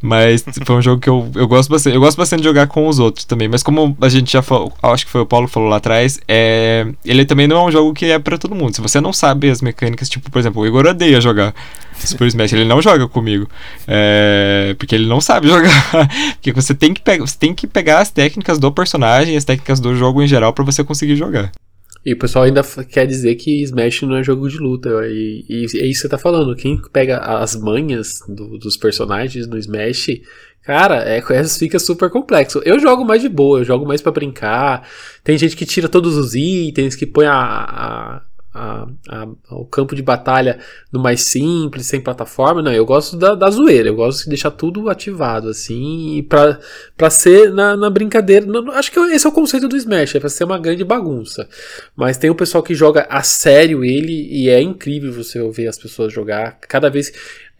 [0.00, 1.94] Mas foi um jogo que eu, eu gosto bastante.
[1.94, 3.48] Eu gosto bastante de jogar com os outros também.
[3.48, 6.20] Mas como a gente já falou, acho que foi o Paulo que falou lá atrás,
[6.28, 8.74] é, ele também não é um jogo que é para todo mundo.
[8.74, 11.54] Se você não sabe as mecânicas, tipo, por exemplo, o Igor odeia jogar
[11.98, 13.48] Super Smash, ele não joga comigo.
[13.86, 16.08] É, porque ele não sabe jogar.
[16.34, 19.80] porque você tem, que pegar, você tem que pegar as técnicas do personagem, as técnicas
[19.80, 21.50] do jogo em geral para você conseguir jogar.
[22.04, 24.90] E o pessoal ainda quer dizer que Smash não é jogo de luta.
[25.06, 26.54] E, e é isso que você tá falando.
[26.54, 30.20] Quem pega as manhas do, dos personagens no Smash,
[30.62, 32.60] cara, é, é, fica super complexo.
[32.64, 34.86] Eu jogo mais de boa, eu jogo mais para brincar.
[35.22, 38.22] Tem gente que tira todos os itens, que põe a, a
[38.54, 40.60] a, a, o campo de batalha
[40.92, 42.62] no mais simples, sem plataforma.
[42.62, 46.60] Não, eu gosto da, da zoeira, eu gosto de deixar tudo ativado, assim, pra,
[46.96, 48.46] pra ser na, na brincadeira.
[48.46, 51.48] Não, acho que esse é o conceito do Smash, é pra ser uma grande bagunça.
[51.96, 55.78] Mas tem o pessoal que joga a sério ele, e é incrível você ver as
[55.78, 56.58] pessoas jogar.
[56.60, 57.12] Cada vez.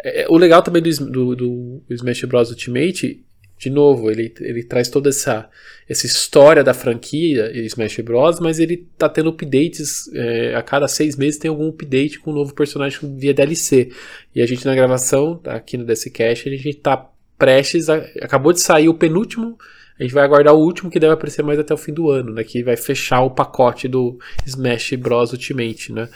[0.06, 2.50] É o legal também do, do, do Smash Bros.
[2.50, 3.24] Ultimate
[3.65, 5.49] de novo, ele, ele traz toda essa,
[5.89, 11.16] essa história da franquia Smash Bros, mas ele tá tendo updates, é, a cada seis
[11.16, 13.91] meses tem algum update com um novo personagem via DLC.
[14.35, 18.53] E a gente na gravação, aqui no DC Cash, a gente tá prestes, a, acabou
[18.53, 19.57] de sair o penúltimo
[19.98, 22.32] a gente vai aguardar o último que deve aparecer mais até o fim do ano,
[22.32, 22.42] né?
[22.42, 26.08] Que vai fechar o pacote do Smash Bros Ultimate, né?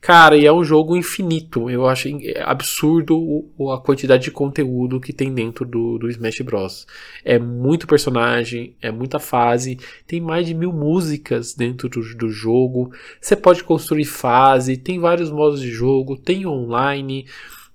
[0.00, 1.68] Cara, e é um jogo infinito.
[1.68, 2.08] Eu acho
[2.42, 3.44] absurdo
[3.74, 6.86] a quantidade de conteúdo que tem dentro do, do Smash Bros.
[7.22, 12.90] É muito personagem, é muita fase, tem mais de mil músicas dentro do, do jogo.
[13.20, 17.26] Você pode construir fase, tem vários modos de jogo, tem online.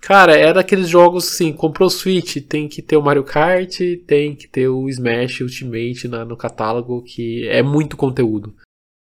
[0.02, 4.36] Cara, é daqueles jogos assim, comprou o Switch, tem que ter o Mario Kart, tem
[4.36, 8.54] que ter o Smash Ultimate na, no catálogo, que é muito conteúdo.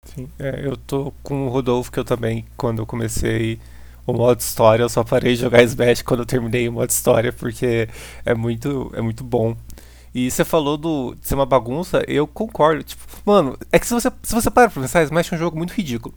[0.04, 3.60] Sim, é, eu tô com o Rodolfo, que eu também, quando eu comecei
[4.04, 7.32] o modo história, eu só parei de jogar Smash quando eu terminei o modo história,
[7.32, 7.88] porque
[8.24, 9.56] é muito, é muito bom.
[10.12, 12.82] E você falou do, de ser uma bagunça, eu concordo.
[12.82, 15.56] Tipo, mano, é que se você, se você para pra pensar, Smash é um jogo
[15.56, 16.12] muito ridículo.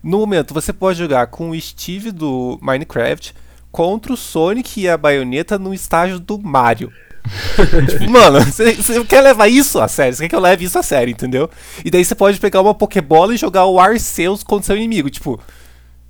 [0.00, 3.34] No momento, você pode jogar com o Steve do Minecraft,
[3.72, 6.92] contra o Sonic e a baioneta no estágio do Mario.
[7.88, 10.14] tipo, mano, você quer levar isso a sério?
[10.14, 11.48] Você quer que eu leve isso a sério, entendeu?
[11.84, 15.08] E daí você pode pegar uma Pokébola e jogar o Arceus contra seu inimigo.
[15.08, 15.40] Tipo,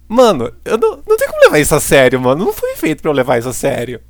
[0.08, 2.44] mano, eu não, não tenho como levar isso a sério, mano.
[2.44, 4.00] Não foi feito para eu levar isso a sério.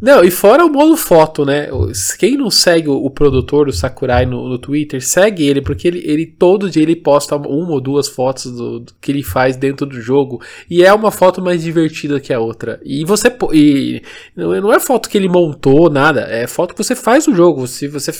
[0.00, 1.68] Não, e fora o modo foto, né?
[2.18, 6.02] Quem não segue o, o produtor do Sakurai no, no, Twitter, segue ele, porque ele,
[6.04, 9.86] ele todo dia ele posta uma ou duas fotos do, do, que ele faz dentro
[9.86, 10.42] do jogo.
[10.68, 12.78] E é uma foto mais divertida que a outra.
[12.84, 13.34] E você.
[13.54, 14.02] E
[14.36, 16.20] não é foto que ele montou, nada.
[16.28, 17.66] É foto que você faz no jogo.
[17.66, 18.12] Se você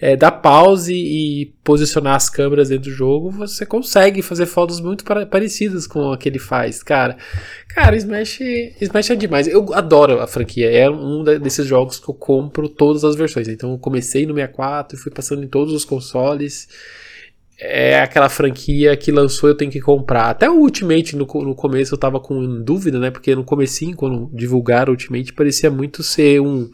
[0.00, 5.04] é, dar pause e posicionar as câmeras dentro do jogo, você consegue fazer fotos muito
[5.04, 7.16] parecidas com a que ele faz, cara.
[7.68, 8.40] Cara, Smash,
[8.80, 9.48] Smash é demais.
[9.48, 10.70] Eu adoro a franquia.
[10.70, 13.48] É um desses jogos que eu compro todas as versões.
[13.48, 16.68] Então eu comecei no 64 e fui passando em todos os consoles
[17.58, 20.30] é aquela franquia que lançou eu tenho que comprar.
[20.30, 23.10] Até o Ultimate no, no começo eu tava com dúvida, né?
[23.10, 26.68] Porque no comecinho, quando divulgaram o Ultimate, parecia muito ser um,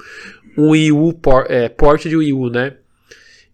[0.56, 2.76] um Wii U por, é, port de Wii U, né?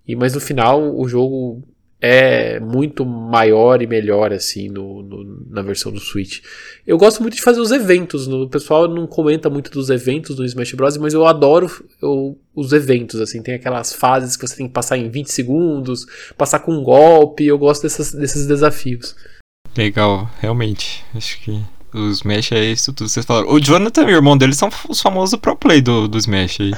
[0.06, 1.62] E, mas no final o jogo
[2.00, 6.40] é muito maior e melhor assim no, no, na versão do Switch.
[6.86, 8.26] Eu gosto muito de fazer os eventos.
[8.26, 11.70] No, o pessoal não comenta muito dos eventos do Smash Bros, mas eu adoro
[12.02, 13.20] eu, os eventos.
[13.20, 16.06] Assim, tem aquelas fases que você tem que passar em 20 segundos,
[16.36, 17.46] passar com um golpe.
[17.46, 19.16] Eu gosto dessas, desses desafios.
[19.76, 21.04] Legal, realmente.
[21.14, 21.60] Acho que
[21.96, 23.48] o Smash é isso tudo vocês falaram.
[23.48, 26.72] O Jonathan e o irmão dele são os famosos pro play do, do Smash aí.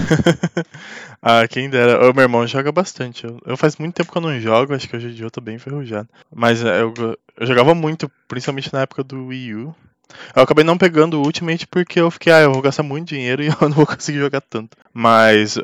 [1.20, 2.10] ah, quem dera.
[2.10, 3.24] O meu irmão joga bastante.
[3.24, 5.30] Eu, eu, faz muito tempo que eu não jogo, acho que hoje em dia eu
[5.30, 6.08] tô bem enferrujado.
[6.34, 6.94] Mas é, eu,
[7.36, 9.74] eu jogava muito, principalmente na época do Wii U.
[10.34, 13.42] Eu acabei não pegando o Ultimate porque eu fiquei, ah, eu vou gastar muito dinheiro
[13.44, 14.76] e eu não vou conseguir jogar tanto.
[14.92, 15.58] Mas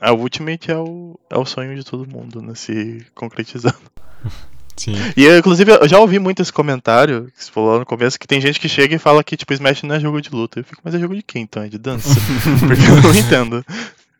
[0.00, 2.54] a Ultimate é o, é o sonho de todo mundo, né?
[2.54, 3.78] Se concretizando.
[4.78, 4.94] Sim.
[5.16, 8.26] E eu, inclusive, eu já ouvi muito esse comentário que você falou no começo, que
[8.26, 10.60] tem gente que chega e fala que, tipo, Smash não é jogo de luta.
[10.60, 11.62] Eu fico, mas é jogo de quem então?
[11.62, 12.08] É de dança?
[12.66, 13.64] Porque eu não entendo.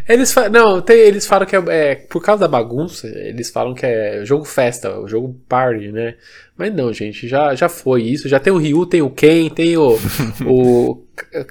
[0.09, 3.85] Eles não, tem, eles falam que é, é, por causa da bagunça, eles falam que
[3.85, 6.15] é jogo festa, jogo party, né?
[6.57, 8.29] Mas não, gente, já, já foi isso.
[8.29, 9.99] Já tem o Ryu, tem o Ken, tem o
[10.47, 11.05] o,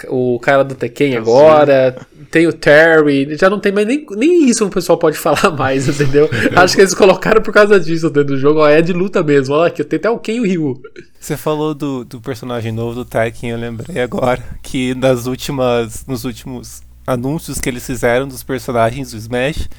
[0.10, 1.96] o cara do Tekken agora,
[2.32, 5.88] tem o Terry, já não tem mais nem, nem isso o pessoal pode falar mais,
[5.90, 6.28] entendeu?
[6.56, 9.54] Acho que eles colocaram por causa disso dentro do jogo, ó, é de luta mesmo.
[9.54, 10.82] Olha aqui, tem até o Ken e o Ryu.
[11.20, 16.26] Você falou do, do personagem novo do Tekken, eu lembrei agora que nas últimas nos
[16.26, 19.70] últimos anúncios que eles fizeram dos personagens do Smash,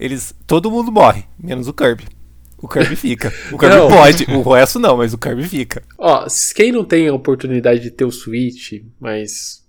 [0.00, 2.06] eles todo mundo morre, menos o Kirby.
[2.56, 3.32] O Kirby fica.
[3.52, 3.88] O Kirby não.
[3.88, 5.82] pode, o resto não, mas o Kirby fica.
[5.98, 6.26] Ó,
[6.56, 9.61] quem não tem a oportunidade de ter o Switch, mas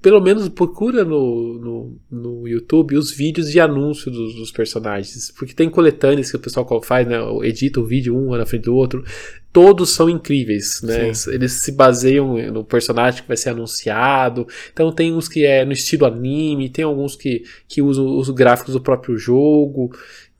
[0.00, 5.30] pelo menos procura no, no, no, YouTube os vídeos de anúncio dos, dos, personagens.
[5.30, 7.16] Porque tem coletâneas que o pessoal faz, né?
[7.42, 9.04] Edita o vídeo um na frente do outro.
[9.52, 11.12] Todos são incríveis, né?
[11.12, 11.32] Sim.
[11.32, 14.46] Eles se baseiam no personagem que vai ser anunciado.
[14.72, 18.72] Então tem uns que é no estilo anime, tem alguns que, que usam os gráficos
[18.74, 19.92] do próprio jogo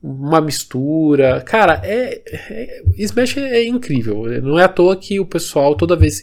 [0.02, 1.40] uma mistura.
[1.42, 4.24] Cara, é, é Smash é, é, incrível.
[4.42, 6.22] Não é à toa que o pessoal toda vez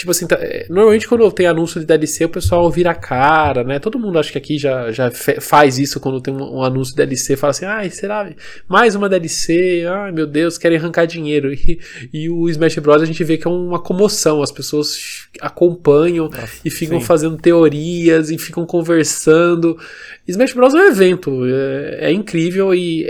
[0.00, 3.62] Tipo assim, tá, é, normalmente quando tem anúncio de DLC, o pessoal vira a cara,
[3.62, 3.78] né?
[3.78, 6.96] Todo mundo acho que aqui já, já faz isso quando tem um, um anúncio de
[6.96, 8.32] DLC, fala assim, ai, será
[8.66, 9.84] mais uma DLC?
[9.86, 11.50] Ai, meu Deus, querem arrancar dinheiro.
[11.60, 11.78] E,
[12.12, 13.02] e o Smash Bros.
[13.02, 17.06] a gente vê que é uma comoção, as pessoas acompanham Nossa, e ficam sim.
[17.06, 19.78] fazendo teorias e ficam conversando.
[20.26, 20.74] Smash Bros.
[20.74, 23.04] é um evento, é, é incrível e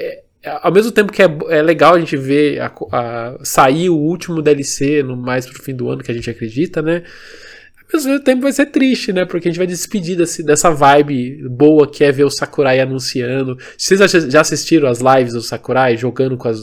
[0.63, 4.41] ao mesmo tempo que é, é legal a gente ver a, a, sair o último
[4.41, 7.03] DLC no mais pro fim do ano que a gente acredita, né?
[7.93, 9.25] Ao mesmo tempo vai ser triste, né?
[9.25, 13.59] Porque a gente vai despedir desse, dessa vibe boa que é ver o Sakurai anunciando.
[13.77, 14.01] Vocês
[14.31, 16.61] já assistiram as lives do Sakurai jogando com, as,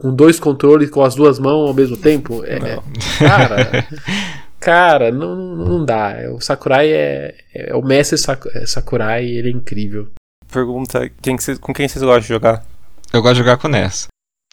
[0.00, 2.42] com dois controles com as duas mãos ao mesmo tempo?
[2.44, 2.78] É, é
[3.18, 3.86] cara,
[4.58, 6.16] cara, não, não dá.
[6.34, 8.18] O Sakurai é, é o mestre
[8.66, 10.08] Sakurai, ele é incrível.
[10.50, 12.73] Pergunta, quem que cê, com quem vocês gostam de jogar?
[13.14, 14.08] Eu gosto de jogar com o Ness.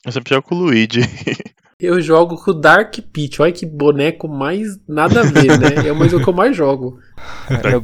[0.06, 1.02] Eu sempre jogo com o Luigi.
[1.82, 3.42] Eu jogo com o Dark Peach.
[3.42, 5.88] Olha que boneco mais nada a ver, né?
[5.88, 7.00] É o mais o que eu mais jogo.
[7.50, 7.84] eu,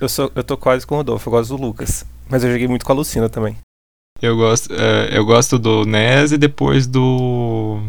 [0.00, 2.06] eu, sou, eu tô quase com o Rodolfo, eu gosto do Lucas.
[2.30, 3.56] Mas eu joguei muito com a Lucina também.
[4.20, 7.80] Eu gosto, uh, eu gosto do NES e depois do.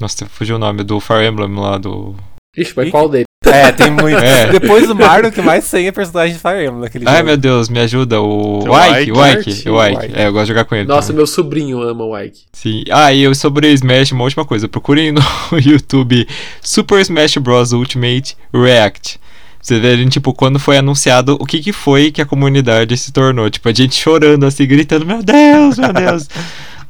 [0.00, 2.16] Nossa, fugiu o nome, do Fire Emblem lá do.
[2.56, 3.26] Ixi, mas qual dele?
[3.46, 4.18] É, tem muito.
[4.18, 4.48] É.
[4.48, 7.26] Depois do Mario, que mais tem é personagem de Fire Emblem naquele Ai, jogo.
[7.26, 8.20] meu Deus, me ajuda.
[8.20, 10.12] O Ike, o Ike, o Ike.
[10.14, 10.88] É, eu gosto de jogar com ele.
[10.88, 11.18] Nossa, também.
[11.18, 12.40] meu sobrinho ama o Ike.
[12.52, 12.84] Sim.
[12.90, 14.68] Ah, e eu sobre Smash, uma última coisa.
[14.68, 15.20] Procurem no
[15.58, 16.26] YouTube
[16.62, 17.72] Super Smash Bros.
[17.72, 19.20] Ultimate React.
[19.60, 23.48] Você vê, tipo, quando foi anunciado, o que, que foi que a comunidade se tornou.
[23.48, 26.28] Tipo, a gente chorando assim, gritando, meu Deus, meu Deus.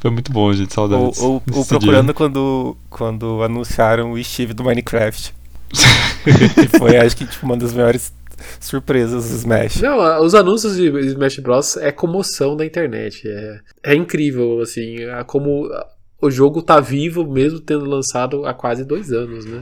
[0.00, 1.18] Foi muito bom, gente, saudades.
[1.18, 5.32] Ou, ou, ou procurando quando, quando anunciaram o Steve do Minecraft.
[5.78, 8.12] Que foi, acho que, tipo, uma das maiores
[8.60, 9.80] surpresas do Smash.
[9.80, 11.76] Não, os anúncios de Smash Bros.
[11.76, 13.26] é comoção da internet.
[13.26, 14.96] É, é incrível, assim,
[15.26, 15.68] como
[16.20, 19.60] o jogo tá vivo mesmo tendo lançado há quase dois anos, né?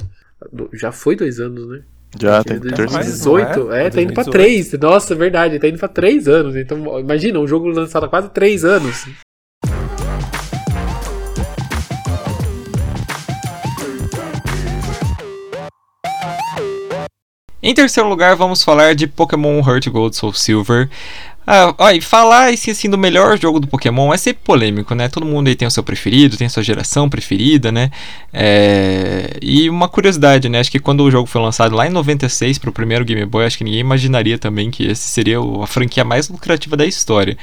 [0.72, 1.82] Já foi dois anos, né?
[2.20, 4.70] Já, tem 2018, é, é, tá indo pra três.
[4.72, 6.55] Nossa, é verdade, tá indo pra três anos.
[6.56, 9.06] Então, imagina, um jogo lançado há quase três anos.
[17.62, 20.90] Em terceiro lugar, vamos falar de Pokémon Heart Gold Soul Silver.
[21.47, 25.09] Ah, e falar assim, assim, do melhor jogo do Pokémon é sempre polêmico, né?
[25.09, 27.90] Todo mundo aí tem o seu preferido, tem a sua geração preferida, né?
[28.32, 29.39] É...
[29.40, 30.59] E uma curiosidade, né?
[30.60, 33.44] Acho que quando o jogo foi lançado lá em 96 para o primeiro Game Boy,
[33.44, 37.36] acho que ninguém imaginaria também que esse seria a franquia mais lucrativa da história.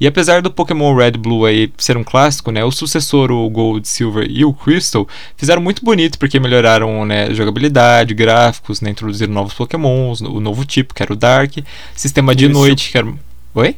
[0.00, 3.86] E apesar do Pokémon Red Blue aí ser um clássico, né, o sucessor, o Gold,
[3.86, 9.54] Silver e o Crystal, fizeram muito bonito porque melhoraram né, jogabilidade, gráficos, né, introduziram novos
[9.54, 11.52] Pokémons, o novo tipo, que era o Dark,
[11.94, 13.12] sistema de noite, que era...
[13.54, 13.76] Oi?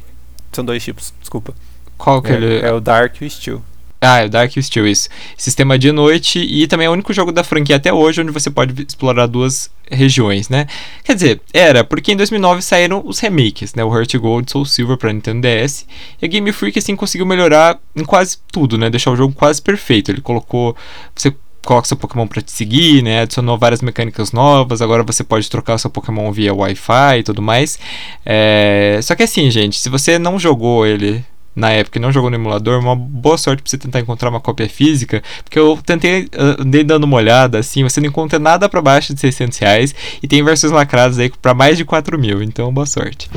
[0.51, 1.53] São dois tipos, desculpa.
[1.97, 2.59] Qual que é, ele.
[2.59, 3.61] é o Dark e o Steel.
[3.99, 5.09] Ah, é o Dark Steel, isso.
[5.35, 8.49] Sistema de noite e também é o único jogo da franquia até hoje onde você
[8.49, 10.67] pode explorar duas regiões, né?
[11.03, 13.83] Quer dizer, era, porque em 2009 saíram os remakes, né?
[13.83, 15.85] O Heart Gold Soul Silver para Nintendo DS.
[16.21, 18.89] E a Game Freak, assim, conseguiu melhorar em quase tudo, né?
[18.89, 20.11] Deixar o jogo quase perfeito.
[20.11, 20.75] Ele colocou...
[21.15, 21.33] Você
[21.67, 23.21] coloca seu Pokémon para te seguir, né?
[23.21, 24.81] Adicionou várias mecânicas novas.
[24.81, 27.77] Agora você pode trocar seu Pokémon via Wi-Fi e tudo mais.
[28.25, 28.99] É...
[29.03, 31.23] Só que assim, gente, se você não jogou ele
[31.57, 34.39] na época e não jogou no emulador, uma boa sorte pra você tentar encontrar uma
[34.39, 36.29] cópia física, porque eu tentei,
[36.59, 40.27] andei dando uma olhada, assim, você não encontra nada para baixo de 600 reais e
[40.27, 43.27] tem versões lacradas aí para mais de 4 mil, então boa sorte.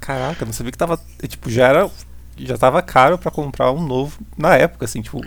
[0.00, 0.98] Caraca, não sabia que tava,
[1.28, 1.90] tipo, já era,
[2.38, 5.20] já tava caro para comprar um novo na época, assim, tipo,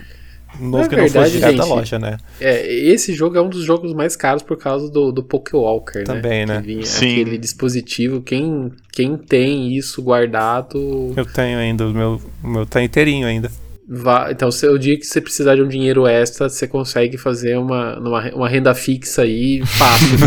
[0.60, 2.18] novo que verdade, não direto da loja, né?
[2.40, 6.45] É, esse jogo é um dos jogos mais caros por causa do, do Pokewalker, Também,
[6.45, 6.61] né?
[6.61, 7.11] Que vinha Sim.
[7.11, 11.14] Aquele dispositivo, quem, quem tem isso guardado...
[11.15, 13.52] Eu tenho ainda, o meu, o meu tá inteirinho ainda.
[13.88, 17.56] Vá, então, se o dia que você precisar de um dinheiro extra, você consegue fazer
[17.57, 20.18] uma, uma, uma renda fixa aí fácil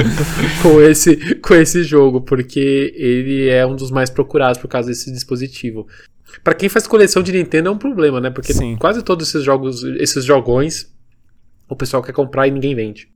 [0.62, 5.10] com, esse, com esse jogo, porque ele é um dos mais procurados por causa desse
[5.10, 5.86] dispositivo.
[6.44, 8.28] Pra quem faz coleção de Nintendo é um problema, né?
[8.28, 8.76] Porque Sim.
[8.76, 10.92] quase todos esses jogos, esses jogões,
[11.66, 13.08] o pessoal quer comprar e ninguém vende.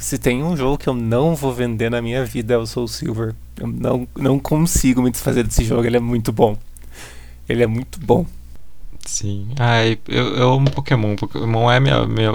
[0.00, 2.88] Se tem um jogo que eu não vou vender na minha vida é o Soul
[2.88, 3.34] Silver.
[3.58, 6.58] Eu não, não consigo me desfazer desse jogo, ele é muito bom.
[7.48, 8.26] Ele é muito bom.
[9.08, 9.48] Sim.
[9.58, 11.16] Ai, eu, eu amo Pokémon.
[11.16, 12.30] Pokémon é minha, minha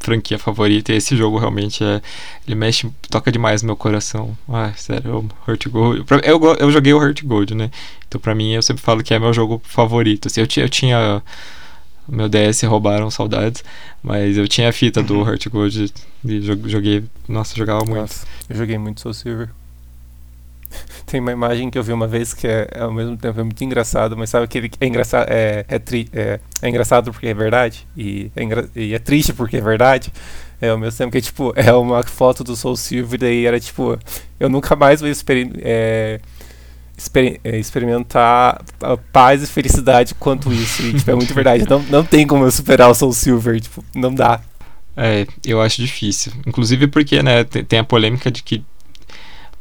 [0.00, 2.00] franquia favorita e esse jogo realmente é.
[2.46, 4.36] Ele mexe, toca demais no meu coração.
[4.48, 6.04] Ai, sério, eu amo Heart Gold.
[6.24, 7.70] Eu, go- eu joguei o Heart Gold, né?
[8.08, 10.26] Então pra mim eu sempre falo que é meu jogo favorito.
[10.28, 11.22] Assim, eu, eu tinha.
[12.08, 13.64] Meu DS roubaram saudades,
[14.02, 15.92] mas eu tinha a fita do Heart Gold
[16.24, 17.04] e jo- joguei.
[17.28, 18.00] Nossa, eu jogava muito.
[18.00, 19.50] Nossa, eu joguei muito Soul Silver.
[21.06, 23.62] Tem uma imagem que eu vi uma vez que é, ao mesmo tempo é muito
[23.62, 27.86] engraçado, mas sabe que é engraçado, é, é, tri, é, é engraçado porque é verdade
[27.96, 30.12] e é, engra- e é triste porque é verdade.
[30.60, 33.98] É ao mesmo tempo que tipo é uma foto do Soul Silver daí era tipo
[34.40, 36.20] eu nunca mais vou é,
[37.44, 38.64] é, experimentar
[39.12, 41.64] paz e felicidade quanto isso e tipo é muito verdade.
[41.68, 44.40] Não, não tem como eu superar o Soul Silver, tipo não dá.
[44.96, 46.32] É, eu acho difícil.
[46.46, 48.64] Inclusive porque, né, tem, a polêmica de que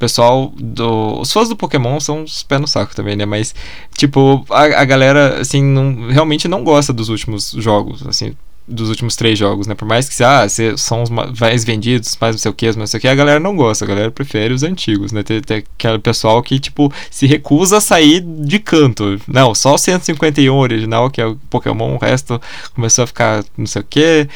[0.03, 1.21] pessoal do.
[1.21, 3.25] Os fãs do Pokémon são os pés no saco também, né?
[3.25, 3.55] Mas,
[3.95, 8.33] tipo, a, a galera, assim, não, realmente não gosta dos últimos jogos, assim.
[8.67, 9.75] Dos últimos três jogos, né?
[9.75, 10.45] Por mais que ah,
[10.77, 13.15] são os ma- mais vendidos, mais não sei o que, não sei o que, a
[13.15, 15.21] galera não gosta, a galera prefere os antigos, né?
[15.23, 19.19] Tem, tem aquele pessoal que, tipo, se recusa a sair de canto.
[19.27, 22.41] Não, só o 151 original, que é o Pokémon, o resto
[22.73, 24.27] começou a ficar não sei o que.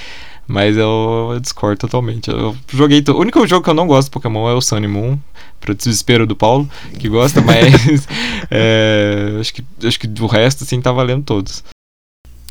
[0.48, 2.30] Mas eu, discordo totalmente.
[2.30, 3.04] Eu joguei.
[3.10, 5.18] O único jogo que eu não gosto do Pokémon é o Sun e Moon.
[5.60, 6.70] Pro desespero do Paulo,
[7.00, 8.08] que gosta, mas.
[8.50, 11.64] é, acho, que, acho que do resto, assim, tá valendo todos.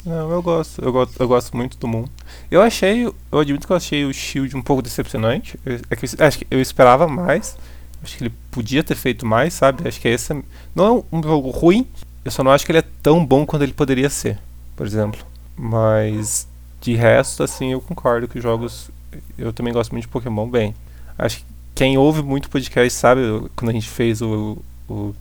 [0.04, 2.04] Não, eu gosto, eu gosto, eu gosto muito do Moon.
[2.48, 5.58] Eu achei, eu admito que eu achei o Shield um pouco decepcionante.
[5.90, 7.56] É que acho que eu esperava mais.
[8.02, 9.88] Acho que ele podia ter feito mais, sabe?
[9.88, 10.42] Acho que esse é-
[10.74, 11.84] não é um jogo ruim.
[12.24, 14.38] Eu só não acho que ele é tão bom quanto ele poderia ser,
[14.76, 15.20] por exemplo.
[15.56, 16.46] Mas
[16.80, 18.90] de resto, assim, eu concordo que os jogos.
[19.36, 20.48] Eu também gosto muito de Pokémon.
[20.48, 20.72] Bem,
[21.18, 21.44] acho que
[21.76, 23.20] quem ouve muito podcast sabe
[23.54, 24.58] quando a gente fez o,
[24.88, 25.14] o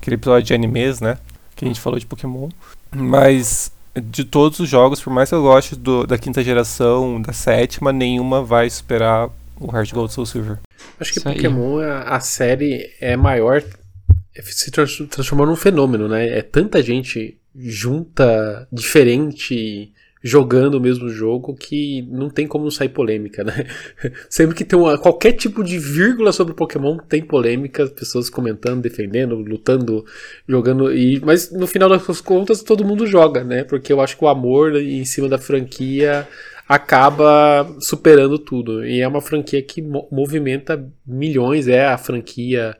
[0.00, 1.18] aquele episódio de animes, né?
[1.54, 2.48] Que a gente falou de Pokémon.
[2.90, 7.32] Mas de todos os jogos, por mais que eu goste do- da quinta geração, da
[7.32, 9.30] sétima, nenhuma vai superar
[9.60, 10.58] o Heart Gold Soul Silver.
[10.98, 11.28] Acho que Isso.
[11.28, 13.62] Pokémon, a, a série é maior,
[14.42, 16.26] se trans- transformou num fenômeno, né?
[16.38, 19.92] É tanta gente junta, diferente,
[20.26, 23.66] jogando o mesmo jogo que não tem como não sair polêmica, né?
[24.30, 29.34] Sempre que tem uma, qualquer tipo de vírgula sobre Pokémon, tem polêmica, pessoas comentando, defendendo,
[29.36, 30.02] lutando,
[30.48, 30.90] jogando.
[30.96, 33.64] E, mas no final das contas, todo mundo joga, né?
[33.64, 36.26] Porque eu acho que o amor em cima da franquia
[36.66, 38.82] acaba superando tudo.
[38.86, 42.74] E é uma franquia que mo- movimenta milhões, é a franquia.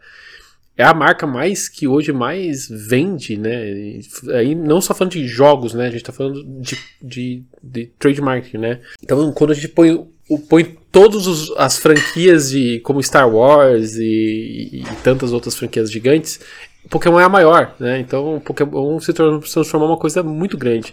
[0.77, 3.71] É a marca mais que hoje mais vende, né?
[3.71, 4.01] E
[4.33, 5.87] Aí não só falando de jogos, né?
[5.87, 8.81] A gente tá falando de, de, de trademark, né?
[9.03, 10.05] Então quando a gente põe,
[10.49, 16.41] põe todas as franquias de como Star Wars e, e tantas outras franquias gigantes,
[16.91, 18.01] Pokémon é a maior, né?
[18.01, 20.93] Então Pokémon se transformou uma coisa muito grande.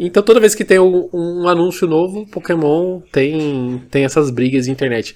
[0.00, 4.72] Então toda vez que tem um, um anúncio novo, Pokémon tem, tem essas brigas de
[4.72, 5.14] internet.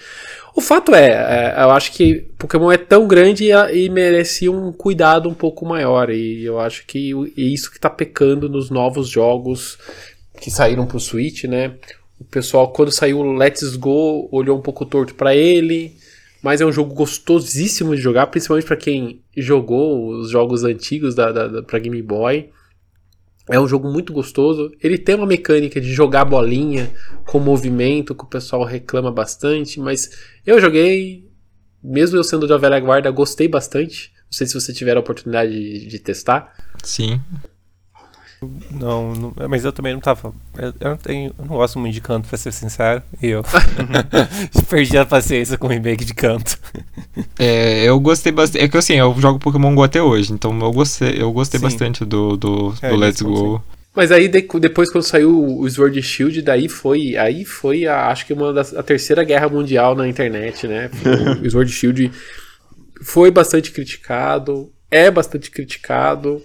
[0.56, 1.08] O fato é,
[1.54, 5.66] é, eu acho que Pokémon é tão grande e, e merecia um cuidado um pouco
[5.66, 6.08] maior.
[6.08, 9.76] E eu acho que é isso que tá pecando nos novos jogos
[10.40, 11.74] que saíram pro Switch, né?
[12.18, 15.94] O pessoal, quando saiu o Let's Go, olhou um pouco torto pra ele.
[16.42, 21.32] mas é um jogo gostosíssimo de jogar, principalmente para quem jogou os jogos antigos da,
[21.32, 22.48] da, da para Game Boy.
[23.48, 24.73] É um jogo muito gostoso.
[24.82, 26.90] Ele tem uma mecânica de jogar bolinha
[27.24, 30.10] com movimento, que o pessoal reclama bastante, mas
[30.44, 31.28] eu joguei,
[31.82, 34.12] mesmo eu sendo da velha guarda, gostei bastante.
[34.24, 36.52] Não sei se você tiver a oportunidade de, de testar.
[36.82, 37.20] Sim.
[38.70, 40.32] Não, não, mas eu também não tava.
[40.56, 43.02] Eu, eu não, tenho, eu não gosto muito de canto, pra ser sincero.
[43.23, 43.43] E eu
[44.68, 46.59] perdi a paciência com o remake de canto.
[47.39, 48.64] É, eu gostei bastante.
[48.64, 51.64] É que assim, eu jogo Pokémon GO até hoje, então eu gostei, eu gostei Sim.
[51.66, 53.62] bastante do, do, É, do Let's isso, Go.
[53.94, 58.27] Mas aí de- depois quando saiu o Sword Shield, daí foi, aí foi a, acho
[58.27, 60.90] que uma das, a terceira guerra mundial na internet, né?
[61.43, 62.12] O Sword Shield
[63.02, 66.43] foi bastante criticado, é bastante criticado,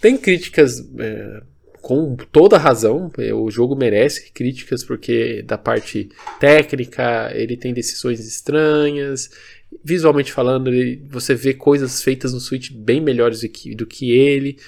[0.00, 1.42] tem críticas é,
[1.80, 6.08] com toda razão, é, o jogo merece críticas porque da parte
[6.40, 9.30] técnica ele tem decisões estranhas,
[9.84, 14.10] visualmente falando ele- você vê coisas feitas no Switch bem melhores do que, do que
[14.12, 14.58] ele.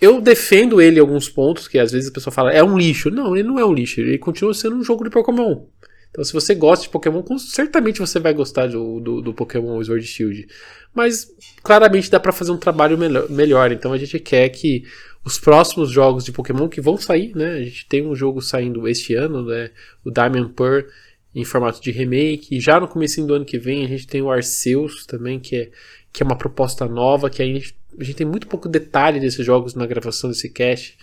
[0.00, 3.10] Eu defendo ele em alguns pontos, que às vezes a pessoa fala, é um lixo.
[3.10, 5.64] Não, ele não é um lixo, ele continua sendo um jogo de Pokémon.
[6.10, 10.06] Então, se você gosta de Pokémon, certamente você vai gostar do, do, do Pokémon Sword
[10.06, 10.48] Shield.
[10.94, 11.30] Mas,
[11.62, 13.72] claramente, dá pra fazer um trabalho melhor, melhor.
[13.72, 14.84] Então, a gente quer que
[15.24, 17.52] os próximos jogos de Pokémon que vão sair, né?
[17.52, 19.70] A gente tem um jogo saindo este ano, né?
[20.04, 20.86] O Diamond Pearl,
[21.34, 22.56] em formato de remake.
[22.56, 25.56] E já no começo do ano que vem, a gente tem o Arceus também, que
[25.56, 25.70] é,
[26.12, 29.44] que é uma proposta nova, que a gente, a gente tem muito pouco detalhe desses
[29.44, 30.96] jogos na gravação desse cast.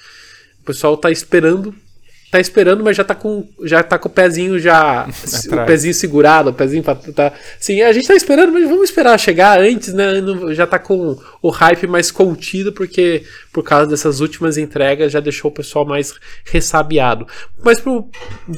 [0.61, 1.73] O pessoal tá esperando,
[2.31, 5.67] tá esperando, mas já tá com já tá com o pezinho já o Atrás.
[5.67, 9.59] pezinho segurado, o pezinho pra, tá, sim, a gente tá esperando, mas vamos esperar chegar
[9.59, 10.05] antes, né?
[10.53, 13.23] Já tá com o hype mais contido porque
[13.53, 17.25] por causa dessas últimas entregas já deixou o pessoal mais ressabiado.
[17.63, 18.09] Mas pro,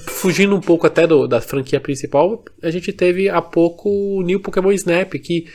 [0.07, 4.39] fugindo um pouco até do- da franquia principal, a gente teve há pouco o New
[4.39, 5.45] Pokémon Snap que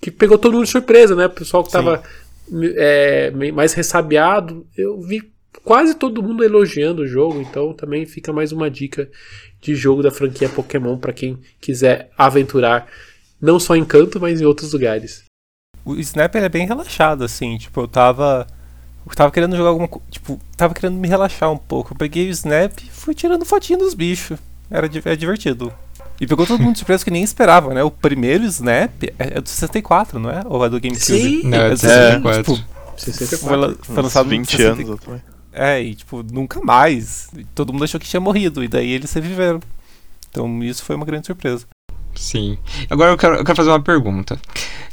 [0.00, 1.26] que pegou todo mundo de surpresa, né?
[1.26, 2.02] O pessoal que tava
[2.76, 5.22] é, mais ressabiado, eu vi
[5.64, 9.08] quase todo mundo elogiando o jogo, então também fica mais uma dica
[9.60, 12.88] de jogo da franquia Pokémon para quem quiser aventurar
[13.40, 15.24] não só em Canto, mas em outros lugares.
[15.84, 18.46] O Snap ele é bem relaxado, assim, tipo, eu tava.
[19.08, 20.04] Eu tava querendo jogar alguma coisa.
[20.10, 21.92] Tipo, tava querendo me relaxar um pouco.
[21.92, 24.36] Eu peguei o Snap e fui tirando fotinho dos bichos.
[24.68, 25.72] Era é divertido.
[26.20, 27.84] E pegou todo mundo de surpresa que nem esperava, né?
[27.84, 30.42] O primeiro Snap é é do 64, não é?
[30.46, 31.04] Ou é do GameCube?
[31.04, 32.54] Sim, Não, é É, de 64.
[32.54, 32.66] tipo,
[32.96, 33.38] 64.
[33.38, 35.10] foi, foi lançado Uns no 20 64.
[35.12, 35.35] anos.
[35.56, 37.30] É, e tipo, nunca mais.
[37.54, 39.60] Todo mundo achou que tinha morrido, e daí eles reviveram.
[40.30, 41.66] Então isso foi uma grande surpresa.
[42.14, 42.58] Sim.
[42.90, 44.38] Agora eu quero, eu quero fazer uma pergunta.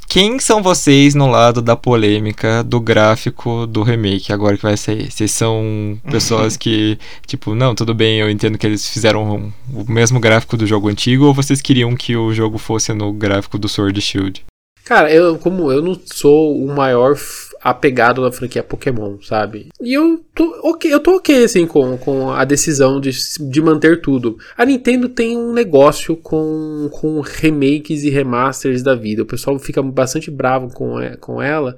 [0.08, 5.12] Quem são vocês no lado da polêmica do gráfico do remake agora que vai sair?
[5.12, 10.20] Vocês são pessoas que, tipo, não, tudo bem, eu entendo que eles fizeram o mesmo
[10.20, 14.00] gráfico do jogo antigo, ou vocês queriam que o jogo fosse no gráfico do Sword
[14.00, 14.46] Shield?
[14.86, 17.18] Cara, eu como eu não sou o maior
[17.64, 19.70] apegado na franquia Pokémon, sabe?
[19.82, 23.12] E eu tô ok, eu tô ok assim com, com a decisão de,
[23.50, 24.38] de manter tudo.
[24.58, 29.24] A Nintendo tem um negócio com, com remakes e remasters da vida.
[29.24, 31.78] O pessoal fica bastante bravo com, e- com ela.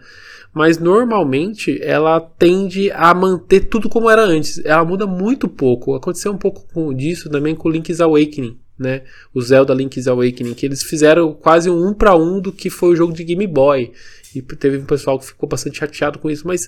[0.54, 4.64] Mas normalmente ela tende a manter tudo como era antes.
[4.66, 5.94] Ela muda muito pouco.
[5.94, 9.02] Aconteceu um pouco com- disso também com Link's Awakening, né?
[9.34, 12.96] O Zelda Link's Awakening, que eles fizeram quase um para um do que foi o
[12.96, 13.92] jogo de Game Boy.
[14.40, 16.68] E teve um pessoal que ficou bastante chateado com isso, mas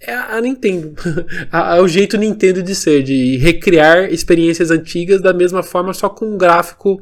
[0.00, 0.94] é a Nintendo.
[1.76, 6.26] é o jeito Nintendo de ser, de recriar experiências antigas da mesma forma, só com
[6.34, 7.00] um gráfico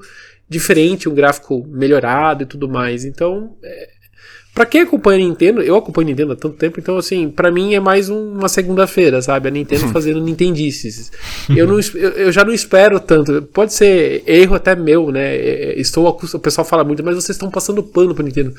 [0.48, 3.04] diferente, um gráfico melhorado e tudo mais.
[3.04, 3.88] Então, é,
[4.54, 7.50] Pra quem acompanha a Nintendo, eu acompanho a Nintendo há tanto tempo, então assim, pra
[7.50, 9.48] mim é mais um- uma segunda-feira, sabe?
[9.48, 11.10] A Nintendo fazendo Nintendices.
[11.56, 13.40] Eu, não, eu, eu já não espero tanto.
[13.44, 15.34] Pode ser erro até meu, né?
[15.36, 18.52] É, Estou acostum- O pessoal fala muito, mas vocês estão passando pano pra Nintendo.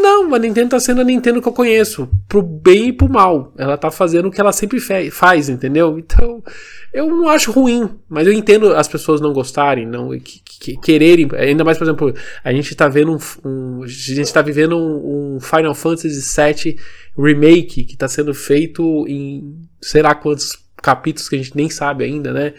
[0.00, 3.52] Não, a Nintendo tá sendo a Nintendo que eu conheço, pro bem e pro mal.
[3.58, 4.78] Ela tá fazendo o que ela sempre
[5.10, 5.98] faz, entendeu?
[5.98, 6.42] Então,
[6.92, 11.28] eu não acho ruim, mas eu entendo as pessoas não gostarem, não que- que- quererem,
[11.36, 13.18] ainda mais, por exemplo, a gente tá vendo um,
[13.48, 16.76] um- a gente tá vivendo um, um Final Fantasy VII
[17.16, 22.04] remake que tá sendo feito em sei lá quantos capítulos que a gente nem sabe
[22.04, 22.54] ainda, né?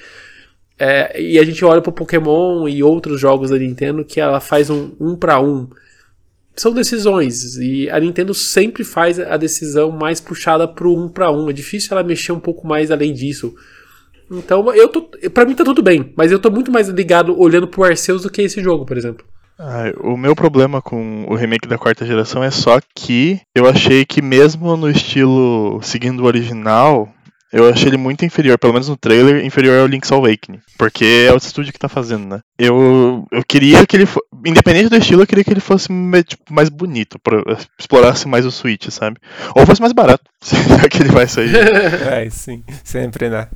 [0.78, 4.70] É, e a gente olha pro Pokémon e outros jogos da Nintendo que ela faz
[4.70, 5.68] um um para um
[6.56, 11.50] são decisões e a Nintendo sempre faz a decisão mais puxada pro um para um.
[11.50, 13.56] É difícil ela mexer um pouco mais além disso.
[14.32, 15.02] Então, eu tô,
[15.34, 18.30] para mim tá tudo bem, mas eu tô muito mais ligado olhando pro Arceus do
[18.30, 19.26] que esse jogo, por exemplo.
[19.58, 24.06] Ah, o meu problema com o remake da quarta geração é só que eu achei
[24.06, 27.10] que mesmo no estilo seguindo o original,
[27.52, 30.60] eu achei ele muito inferior, pelo menos no trailer, inferior ao Link's Awakening.
[30.78, 32.40] Porque é o estúdio que tá fazendo, né?
[32.58, 34.08] Eu, eu queria que ele.
[34.46, 35.88] Independente do estilo, eu queria que ele fosse
[36.28, 37.44] tipo, mais bonito, pra,
[37.78, 39.18] explorasse mais o Switch, sabe?
[39.56, 41.54] Ou fosse mais barato, já que ele vai sair.
[42.10, 43.48] é, sim, sempre, né?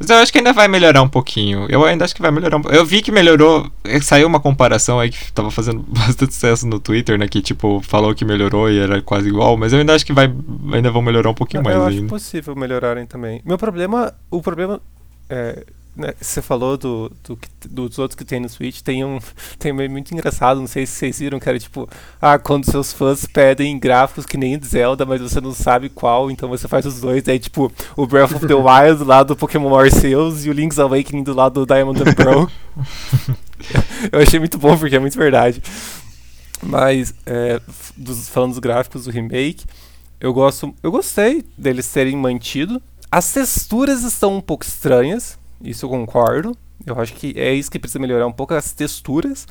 [0.00, 1.66] Mas eu acho que ainda vai melhorar um pouquinho.
[1.68, 3.70] Eu ainda acho que vai melhorar um Eu vi que melhorou.
[3.84, 7.28] Eh, saiu uma comparação aí que tava fazendo bastante sucesso no Twitter, né?
[7.28, 9.58] Que tipo, falou que melhorou e era quase igual.
[9.58, 10.32] Mas eu ainda acho que vai.
[10.72, 12.00] Ainda vão melhorar um pouquinho eu, mais eu ainda.
[12.00, 13.42] acho possível melhorarem também.
[13.44, 14.14] Meu problema.
[14.30, 14.80] O problema.
[15.28, 15.64] É,
[16.00, 19.18] né, você falou do, do, dos outros que tem no Switch, tem um,
[19.58, 21.88] tem um muito engraçado, não sei se vocês viram, que era tipo,
[22.20, 26.48] ah, quando seus fãs pedem gráficos que nem Zelda, mas você não sabe qual, então
[26.48, 29.74] você faz os dois, aí tipo, o Breath of the Wild do lado do Pokémon
[29.74, 32.46] Arceus e o Link's Awakening do lado do Diamond and Pearl.
[34.10, 35.62] Eu achei muito bom, porque é muito verdade.
[36.62, 37.60] Mas, é,
[37.96, 39.64] dos, falando dos gráficos do remake,
[40.20, 42.80] eu gosto, eu gostei deles terem mantido.
[43.10, 46.56] As texturas estão um pouco estranhas, isso eu concordo.
[46.86, 49.46] Eu acho que é isso que precisa melhorar um pouco as texturas.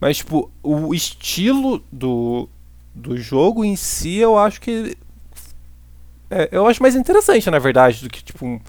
[0.00, 2.48] Mas, tipo, o estilo do,
[2.94, 4.96] do jogo em si, eu acho que.
[6.30, 8.60] É, eu acho mais interessante, na verdade, do que, tipo, um,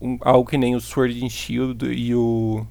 [0.00, 2.66] um, algo que nem o Sword and Shield e o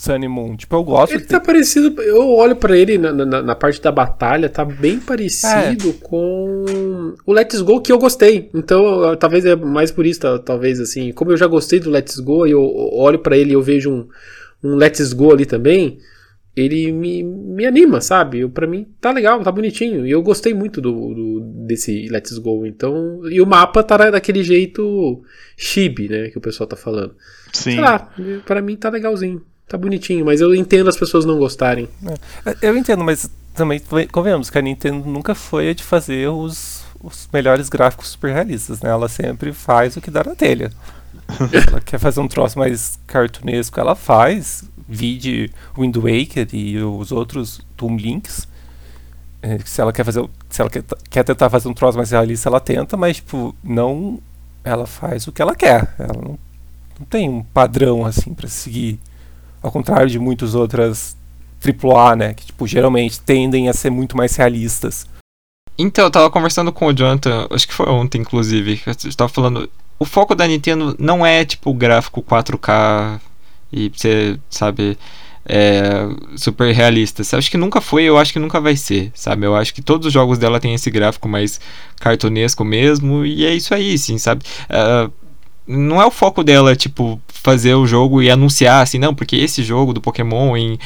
[0.00, 0.56] Sun and Moon.
[0.56, 1.12] Tipo, eu gosto.
[1.12, 1.28] Ele de...
[1.28, 2.00] tá parecido.
[2.00, 5.92] Eu olho para ele na, na, na, parte da batalha, tá bem parecido é.
[6.02, 6.64] com
[7.26, 8.48] o Let's Go que eu gostei.
[8.54, 11.12] Então, talvez é mais por isso, talvez assim.
[11.12, 13.90] Como eu já gostei do Let's Go e eu olho para ele e eu vejo
[13.90, 14.08] um,
[14.64, 15.98] um Let's Go ali também.
[16.56, 18.48] Ele me, me anima, sabe?
[18.48, 20.06] para mim tá legal, tá bonitinho.
[20.06, 22.64] E eu gostei muito do, do, desse Let's Go.
[22.64, 25.22] Então, e o mapa tá daquele jeito
[25.58, 26.30] chibi, né?
[26.30, 27.14] Que o pessoal tá falando.
[27.52, 27.72] Sim.
[27.72, 28.10] Sei lá,
[28.46, 31.88] pra mim tá legalzinho tá bonitinho, mas eu entendo as pessoas não gostarem.
[32.44, 33.80] É, eu entendo, mas também
[34.10, 38.80] convenhamos que a Nintendo nunca foi a de fazer os, os melhores gráficos super realistas,
[38.80, 38.90] né?
[38.90, 40.72] Ela sempre faz o que dá na telha.
[41.68, 44.64] ela quer fazer um troço mais cartunesco, ela faz.
[44.88, 48.48] Vide Wind Waker e os outros Tomb Links.
[49.40, 52.48] É, se ela quer fazer, se ela quer, quer tentar fazer um troço mais realista,
[52.48, 54.18] ela tenta, mas tipo, não
[54.64, 55.94] ela faz o que ela quer.
[55.96, 56.36] Ela não,
[56.98, 58.98] não tem um padrão assim para seguir.
[59.62, 61.16] Ao contrário de muitas outras
[61.62, 62.34] AAA, né?
[62.34, 65.06] Que, tipo, geralmente tendem a ser muito mais realistas.
[65.78, 69.68] Então, eu tava conversando com o Jonathan, acho que foi ontem, inclusive, eu tava falando.
[69.98, 73.20] O foco da Nintendo não é, tipo, gráfico 4K
[73.72, 74.98] e você, sabe,
[75.46, 77.22] é, super realista.
[77.36, 79.46] Acho que nunca foi, eu acho que nunca vai ser, sabe?
[79.46, 81.60] Eu acho que todos os jogos dela têm esse gráfico mais
[81.98, 84.44] cartunesco mesmo, e é isso aí, sim, sabe?
[84.70, 85.12] Uh,
[85.70, 89.62] não é o foco dela, tipo, fazer o jogo e anunciar assim, não, porque esse
[89.62, 90.78] jogo do Pokémon em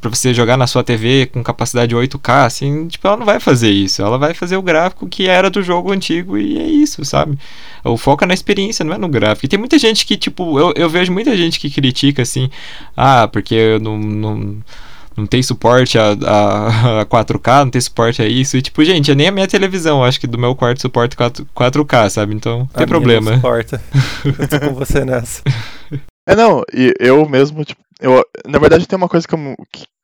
[0.00, 3.70] pra você, jogar na sua TV com capacidade 8K, assim, tipo, ela não vai fazer
[3.70, 4.02] isso.
[4.02, 7.38] Ela vai fazer o gráfico que era do jogo antigo e é isso, sabe?
[7.82, 9.46] O foco é na experiência, não é no gráfico.
[9.46, 12.50] E tem muita gente que, tipo, eu, eu vejo muita gente que critica assim,
[12.96, 14.56] ah, porque eu não, não
[15.16, 18.56] não tem suporte a, a, a, 4K, não tem suporte a isso.
[18.56, 22.10] E tipo, gente, nem a minha televisão, acho que do meu quarto suporta 4, 4K,
[22.10, 22.34] sabe?
[22.34, 23.30] Então, não tem a problema.
[23.30, 23.80] Não suporta.
[24.24, 25.42] eu tô com você nessa.
[26.28, 29.56] É, não, e eu mesmo, tipo, eu, na verdade tem uma coisa que eu,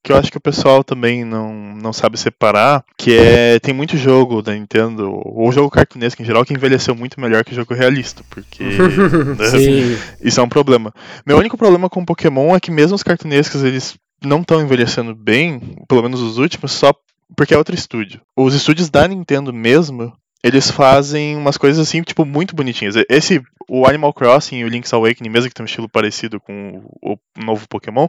[0.03, 3.97] que eu acho que o pessoal também não, não sabe separar, que é, tem muito
[3.97, 8.25] jogo da Nintendo, ou jogo cartunesco em geral, que envelheceu muito melhor que jogo realista,
[8.29, 8.65] porque
[9.39, 10.93] né, isso é um problema.
[11.25, 15.61] Meu único problema com Pokémon é que mesmo os cartunescos, eles não estão envelhecendo bem,
[15.89, 16.93] pelo menos os últimos, só
[17.37, 18.21] porque é outro estúdio.
[18.37, 20.13] Os estúdios da Nintendo mesmo,
[20.43, 22.95] eles fazem umas coisas assim, tipo, muito bonitinhas.
[23.09, 26.83] Esse, o Animal Crossing e o Link's Awakening, mesmo que tem um estilo parecido com
[27.03, 28.09] o novo Pokémon,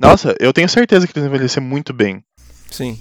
[0.00, 2.24] nossa, eu tenho certeza que eles envelheceram muito bem.
[2.70, 2.98] Sim.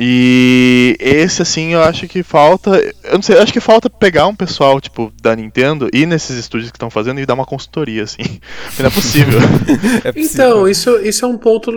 [0.00, 2.80] E esse, assim, eu acho que falta.
[3.02, 6.38] Eu não sei, eu acho que falta pegar um pessoal, tipo, da Nintendo, ir nesses
[6.38, 8.22] estúdios que estão fazendo e dar uma consultoria, assim.
[8.78, 9.40] Não é possível.
[10.04, 10.14] é possível.
[10.14, 11.72] Então, isso, isso é um ponto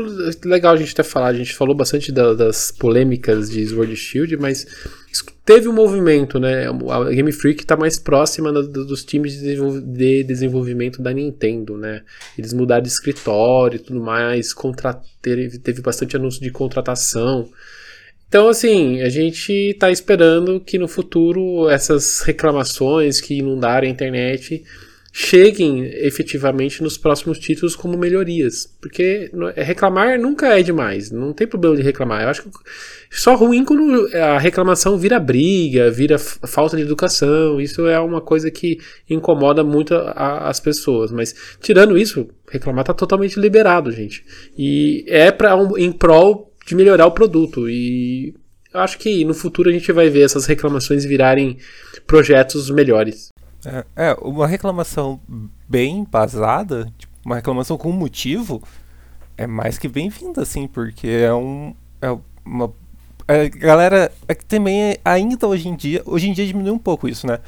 [0.45, 1.33] legal a gente ter falado.
[1.33, 4.67] A gente falou bastante da, das polêmicas de Sword Shield, mas
[5.43, 6.67] teve um movimento, né?
[6.67, 12.03] A Game Freak está mais próxima dos times de desenvolvimento da Nintendo, né?
[12.37, 15.01] Eles mudaram de escritório e tudo mais, contra...
[15.19, 17.49] teve, teve bastante anúncio de contratação.
[18.31, 24.63] Então, assim, a gente está esperando que no futuro essas reclamações que inundarem a internet
[25.11, 28.73] cheguem efetivamente nos próximos títulos como melhorias.
[28.79, 32.23] Porque é, reclamar nunca é demais, não tem problema de reclamar.
[32.23, 32.49] Eu acho que
[33.09, 37.59] só ruim quando a reclamação vira briga, vira falta de educação.
[37.59, 38.79] Isso é uma coisa que
[39.09, 41.11] incomoda muito a, as pessoas.
[41.11, 44.23] Mas tirando isso, reclamar está totalmente liberado, gente.
[44.57, 47.69] E é para um, em prol de melhorar o produto.
[47.69, 48.33] E
[48.73, 51.57] acho que no futuro a gente vai ver essas reclamações virarem
[52.05, 53.29] projetos melhores.
[53.65, 55.19] É, é, uma reclamação
[55.69, 58.63] bem embasada, tipo, uma reclamação com motivo,
[59.37, 61.73] é mais que bem-vinda, assim, porque é um.
[62.01, 62.15] É
[62.45, 62.71] uma.
[63.27, 64.11] A galera.
[64.27, 66.01] É que também ainda hoje em dia.
[66.05, 67.39] Hoje em dia diminui um pouco isso, né?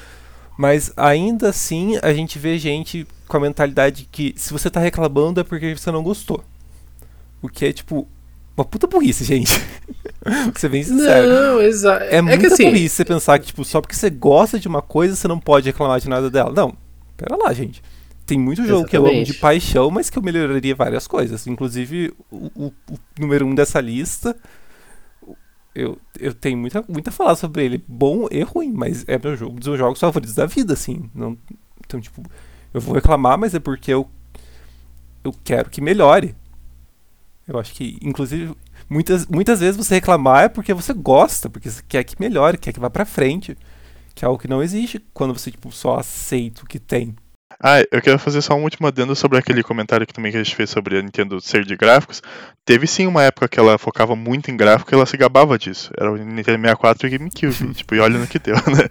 [0.57, 5.39] Mas ainda assim a gente vê gente com a mentalidade que se você tá reclamando
[5.39, 6.43] é porque você não gostou.
[7.41, 8.07] O que é tipo.
[8.55, 9.51] Uma puta burrice, gente.
[10.23, 11.27] Vou ser bem sincero.
[11.27, 12.03] Não, exato.
[12.03, 14.67] É, é muita que, assim, burrice você pensar que, tipo, só porque você gosta de
[14.67, 16.51] uma coisa, você não pode reclamar de nada dela.
[16.53, 16.75] Não,
[17.17, 17.81] pera lá, gente.
[18.25, 18.89] Tem muito jogo Exatamente.
[18.89, 21.45] que eu amo de paixão, mas que eu melhoraria várias coisas.
[21.45, 24.35] Inclusive, o, o, o número um dessa lista,
[25.75, 27.83] eu, eu tenho muita, muita a falar sobre ele.
[27.87, 31.09] Bom e ruim, mas é meu jogo, dos meus jogos favoritos da vida, assim.
[31.13, 31.37] Não,
[31.85, 32.23] então, tipo,
[32.73, 34.07] eu vou reclamar, mas é porque eu,
[35.23, 36.35] eu quero que melhore.
[37.47, 38.55] Eu acho que, inclusive,
[38.89, 42.71] muitas, muitas vezes você reclamar é porque você gosta, porque você quer que melhore, quer
[42.71, 43.57] que vá pra frente.
[44.15, 47.15] Que é algo que não existe quando você tipo, só aceita o que tem.
[47.59, 50.43] Ah, eu quero fazer só um último adendo sobre aquele comentário que também que a
[50.43, 52.21] gente fez sobre a Nintendo ser de gráficos.
[52.65, 55.91] Teve sim uma época que ela focava muito em gráfico e ela se gabava disso.
[55.97, 57.73] Era o Nintendo 64 e GameCube.
[57.73, 58.87] tipo, e olha no que deu, né?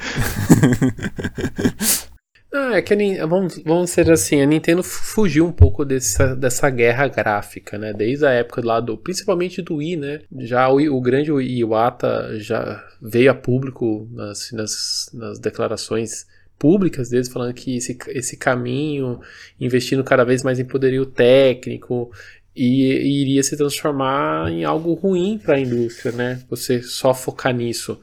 [2.54, 6.68] Ah, é que a, vamos, vamos ser assim, a Nintendo fugiu um pouco dessa, dessa
[6.68, 7.94] guerra gráfica, né?
[7.94, 10.20] Desde a época lá do, principalmente do Wii, né?
[10.40, 16.26] Já o, o grande Iwata já veio a público nas, nas, nas declarações
[16.58, 19.20] públicas deles falando que esse, esse caminho,
[19.58, 22.12] investindo cada vez mais em poderio técnico,
[22.54, 26.42] e, e iria se transformar em algo ruim para a indústria, né?
[26.50, 27.98] Você só focar nisso.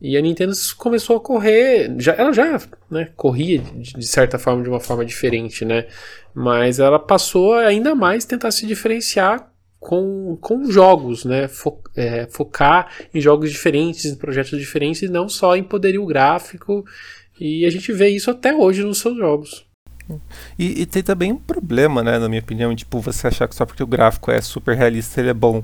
[0.00, 2.60] E a Nintendo começou a correr, já, ela já
[2.90, 5.86] né, corria de, de, certa forma, de uma forma diferente, né?
[6.34, 9.50] Mas ela passou ainda mais tentar se diferenciar
[9.80, 11.48] com, com jogos, né?
[11.48, 16.84] Fo, é, focar em jogos diferentes, em projetos diferentes, e não só em poderio gráfico.
[17.40, 19.66] E a gente vê isso até hoje nos seus jogos.
[20.58, 23.66] E, e tem também um problema, né, na minha opinião, tipo, você achar que só
[23.66, 25.62] porque o gráfico é super realista ele é bom.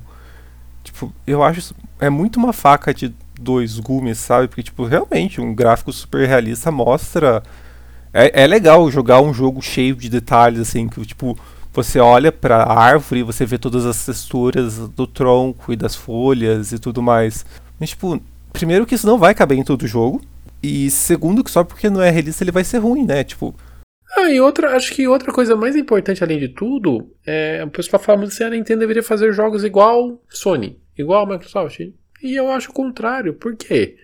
[0.82, 4.48] Tipo, eu acho é muito uma faca de dois gumes, sabe?
[4.48, 7.42] Porque, tipo, realmente, um gráfico super realista mostra.
[8.12, 11.38] É, é legal jogar um jogo cheio de detalhes, assim, que, tipo,
[11.72, 16.72] você olha pra árvore e você vê todas as texturas do tronco e das folhas
[16.72, 17.44] e tudo mais.
[17.80, 18.20] Mas, tipo,
[18.52, 20.20] primeiro que isso não vai caber em todo jogo.
[20.62, 23.24] E segundo que só porque não é realista ele vai ser ruim, né?
[23.24, 23.54] Tipo.
[24.16, 28.00] Ah, e outra, acho que outra coisa mais importante além de tudo, é, o pessoal
[28.00, 31.80] fala muito assim, a Nintendo deveria fazer jogos igual Sony, igual Microsoft.
[32.22, 33.34] E eu acho o contrário.
[33.34, 33.96] Por quê?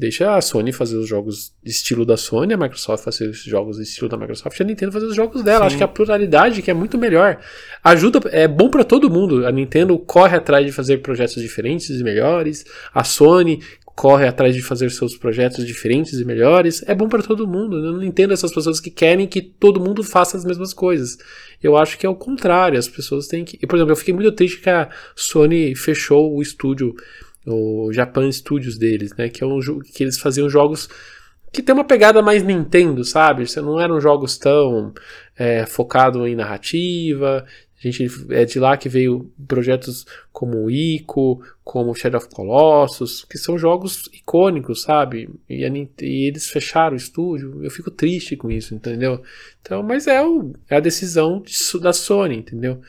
[0.00, 3.82] Deixa a Sony fazer os jogos estilo da Sony, a Microsoft fazer os jogos de
[3.82, 5.60] estilo da Microsoft e a Nintendo fazer os jogos dela.
[5.60, 5.66] Sim.
[5.66, 7.38] Acho que a pluralidade que é muito melhor.
[7.84, 9.46] Ajuda, é bom para todo mundo.
[9.46, 12.64] A Nintendo corre atrás de fazer projetos diferentes e melhores.
[12.94, 13.60] A Sony
[13.94, 16.82] corre atrás de fazer seus projetos diferentes e melhores.
[16.86, 17.76] É bom para todo mundo.
[17.76, 21.18] Eu não entendo essas pessoas que querem que todo mundo faça as mesmas coisas.
[21.62, 22.78] Eu acho que é o contrário.
[22.78, 23.66] As pessoas têm que.
[23.66, 26.94] Por exemplo, eu fiquei muito triste que a Sony fechou o estúdio
[27.46, 29.28] o Japan Studios deles, né?
[29.28, 30.88] Que é um jogo que eles faziam jogos
[31.52, 33.44] que tem uma pegada mais Nintendo, sabe?
[33.56, 34.92] Não eram jogos tão
[35.36, 37.44] é, focado em narrativa.
[37.82, 43.24] A gente é de lá que veio projetos como o Ico, como Shadow of Colossus,
[43.24, 45.30] que são jogos icônicos, sabe?
[45.48, 47.64] E, a, e, eles fecharam o estúdio.
[47.64, 49.22] Eu fico triste com isso, entendeu?
[49.62, 52.80] Então, mas é, o, é a decisão de, da Sony, entendeu?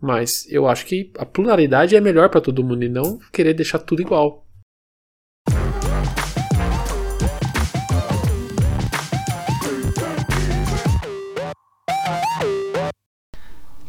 [0.00, 3.78] Mas eu acho que a pluralidade é melhor para todo mundo e não querer deixar
[3.78, 4.46] tudo igual.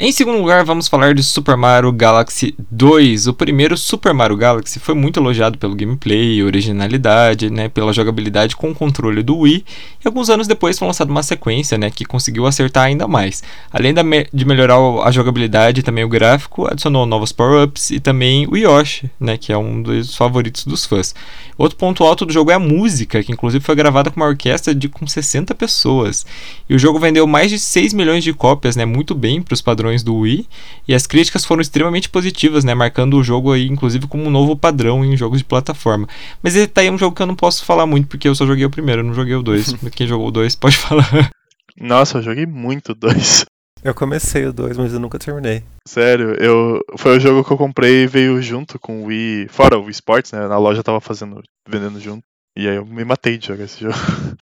[0.03, 3.27] Em segundo lugar, vamos falar de Super Mario Galaxy 2.
[3.27, 8.71] O primeiro Super Mario Galaxy foi muito elogiado pelo gameplay, originalidade, né, pela jogabilidade com
[8.71, 9.63] o controle do Wii,
[10.03, 13.43] e alguns anos depois foi lançada uma sequência, né, que conseguiu acertar ainda mais.
[13.71, 18.47] Além me de melhorar a jogabilidade e também o gráfico, adicionou novos power-ups e também
[18.47, 21.13] o Yoshi, né, que é um dos favoritos dos fãs.
[21.59, 24.73] Outro ponto alto do jogo é a música, que inclusive foi gravada com uma orquestra
[24.73, 26.25] de com 60 pessoas.
[26.67, 29.61] E o jogo vendeu mais de 6 milhões de cópias, né, muito bem para os
[29.61, 30.47] padrões do Wii,
[30.87, 34.55] e as críticas foram extremamente positivas, né, marcando o jogo aí inclusive como um novo
[34.55, 36.07] padrão em jogos de plataforma.
[36.41, 38.45] Mas ele tá aí um jogo que eu não posso falar muito porque eu só
[38.45, 39.75] joguei o primeiro, não joguei o 2.
[39.93, 41.31] Quem jogou o 2 pode falar.
[41.79, 43.45] Nossa, eu joguei muito o 2.
[43.83, 45.63] Eu comecei o 2, mas eu nunca terminei.
[45.87, 49.77] Sério, eu foi o jogo que eu comprei e veio junto com o Wii, fora
[49.77, 50.47] o Wii Sports, né?
[50.47, 52.21] Na loja tava fazendo, vendendo junto.
[52.55, 53.95] E aí eu me matei de jogar esse jogo.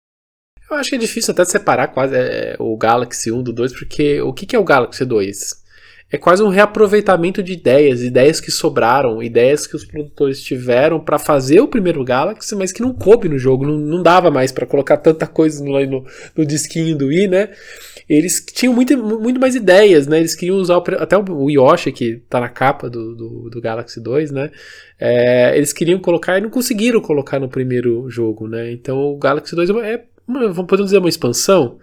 [0.71, 4.21] Eu acho que é difícil até separar quase é, o Galaxy 1 do 2, porque
[4.21, 5.67] o que, que é o Galaxy 2?
[6.11, 11.19] é quase um reaproveitamento de ideias, ideias que sobraram, ideias que os produtores tiveram para
[11.19, 14.67] fazer o primeiro Galaxy, mas que não coube no jogo, não, não dava mais para
[14.67, 16.05] colocar tanta coisa no, no,
[16.37, 17.51] no, disquinho do Wii, né?
[18.09, 20.21] Eles tinham muito, muito mais ideias, né?
[20.21, 24.01] Eles queriam usar o, até o Yoshi, que tá na capa do, do, do Galaxy
[24.01, 24.53] 2, né?
[25.01, 28.71] É, eles queriam colocar e não conseguiram colocar no primeiro jogo, né?
[28.71, 31.79] Então o Galaxy 2 é, uma, podemos dizer, uma expansão,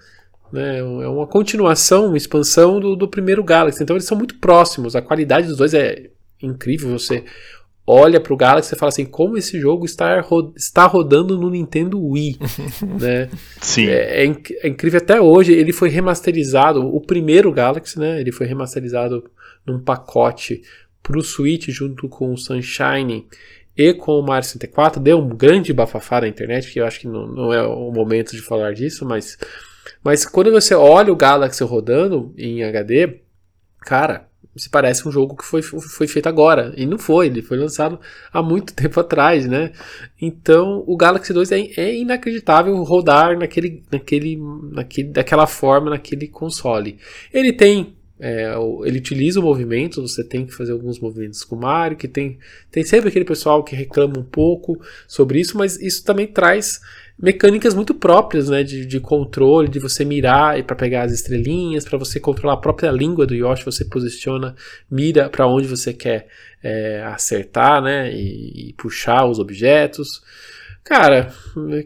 [0.52, 0.80] né?
[0.80, 3.82] É uma continuação, uma expansão do, do primeiro Galaxy.
[3.82, 4.96] Então eles são muito próximos.
[4.96, 6.12] A qualidade dos dois é
[6.42, 6.92] incrível.
[6.92, 7.24] Você
[7.86, 11.50] olha para o Galaxy e fala assim, como esse jogo está, ro está rodando no
[11.50, 12.38] Nintendo Wii,
[13.02, 13.30] né?
[13.60, 13.88] Sim.
[13.88, 15.54] É, é, inc é, incrível até hoje.
[15.54, 18.22] Ele foi remasterizado, o primeiro Galaxy, né?
[18.22, 19.24] Ele foi remasterizado
[19.66, 20.62] num pacote
[21.02, 23.26] para o Switch junto com o Sunshine
[23.76, 25.02] e com o Mario 64.
[25.02, 28.32] Deu um grande bafafá na internet, que eu acho que não, não é o momento
[28.32, 29.38] de falar disso, mas
[30.04, 33.20] mas quando você olha o Galaxy rodando em HD,
[33.82, 36.74] cara, se parece um jogo que foi, foi feito agora.
[36.78, 38.00] E não foi, ele foi lançado
[38.32, 39.72] há muito tempo atrás, né?
[40.22, 44.38] Então o Galaxy 2 é, é inacreditável rodar naquele, naquele,
[44.72, 46.98] naquele, daquela forma naquele console.
[47.34, 47.96] Ele tem.
[48.26, 48.54] É,
[48.86, 52.40] ele utiliza o movimento, você tem que fazer alguns movimentos com o Mario, que tem,
[52.72, 56.80] tem sempre aquele pessoal que reclama um pouco sobre isso, mas isso também traz
[57.22, 61.98] mecânicas muito próprias, né, de, de controle, de você mirar para pegar as estrelinhas, para
[61.98, 64.56] você controlar a própria língua do Yoshi, você posiciona,
[64.90, 66.28] mira para onde você quer
[66.64, 70.24] é, acertar, né, e, e, puxar os objetos.
[70.84, 71.34] Cara,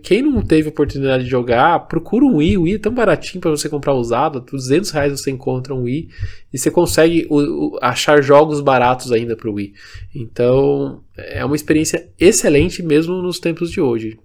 [0.01, 2.57] quem não teve oportunidade de jogar, procura um Wii.
[2.57, 4.41] O Wii é tão baratinho para você comprar usado.
[4.41, 6.09] 200 reais você encontra um Wii.
[6.51, 9.73] E você consegue o, o, achar jogos baratos ainda para o Wii.
[10.15, 14.19] Então, é uma experiência excelente mesmo nos tempos de hoje.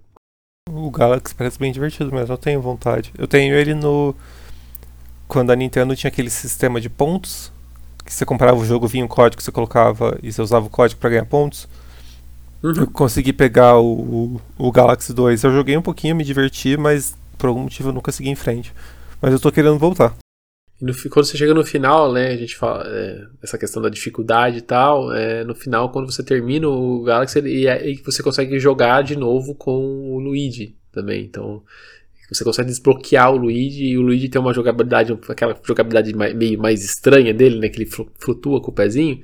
[0.69, 3.13] O Galaxy parece bem divertido mesmo, eu tenho vontade.
[3.15, 4.15] Eu tenho ele no.
[5.27, 7.51] Quando a Nintendo tinha aquele sistema de pontos,
[8.03, 10.99] que você comprava o jogo, vinha um código você colocava e você usava o código
[10.99, 11.67] para ganhar pontos.
[12.63, 12.73] Uhum.
[12.77, 15.43] Eu consegui pegar o, o, o, Galaxy 2.
[15.43, 18.73] Eu joguei um pouquinho, me diverti, mas por algum motivo eu nunca segui em frente.
[19.21, 20.15] Mas eu tô querendo voltar.
[20.81, 24.57] No, quando você chega no final, né, a gente fala é, essa questão da dificuldade
[24.57, 29.01] e tal, é, no final, quando você termina o Galaxy, e, e você consegue jogar
[29.01, 31.23] de novo com o Luigi também.
[31.23, 31.63] Então,
[32.29, 36.83] você consegue desbloquear o Luigi e o Luigi tem uma jogabilidade, aquela jogabilidade meio mais
[36.83, 39.21] estranha dele, né, que ele flutua com o pezinho.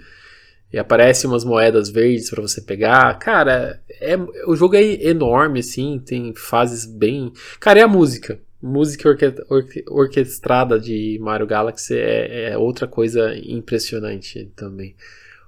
[0.71, 3.17] E aparece umas moedas verdes para você pegar.
[3.17, 4.15] Cara, é,
[4.45, 7.33] o jogo é enorme, assim, tem fases bem.
[7.59, 13.33] Cara, é a música música orque orque orquestrada de Mario Galaxy é, é, outra coisa
[13.37, 14.95] impressionante também.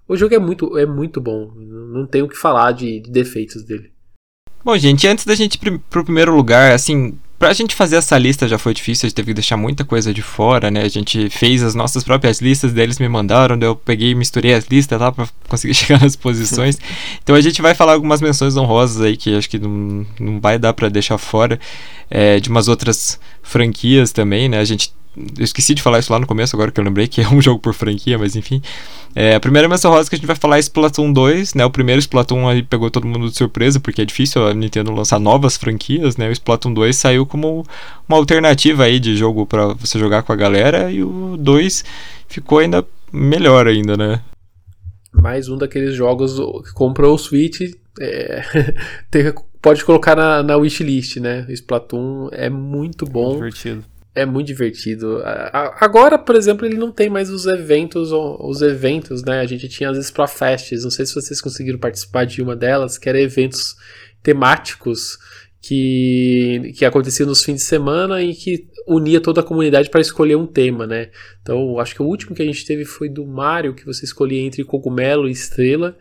[0.07, 3.63] O jogo é muito, é muito bom, não tenho o que falar de, de defeitos
[3.63, 3.91] dele.
[4.63, 8.47] Bom, gente, antes da gente ir pro primeiro lugar, assim, pra gente fazer essa lista
[8.47, 10.83] já foi difícil, a gente teve que deixar muita coisa de fora, né?
[10.83, 14.67] A gente fez as nossas próprias listas, deles me mandaram, eu peguei e misturei as
[14.67, 16.77] listas lá pra conseguir chegar nas posições.
[17.23, 20.59] então a gente vai falar algumas menções honrosas aí que acho que não, não vai
[20.59, 21.59] dar para deixar fora,
[22.11, 24.59] é, de umas outras franquias também, né?
[24.59, 27.21] A gente eu esqueci de falar isso lá no começo, agora que eu lembrei que
[27.21, 28.61] é um jogo por franquia, mas enfim.
[29.13, 31.65] É, a primeira menção rosa que a gente vai falar é Splatoon 2, né?
[31.65, 35.19] O primeiro Splatoon aí pegou todo mundo de surpresa, porque é difícil a Nintendo lançar
[35.19, 36.29] novas franquias, né?
[36.29, 37.65] O Splatoon 2 saiu como
[38.07, 41.83] uma alternativa aí de jogo para você jogar com a galera, e o 2
[42.29, 44.21] ficou ainda melhor ainda, né?
[45.11, 47.59] Mais um daqueles jogos que comprou o Switch,
[47.99, 48.43] é,
[49.61, 51.45] pode colocar na, na wishlist, né?
[51.49, 53.33] O Splatoon é muito bom.
[53.33, 55.21] divertido é muito divertido.
[55.79, 59.39] Agora, por exemplo, ele não tem mais os eventos, os eventos, né?
[59.39, 63.07] A gente tinha as Splafests, não sei se vocês conseguiram participar de uma delas, que
[63.07, 63.75] era eventos
[64.21, 65.17] temáticos
[65.61, 70.35] que, que aconteciam nos fins de semana e que unia toda a comunidade para escolher
[70.35, 71.09] um tema, né?
[71.41, 74.41] Então, acho que o último que a gente teve foi do Mario, que você escolhia
[74.41, 75.95] entre cogumelo e estrela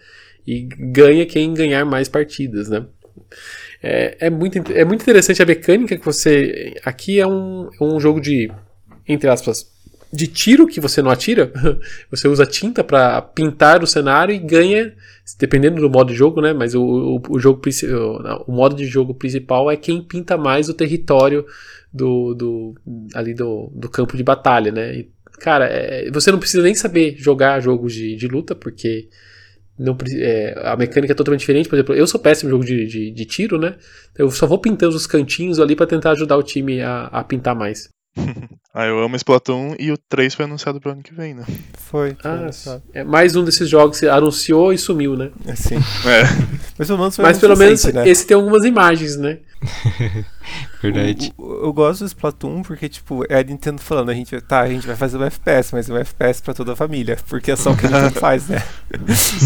[0.47, 2.87] e ganha quem ganhar mais partidas, né?
[3.83, 6.75] É, é, muito, é muito interessante a mecânica que você.
[6.85, 8.51] Aqui é um, é um jogo de.
[9.09, 9.71] Entre aspas.
[10.13, 11.53] De tiro que você não atira.
[12.11, 14.93] Você usa tinta para pintar o cenário e ganha.
[15.39, 16.53] Dependendo do modo de jogo, né?
[16.53, 17.63] Mas o, o, o jogo
[18.45, 21.47] o modo de jogo principal é quem pinta mais o território
[21.93, 22.75] do, do
[23.15, 24.97] ali do, do campo de batalha, né?
[24.97, 29.09] E, cara, é, você não precisa nem saber jogar jogos de, de luta, porque
[29.81, 31.69] não, é, a mecânica é totalmente diferente.
[31.69, 33.77] Por exemplo, eu sou péssimo em jogo de, de, de, tiro, né?
[34.17, 37.55] Eu só vou pintando os cantinhos ali para tentar ajudar o time a, a pintar
[37.55, 37.89] mais.
[38.75, 41.45] ah, eu amo Splatoon e o 3 foi anunciado pro ano que vem, né?
[41.79, 42.15] Foi.
[42.23, 42.51] Ah,
[42.93, 45.31] é mais um desses jogos que anunciou e sumiu, né?
[45.47, 45.77] É, sim.
[45.77, 46.25] É.
[46.79, 48.07] Mas pelo menos, Mas, pelo menos né?
[48.07, 49.39] esse tem algumas imagens, né?
[50.83, 51.33] Verdade.
[51.39, 54.61] Eu, eu, eu, gosto do Splatoon porque, tipo, é a Nintendo falando, a gente, tá,
[54.61, 57.19] a gente vai fazer um FPS, mas um FPS pra toda a família.
[57.29, 58.63] Porque é só o que a Nintendo faz, né?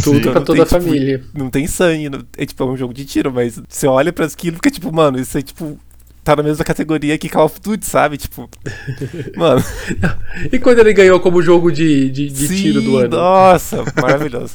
[0.03, 1.23] Tudo então, pra toda a tipo, família.
[1.35, 4.27] Não tem sangue, não, é tipo, é um jogo de tiro, mas você olha pra
[4.27, 5.79] aquilo e fica tipo, mano, isso é tipo
[6.23, 8.17] tá na mesma categoria que Call of Duty, sabe?
[8.17, 8.49] Tipo.
[9.37, 9.63] Mano.
[10.51, 13.15] e quando ele ganhou como jogo de, de, de Sim, tiro do ano?
[13.15, 14.55] Nossa, maravilhoso.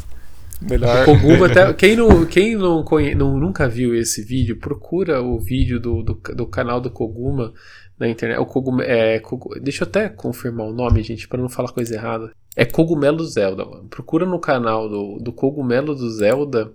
[0.61, 1.05] Melhor.
[1.05, 5.79] Koguma até, quem não, quem não, conhe, não nunca viu esse vídeo, procura o vídeo
[5.79, 7.53] do, do, do canal do Koguma
[7.97, 8.39] na internet.
[8.39, 9.21] O Koguma, é,
[9.61, 12.31] deixa eu até confirmar o nome, gente, para não falar coisa errada.
[12.55, 13.63] É Cogumelo Zelda.
[13.65, 13.87] Mano.
[13.89, 16.71] Procura no canal do, do Cogumelo do Zelda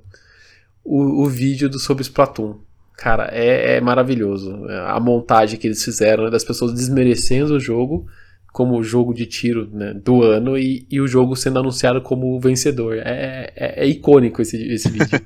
[0.82, 2.59] o, o vídeo do sobre Splatoon.
[2.97, 4.66] Cara, é, é maravilhoso.
[4.86, 8.06] A montagem que eles fizeram né, das pessoas desmerecendo o jogo
[8.55, 12.98] como jogo de tiro né, do ano e, e, o jogo sendo anunciado como vencedor.
[12.98, 15.20] É, é, é icônico esse, esse vídeo.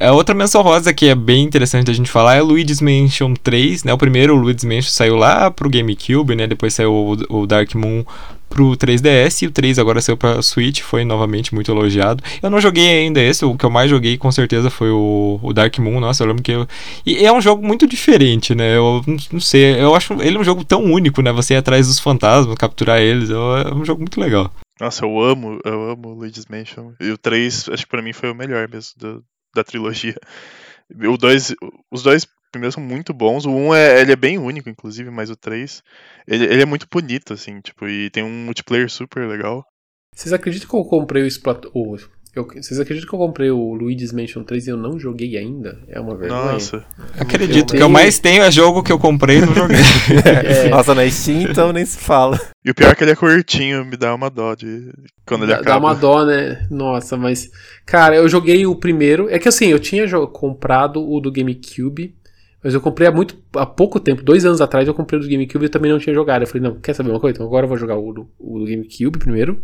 [0.00, 3.84] A outra menção rosa que é bem interessante a gente falar é Luigi's Mansion 3,
[3.84, 3.92] né?
[3.92, 6.48] O primeiro, o Luigi's Mansion, saiu lá pro GameCube, né?
[6.48, 8.04] Depois saiu o, o Dark Moon
[8.52, 12.22] pro 3DS e o 3 agora saiu pra Switch, foi novamente muito elogiado.
[12.42, 15.52] Eu não joguei ainda esse, o que eu mais joguei com certeza foi o, o
[15.54, 16.66] Dark Moon, nossa, eu lembro que eu...
[17.06, 18.76] E é um jogo muito diferente, né?
[18.76, 19.02] Eu
[19.32, 21.32] não sei, eu acho ele um jogo tão único, né?
[21.32, 24.52] Você ir atrás dos fantasmas, capturar eles, é um jogo muito legal.
[24.78, 26.92] Nossa, eu amo, eu amo Luigi's Mansion.
[27.00, 29.24] E o 3, acho que pra mim foi o melhor mesmo do,
[29.54, 30.16] da trilogia.
[31.08, 31.54] O dois,
[31.90, 33.44] os dois primeiros são muito bons.
[33.44, 35.82] O 1 um é, ele é bem único, inclusive, mas o 3
[36.28, 39.64] ele, ele é muito bonito, assim, tipo, e tem um multiplayer super legal.
[40.14, 41.96] Vocês acreditam que eu comprei o Splatoon?
[42.34, 45.78] Eu, vocês acreditam que eu comprei o Luigi's Mansion 3 e eu não joguei ainda?
[45.86, 46.52] É uma vergonha.
[46.52, 46.82] Nossa.
[47.18, 47.72] Acredito.
[47.72, 49.76] O que eu mais tenho é jogo que eu comprei e não joguei.
[50.24, 50.68] é.
[50.70, 52.40] Nossa, na Steam então nem se fala.
[52.64, 54.90] E o pior é que ele é curtinho, me dá uma dó de
[55.26, 55.72] quando ele dá, acaba.
[55.72, 56.66] Dá uma dó, né?
[56.70, 57.50] Nossa, mas.
[57.84, 59.28] Cara, eu joguei o primeiro.
[59.28, 62.14] É que assim, eu tinha comprado o do GameCube.
[62.62, 65.28] Mas eu comprei há muito há pouco tempo, dois anos atrás, eu comprei o do
[65.28, 66.42] GameCube e também não tinha jogado.
[66.42, 67.36] Eu falei, não, quer saber uma coisa?
[67.36, 69.62] Então agora eu vou jogar o do, o do GameCube primeiro.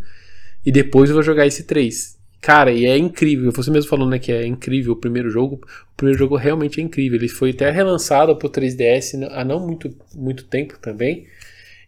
[0.66, 2.18] E depois eu vou jogar esse 3.
[2.40, 3.50] Cara, e é incrível.
[3.52, 5.60] Você mesmo falou, né, que é incrível o primeiro jogo.
[5.92, 7.18] O primeiro jogo realmente é incrível.
[7.18, 11.26] Ele foi até relançado pro 3DS há não muito, muito tempo também.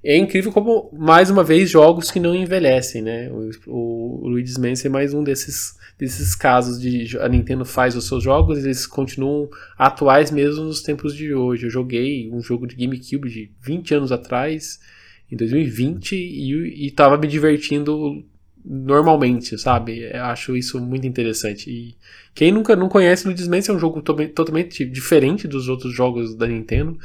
[0.03, 3.31] É incrível como, mais uma vez, jogos que não envelhecem, né?
[3.31, 8.09] O, o Luigi's Mansion é mais um desses, desses casos de a Nintendo faz os
[8.09, 11.66] seus jogos, eles continuam atuais mesmo nos tempos de hoje.
[11.66, 14.81] Eu joguei um jogo de GameCube de 20 anos atrás,
[15.31, 18.24] em 2020, e, e me divertindo
[18.64, 20.01] normalmente, sabe?
[20.10, 21.70] Eu acho isso muito interessante.
[21.70, 21.94] E
[22.35, 26.35] quem nunca não conhece Luigi's Mansion é um jogo to totalmente diferente dos outros jogos
[26.35, 26.98] da Nintendo.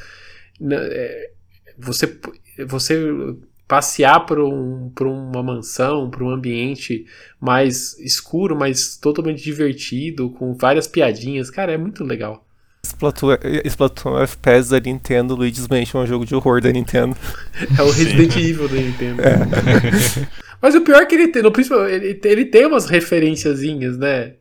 [0.60, 1.32] Né, é,
[1.78, 2.18] você,
[2.66, 3.36] você
[3.68, 7.06] passear por, um, por uma mansão, por um ambiente
[7.40, 12.46] mais escuro, mas totalmente divertido, com várias piadinhas, cara, é muito legal.
[12.86, 17.18] Splatoon, Splatoon FPS da Nintendo, Luigi's Mansion é um jogo de horror da Nintendo.
[17.78, 18.40] É o Resident Sim.
[18.42, 19.22] Evil da Nintendo.
[19.22, 20.28] É.
[20.62, 24.34] Mas o pior é que ele tem, no principal, ele, ele tem umas referenciazinhas, né?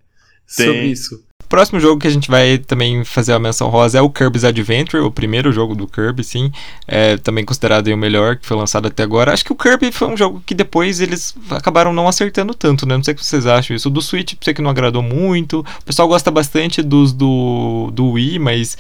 [0.56, 0.66] Tem.
[0.66, 1.24] Sobre isso.
[1.55, 5.01] Próximo jogo que a gente vai também fazer a menção rosa é o Kirby's Adventure,
[5.05, 6.51] o primeiro jogo do Kirby, sim.
[6.85, 9.32] É também considerado o melhor que foi lançado até agora.
[9.32, 12.97] Acho que o Kirby foi um jogo que depois eles acabaram não acertando tanto, né?
[12.97, 13.89] Não sei o que vocês acham isso.
[13.89, 15.60] Do Switch, sei que não agradou muito.
[15.60, 18.76] O pessoal gosta bastante dos do, do Wii, mas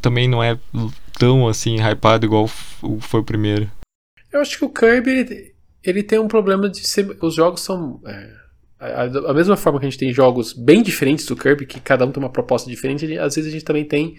[0.00, 0.58] também não é
[1.18, 2.48] tão assim hypado igual
[3.00, 3.70] foi o primeiro.
[4.32, 5.52] Eu acho que o Kirby
[5.84, 7.18] ele tem um problema de ser.
[7.20, 8.00] Os jogos são.
[8.06, 8.30] É,
[8.78, 12.06] a, a, mesma forma que a gente tem jogos bem diferentes do Kirby, que cada
[12.06, 14.16] um tem uma proposta diferente, ele, às vezes a gente também tem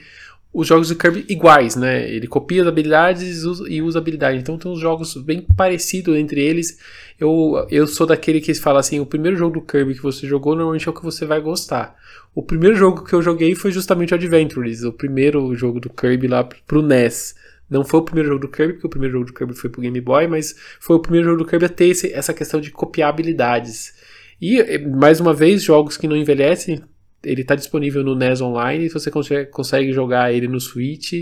[0.53, 2.09] os jogos do Kirby iguais, né?
[2.09, 4.41] Ele copia as habilidades e usa habilidades.
[4.41, 6.79] Então tem uns jogos bem parecidos entre eles.
[7.19, 10.55] Eu, eu sou daquele que fala assim: o primeiro jogo do Kirby que você jogou
[10.55, 11.95] normalmente é o que você vai gostar.
[12.33, 16.27] O primeiro jogo que eu joguei foi justamente o Adventures, o primeiro jogo do Kirby
[16.27, 17.35] lá pro NES.
[17.69, 19.81] Não foi o primeiro jogo do Kirby, porque o primeiro jogo do Kirby foi pro
[19.81, 22.71] Game Boy, mas foi o primeiro jogo do Kirby a ter esse, essa questão de
[22.71, 23.93] copiar habilidades.
[24.41, 26.81] E, mais uma vez, jogos que não envelhecem,
[27.23, 31.13] ele está disponível no NES Online, você consegue, consegue jogar ele no Switch,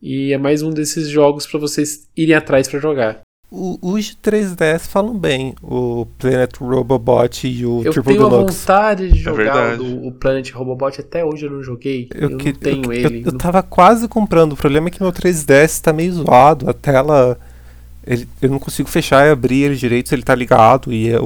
[0.00, 3.20] e é mais um desses jogos para vocês irem atrás para jogar.
[3.48, 8.24] O, os 3DS falam bem, o Planet Robobot e o eu Triple Deluxe.
[8.24, 11.62] Eu tenho vontade de é jogar é o, o, Planet Robobot, até hoje eu não
[11.62, 13.20] joguei, eu, eu que, não tenho eu, ele.
[13.20, 16.72] Eu, eu tava quase comprando, o problema é que meu 3DS tá meio zoado, a
[16.72, 17.38] tela...
[18.04, 21.18] Ele, eu não consigo fechar e abrir ele direito se ele tá ligado, e é,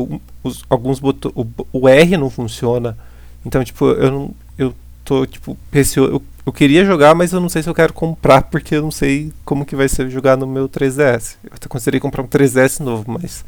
[0.42, 1.34] os, alguns botões...
[1.36, 2.96] O, o R não funciona,
[3.44, 4.34] então, tipo, eu não...
[4.58, 6.12] Eu tô, tipo, receoso...
[6.12, 8.90] Eu, eu queria jogar, mas eu não sei se eu quero comprar, porque eu não
[8.90, 11.36] sei como que vai ser jogar no meu 3DS.
[11.44, 13.44] Eu até considerei comprar um 3DS novo, mas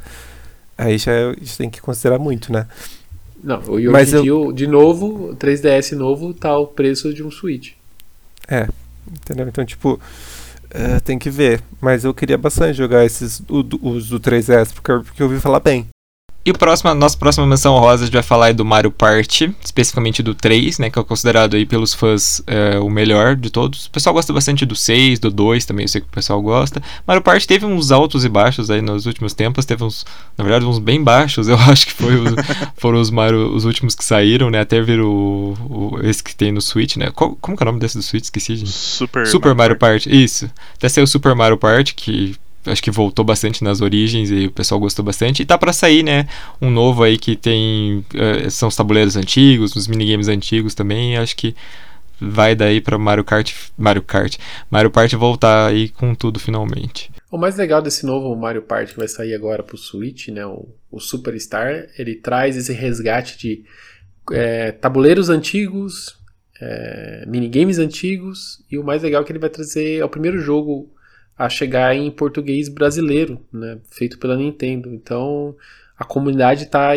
[0.77, 2.66] aí já a gente tem que considerar muito, né?
[3.43, 7.73] Não, e hoje em dia, de novo, 3DS novo tá o preço de um Switch.
[8.47, 8.69] É,
[9.10, 9.48] Entendeu?
[9.48, 10.01] Então, tipo,
[10.70, 11.60] é, tem que ver.
[11.81, 15.60] Mas eu queria bastante jogar esses o, os do 3S, porque, porque eu ouvi falar
[15.60, 15.89] bem.
[16.44, 18.90] E o próximo, a nossa próxima menção rosa a gente vai falar é do Mario
[18.90, 23.48] Party, especificamente do 3, né, que é considerado aí pelos fãs é, o melhor de
[23.48, 23.86] todos.
[23.86, 26.82] O pessoal gosta bastante do 6, do 2 também, eu sei que o pessoal gosta.
[27.06, 30.05] Mario Party teve uns altos e baixos aí nos últimos tempos, teve uns,
[30.36, 32.35] na verdade, uns bem baixos, eu acho que foi os,
[32.77, 36.51] foram os Mario, os últimos que saíram, né, até vir o, o esse que tem
[36.51, 37.10] no Switch, né.
[37.14, 38.24] Qual, como que é o nome desse do Switch?
[38.24, 38.73] Esqueci, gente.
[38.73, 39.93] Super, Super Mario, Mario Party.
[39.93, 40.51] Party, isso.
[40.74, 42.36] Até saiu o Super Mario Party, que
[42.66, 45.43] acho que voltou bastante nas origens e o pessoal gostou bastante.
[45.43, 46.28] E tá para sair, né,
[46.60, 51.16] um novo aí que tem uh, são os tabuleiros antigos, os minigames antigos também.
[51.16, 51.55] acho que
[52.20, 54.36] vai daí para Mario Kart, Mario Kart,
[54.70, 57.10] Mario Party voltar aí com tudo finalmente.
[57.30, 60.68] O mais legal desse novo Mario Party que vai sair agora pro Switch, né, o,
[60.90, 63.64] o Superstar, ele traz esse resgate de
[64.30, 66.16] é, tabuleiros antigos,
[66.60, 70.39] é, minigames antigos e o mais legal é que ele vai trazer é o primeiro
[70.39, 70.89] jogo
[71.36, 74.92] a chegar em português brasileiro, né, feito pela Nintendo.
[74.92, 75.54] Então
[75.98, 76.96] a comunidade está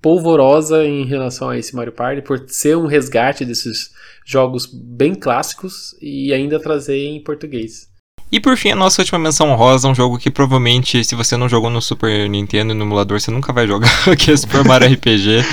[0.00, 3.94] polvorosa em relação a esse Mario Party por ser um resgate desses
[4.24, 7.90] jogos bem clássicos e ainda trazer em português.
[8.32, 11.48] E por fim, a nossa última menção rosa, um jogo que provavelmente, se você não
[11.48, 14.92] jogou no Super Nintendo e no emulador, você nunca vai jogar, que é Super Mario
[14.92, 15.44] RPG,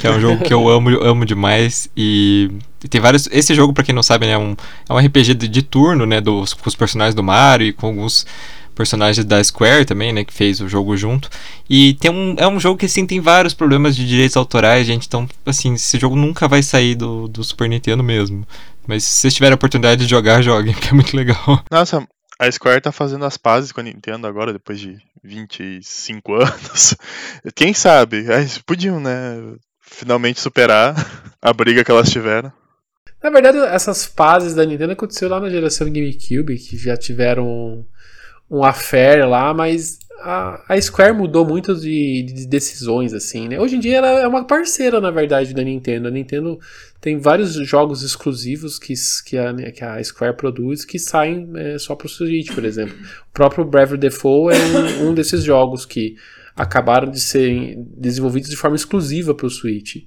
[0.00, 1.90] que é um jogo que eu amo, amo demais.
[1.96, 2.50] E
[2.88, 3.28] tem vários.
[3.32, 4.54] Esse jogo, para quem não sabe, né, é um,
[4.88, 6.20] é um RPG de, de turno, né?
[6.20, 8.24] Dos, com os personagens do Mario e com alguns
[8.78, 11.28] personagens da Square também, né, que fez o jogo junto.
[11.68, 15.08] E tem um, é um jogo que assim tem vários problemas de direitos autorais, gente.
[15.08, 18.46] Então, assim, esse jogo nunca vai sair do, do Super Nintendo mesmo.
[18.86, 21.64] Mas se vocês tiverem a oportunidade de jogar, joguem, que é muito legal.
[21.68, 22.06] Nossa,
[22.38, 26.94] a Square tá fazendo as pazes com a Nintendo agora, depois de 25 anos.
[27.54, 28.18] Quem sabe?
[28.18, 29.56] Eles podiam, né?
[29.80, 30.94] Finalmente superar
[31.40, 32.52] a briga que elas tiveram.
[33.22, 37.84] Na verdade, essas pazes da Nintendo aconteceu lá na geração GameCube, que já tiveram um,
[38.48, 43.58] um affair lá, mas a, a Square mudou muito de, de, decisões, assim, né?
[43.58, 46.08] Hoje em dia ela é uma parceira, na verdade, da Nintendo.
[46.08, 46.58] A Nintendo
[47.00, 48.92] tem vários jogos exclusivos que,
[49.24, 52.96] que, a, que a Square produz que saem é, só pro Switch, por exemplo.
[53.28, 56.16] O próprio Bravely Default é um, um desses jogos que
[56.56, 60.04] acabaram de ser desenvolvidos de forma exclusiva para o Switch.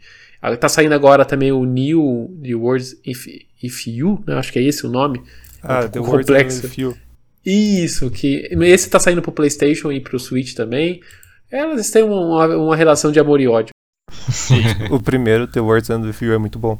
[0.59, 3.27] Tá saindo agora também o New The Words If,
[3.63, 4.35] If You, né?
[4.35, 5.21] acho que é esse o nome.
[5.63, 6.97] Ah, é um The Words If You.
[7.45, 10.99] Isso, que esse tá saindo pro PlayStation e pro Switch também.
[11.49, 13.71] Elas têm uma, uma relação de amor e ódio.
[14.29, 14.61] Sim.
[14.89, 16.79] o primeiro, The Words and the Few, é muito bom.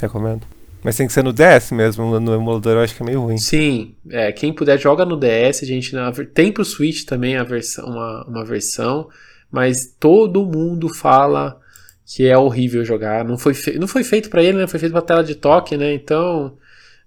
[0.00, 0.42] Recomendo.
[0.82, 3.38] Mas tem que ser no DS mesmo, no emulador eu acho que é meio ruim.
[3.38, 5.94] Sim, é, quem puder joga no DS, a gente
[6.34, 9.08] tem pro Switch também a versão, uma, uma versão,
[9.50, 11.60] mas todo mundo fala
[12.04, 13.24] que é horrível jogar.
[13.24, 13.78] Não foi, fe...
[13.78, 14.66] não foi feito para ele, né?
[14.66, 15.94] Foi feito pra tela de toque, né?
[15.94, 16.54] Então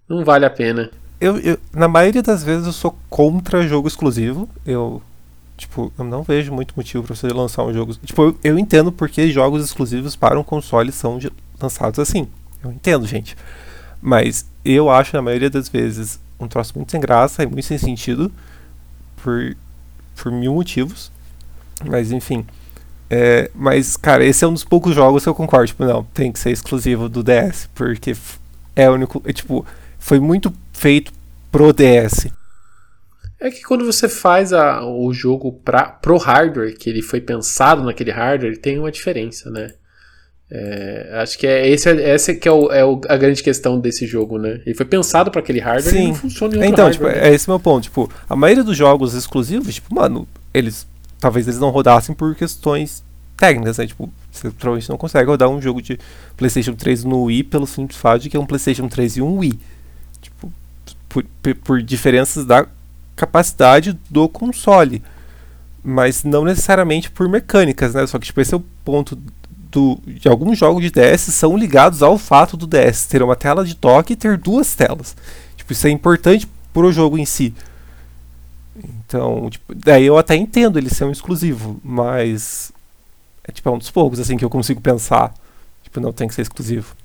[0.07, 0.89] não vale a pena
[1.19, 4.49] eu, eu, na maioria das vezes eu sou contra jogo exclusivo.
[4.65, 5.01] Eu,
[5.57, 7.95] tipo, eu não vejo muito motivo para você lançar um jogo.
[8.03, 11.19] Tipo, eu, eu entendo porque jogos exclusivos para um console são
[11.61, 12.27] lançados assim.
[12.63, 13.35] Eu entendo, gente.
[14.01, 17.77] Mas eu acho, na maioria das vezes, um troço muito sem graça e muito sem
[17.77, 18.31] sentido.
[19.17, 19.55] Por,
[20.15, 21.11] por mil motivos.
[21.85, 22.45] Mas, enfim.
[23.09, 25.67] É, mas, cara, esse é um dos poucos jogos que eu concordo.
[25.67, 27.69] Tipo, não, tem que ser exclusivo do DS.
[27.73, 28.15] Porque
[28.75, 29.21] é o único.
[29.25, 29.65] É, tipo,
[29.97, 31.11] foi muito feito
[31.51, 32.27] pro DS.
[33.45, 37.83] É que quando você faz a, o jogo pra, pro hardware, que ele foi pensado
[37.83, 39.71] naquele hardware, ele tem uma diferença, né?
[40.49, 44.07] É, acho que é esse, essa que é, o, é o, a grande questão desse
[44.07, 44.61] jogo, né?
[44.65, 46.05] Ele foi pensado para aquele hardware Sim.
[46.05, 47.13] e não funciona em outro então, hardware.
[47.13, 47.29] Tipo, né?
[47.29, 47.83] É esse meu ponto.
[47.83, 50.87] Tipo, a maioria dos jogos exclusivos, tipo, mano, eles
[51.19, 53.03] talvez eles não rodassem por questões
[53.37, 53.85] técnicas, né?
[53.85, 55.99] Tipo, você provavelmente não consegue rodar um jogo de
[56.35, 59.37] PlayStation 3 no Wii pelo simples fato de que é um PlayStation 3 e um
[59.37, 59.59] Wii
[61.09, 61.23] por,
[61.63, 62.65] por diferenças da
[63.15, 65.01] capacidade do console,
[65.83, 68.05] mas não necessariamente por mecânicas, né?
[68.07, 69.17] Só que tipo, esse é o ponto
[69.71, 73.65] do, de alguns jogos de DS são ligados ao fato do DS ter uma tela
[73.65, 75.15] de toque e ter duas telas.
[75.55, 77.53] Tipo, isso é importante para o jogo em si.
[78.83, 82.71] Então, tipo, daí eu até entendo ele ser um exclusivo, mas
[83.43, 85.33] é tipo é um dos poucos assim que eu consigo pensar.
[85.83, 86.95] Tipo, não tem que ser exclusivo.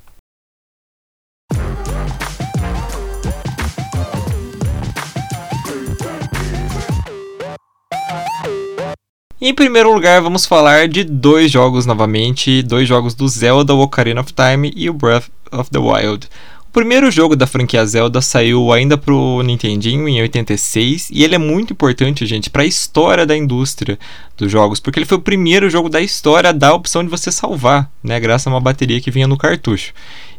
[9.42, 14.34] Em primeiro lugar, vamos falar de dois jogos novamente, dois jogos do Zelda Ocarina of
[14.34, 16.28] Time e o Breath of the Wild.
[16.68, 21.38] O primeiro jogo da franquia Zelda saiu ainda pro Nintendinho em 86 e ele é
[21.38, 23.98] muito importante, gente, para a história da indústria
[24.36, 27.08] dos jogos, porque ele foi o primeiro jogo da história a dar a opção de
[27.08, 29.94] você salvar, né, graças a uma bateria que vinha no cartucho.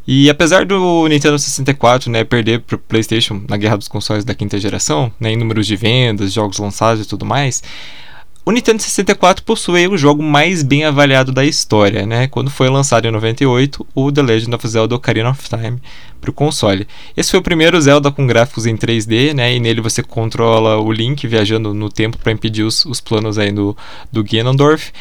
[0.07, 4.35] E apesar do Nintendo 64 né, perder para o PlayStation na guerra dos consoles da
[4.35, 7.63] quinta geração, né, em números de vendas, jogos lançados e tudo mais,
[8.43, 12.27] o Nintendo 64 possui o jogo mais bem avaliado da história, né?
[12.27, 15.79] Quando foi lançado em 98, o The Legend of Zelda Ocarina of Time
[16.19, 16.87] para o console.
[17.15, 19.53] Esse foi o primeiro Zelda com gráficos em 3D, né?
[19.53, 23.51] E nele você controla o Link viajando no tempo para impedir os, os planos aí
[23.51, 23.77] do,
[24.11, 24.91] do Ganondorf.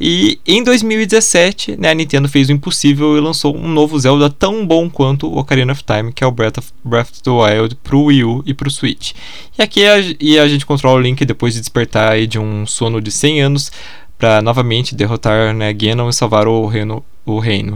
[0.00, 4.66] E em 2017, né, a Nintendo fez o impossível e lançou um novo Zelda tão
[4.66, 7.76] bom quanto o Ocarina of Time, que é o Breath of, Breath of the Wild
[7.82, 9.12] pro Wii U e pro Switch.
[9.58, 12.98] E aqui a, e a gente controla o Link depois de despertar de um sono
[12.98, 13.70] de 100 anos
[14.20, 17.02] para novamente derrotar né, e salvar o reino.
[17.26, 17.74] O reino.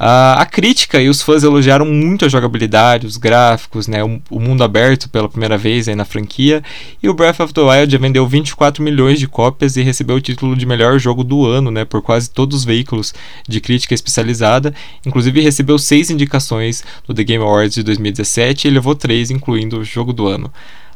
[0.00, 4.40] Uh, a crítica e os fãs elogiaram muito a jogabilidade, os gráficos, né, o, o,
[4.40, 6.62] mundo aberto pela primeira vez aí na franquia.
[7.02, 10.56] E o Breath of the Wild vendeu 24 milhões de cópias e recebeu o título
[10.56, 13.14] de melhor jogo do ano né, por quase todos os veículos
[13.46, 14.74] de crítica especializada.
[15.06, 19.84] Inclusive recebeu seis indicações no The Game Awards de 2017 e levou três, incluindo o
[19.84, 20.50] jogo do ano.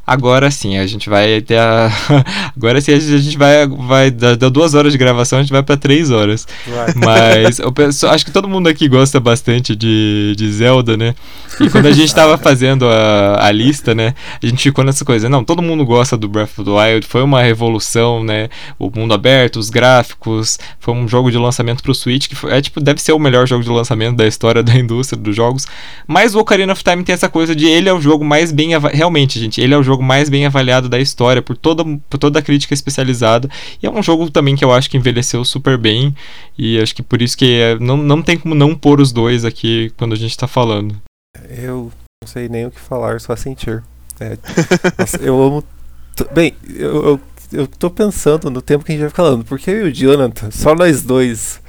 [0.04, 1.88] Agora sim, a gente vai ter a.
[2.56, 3.66] Agora sim, a gente vai.
[3.66, 6.46] vai da, duas horas de gravação, a gente vai para três horas.
[6.96, 11.14] Mas eu penso, acho que todo mundo aqui gosta bastante de, de Zelda, né?
[11.60, 14.14] E quando a gente estava fazendo a, a lista, né?
[14.42, 15.28] A gente ficou nessa coisa.
[15.28, 17.06] Não, todo mundo gosta do Breath of the Wild.
[17.06, 18.48] Foi uma revolução, né?
[18.80, 20.58] O mundo aberto, os gráficos.
[20.80, 23.46] Foi um jogo de lançamento pro Switch que foi, é tipo, deve ser o melhor
[23.46, 25.64] jogo de lançamento da história da indústria dos jogos.
[26.08, 28.70] Mas o Ocarina of Time tem essa coisa de ele é o jogo mais bem.
[28.92, 32.18] Realmente, gente, ele é o jogo jogo mais bem avaliado da história por toda, por
[32.18, 33.48] toda a crítica especializada.
[33.82, 36.14] E é um jogo também que eu acho que envelheceu super bem.
[36.58, 39.44] E acho que por isso que é, não, não tem como não pôr os dois
[39.44, 40.96] aqui quando a gente tá falando.
[41.48, 41.90] Eu
[42.22, 43.82] não sei nem o que falar, só sentir.
[44.18, 44.38] É,
[44.98, 45.64] nossa, eu amo.
[46.34, 47.20] Bem, eu, eu,
[47.52, 50.50] eu tô pensando no tempo que a gente vai falando, porque eu e o Jonathan,
[50.50, 51.60] só nós dois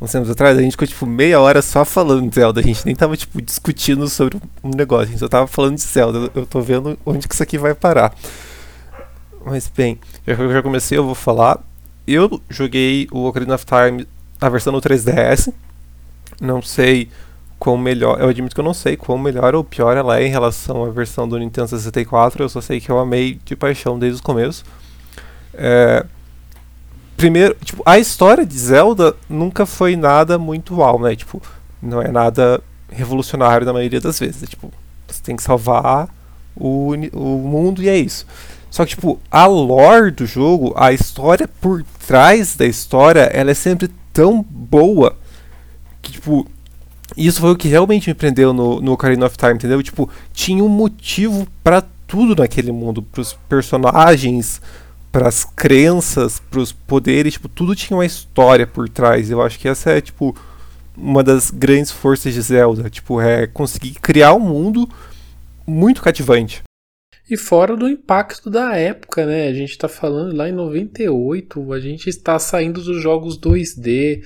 [0.00, 2.60] uns tempos atrás, a gente ficou tipo meia hora só falando de Zelda.
[2.60, 5.82] A gente nem tava tipo discutindo sobre um negócio, a gente só tava falando de
[5.82, 6.30] Zelda.
[6.34, 8.14] Eu tô vendo onde que isso aqui vai parar.
[9.44, 11.60] Mas bem, já que eu já comecei, eu vou falar.
[12.06, 14.06] Eu joguei o Ocarina of Time,
[14.40, 15.52] a versão no 3DS.
[16.40, 17.08] Não sei
[17.58, 20.30] quão melhor, eu admito que eu não sei quão melhor ou pior ela é em
[20.30, 22.42] relação à versão do Nintendo 64.
[22.42, 24.64] Eu só sei que eu amei de paixão desde o começo.
[25.52, 26.06] É,
[27.20, 31.14] primeiro, tipo, a história de Zelda nunca foi nada muito uau, né?
[31.14, 31.42] Tipo,
[31.82, 34.42] não é nada revolucionário na maioria das vezes.
[34.42, 34.72] É, tipo,
[35.06, 36.08] você tem que salvar
[36.56, 38.26] o, o mundo e é isso.
[38.70, 43.54] Só que, tipo, a lore do jogo, a história por trás da história, ela é
[43.54, 45.14] sempre tão boa
[46.00, 46.46] que, tipo,
[47.18, 49.82] isso foi o que realmente me prendeu no, no Ocarina of Time, entendeu?
[49.82, 54.62] Tipo, tinha um motivo para tudo naquele mundo, pros personagens,
[55.10, 59.30] para as crenças, para os poderes, tipo, tudo tinha uma história por trás.
[59.30, 60.36] Eu acho que essa é tipo
[60.96, 64.88] uma das grandes forças de Zelda, tipo, é conseguir criar um mundo
[65.66, 66.62] muito cativante.
[67.28, 69.46] E fora do impacto da época, né?
[69.46, 74.22] A gente está falando lá em 98, a gente está saindo dos jogos 2D,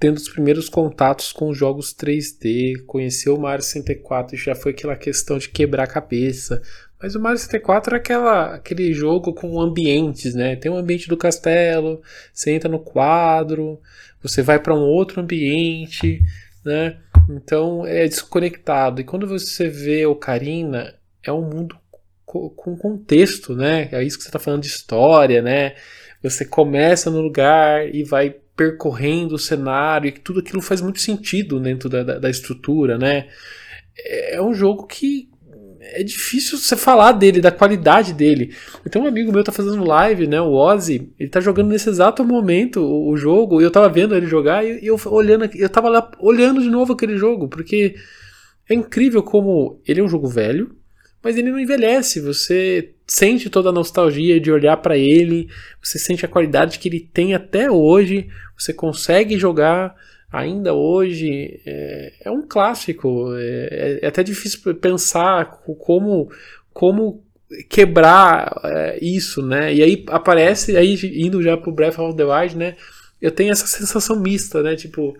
[0.00, 4.96] tendo os primeiros contatos com jogos 3D, conheceu o Mario 64 e já foi aquela
[4.96, 6.60] questão de quebrar a cabeça.
[7.02, 10.56] Mas o Mario 64 é aquela, aquele jogo com ambientes, né?
[10.56, 12.02] Tem um ambiente do castelo,
[12.32, 13.80] você entra no quadro,
[14.22, 16.20] você vai para um outro ambiente,
[16.64, 16.98] né?
[17.28, 19.00] Então é desconectado.
[19.00, 21.76] E quando você vê Ocarina, é um mundo
[22.24, 23.88] com contexto, né?
[23.90, 25.74] É isso que você está falando de história, né?
[26.22, 31.58] Você começa no lugar e vai percorrendo o cenário e tudo aquilo faz muito sentido
[31.58, 33.28] dentro da, da, da estrutura, né?
[33.96, 35.29] É um jogo que,
[35.92, 38.54] é difícil você falar dele, da qualidade dele.
[38.84, 42.24] Então um amigo meu tá fazendo live, né, o Ozzy, ele tá jogando nesse exato
[42.24, 45.88] momento o, o jogo, e eu tava vendo ele jogar e, eu olhando, eu tava
[45.88, 47.94] lá olhando de novo aquele jogo, porque
[48.68, 50.74] é incrível como ele é um jogo velho,
[51.22, 55.48] mas ele não envelhece, você sente toda a nostalgia de olhar para ele,
[55.82, 59.94] você sente a qualidade que ele tem até hoje, você consegue jogar
[60.30, 63.34] ainda hoje é, é um clássico.
[63.36, 66.30] É, é, até difícil pensar como,
[66.72, 67.22] como
[67.68, 69.74] quebrar é, isso, né?
[69.74, 72.76] E aí aparece, aí indo já pro Breath of the Wild, né?
[73.20, 74.76] Eu tenho essa sensação mista, né?
[74.76, 75.16] Tipo,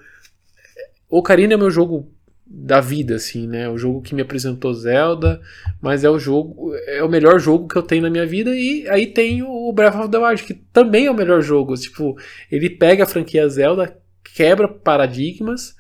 [1.09, 2.11] Ocarina é meu jogo
[2.53, 3.69] da vida, assim, né?
[3.69, 5.41] O jogo que me apresentou Zelda,
[5.81, 8.51] mas é o jogo, é o melhor jogo que eu tenho na minha vida.
[8.55, 11.77] E aí tem o Breath of the Wild, que também é o melhor jogo.
[11.77, 12.17] Tipo,
[12.51, 15.75] ele pega a franquia Zelda, quebra paradigmas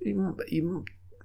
[0.00, 0.14] e,
[0.50, 0.62] e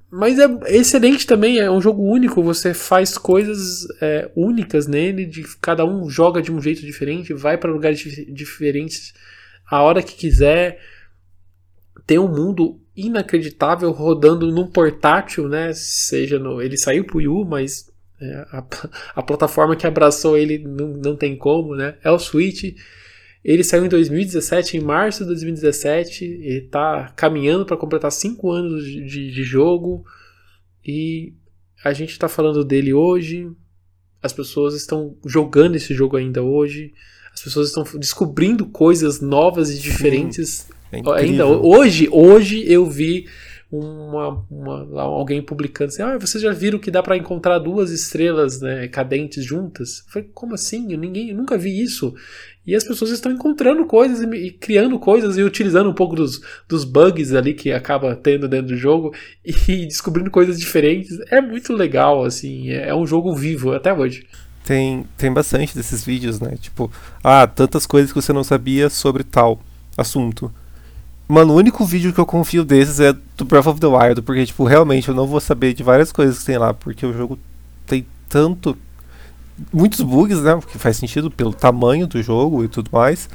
[0.09, 5.43] mas é excelente também, é um jogo único, você faz coisas é, únicas nele, de
[5.57, 7.99] cada um joga de um jeito diferente, vai para lugares
[8.29, 9.13] diferentes
[9.69, 10.79] a hora que quiser.
[12.05, 15.73] Tem um mundo inacreditável rodando num portátil, né?
[15.73, 16.61] Seja no.
[16.61, 18.63] Ele saiu pro Wii mas é, a,
[19.15, 21.95] a, plataforma que abraçou ele não, não tem como, né?
[22.01, 22.75] É o Switch.
[23.47, 26.25] Ele saiu em 2017, em março de 2017.
[26.25, 30.03] Ele está caminhando para completar 5 anos de, de, jogo.
[30.85, 31.33] E
[31.81, 33.49] a gente está falando dele hoje.
[34.21, 36.93] As pessoas estão jogando esse jogo ainda hoje.
[37.33, 40.67] As pessoas estão descobrindo coisas novas e diferentes.
[40.91, 43.27] Sim, é ainda hoje, hoje eu vi
[43.71, 48.61] uma, uma, alguém publicando assim, ah, vocês já viram que dá para encontrar duas estrelas
[48.61, 50.03] né, cadentes juntas?
[50.05, 50.91] Eu falei, como assim?
[50.91, 52.13] Eu, ninguém, eu nunca vi isso.
[52.67, 56.41] E as pessoas estão encontrando coisas e, e, criando coisas e utilizando um pouco dos,
[56.67, 59.13] dos bugs ali que acaba tendo dentro do jogo
[59.45, 61.17] e descobrindo coisas diferentes.
[61.31, 64.27] É muito legal, assim, é, é um jogo vivo até hoje.
[64.65, 66.57] Tem, tem bastante desses vídeos, né?
[66.59, 66.91] Tipo,
[67.23, 69.61] ah, tantas coisas que você não sabia sobre tal
[69.97, 70.51] assunto.
[71.25, 74.45] Mano, o único vídeo que eu confio desses é do Breath of the Wild, porque,
[74.45, 77.39] tipo, realmente eu não vou saber de várias coisas que tem lá, porque o jogo
[77.85, 78.77] tem tanto.
[79.73, 80.55] Muitos bugs, né?
[80.55, 83.29] Porque faz sentido pelo tamanho do jogo e tudo mais.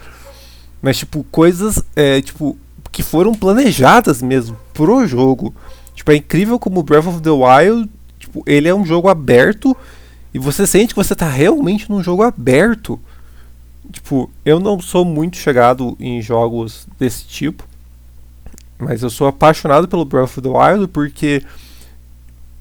[0.80, 2.56] Mas, tipo, coisas, é, tipo,
[2.90, 5.54] que foram planejadas mesmo pro jogo.
[5.94, 9.76] Tipo, é incrível como Breath of the Wild, tipo, ele é um jogo aberto
[10.34, 12.98] e você sente que você tá realmente num jogo aberto.
[13.90, 17.64] Tipo, eu não sou muito chegado em jogos desse tipo.
[18.78, 21.42] Mas eu sou apaixonado pelo Breath of the Wild porque,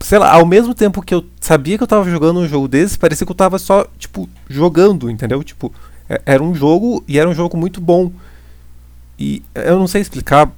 [0.02, 2.98] sei lá, ao mesmo tempo que eu sabia que eu tava jogando um jogo desse,
[2.98, 5.44] parecia que eu tava só, tipo, jogando, entendeu?
[5.44, 5.74] Tipo,
[6.10, 8.12] é, era um jogo e era um jogo muito bom.
[9.18, 10.52] E eu não sei explicar,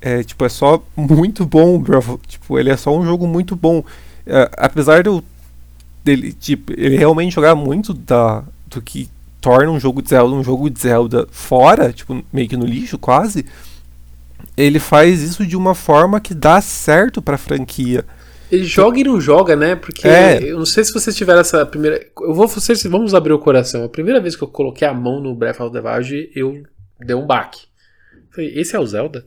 [0.00, 3.84] é, tipo, é só muito bom, Breath Tipo, ele é só um jogo muito bom.
[4.26, 5.22] É, apesar de
[6.04, 9.08] dele, tipo, ele realmente jogar muito da, do que
[9.40, 12.98] torna um jogo de Zelda um jogo de Zelda fora, tipo, meio que no lixo
[12.98, 13.44] quase
[14.56, 18.04] ele faz isso de uma forma que dá certo pra franquia.
[18.50, 19.76] Ele joga e não joga, né?
[19.76, 20.42] Porque é.
[20.42, 22.04] eu não sei se vocês tiveram essa primeira.
[22.20, 23.84] Eu vou vocês vamos abrir o coração.
[23.84, 26.62] A primeira vez que eu coloquei a mão no Breath of the Wild, eu
[26.98, 27.66] dei um baque.
[28.30, 29.26] Falei, esse é o Zelda?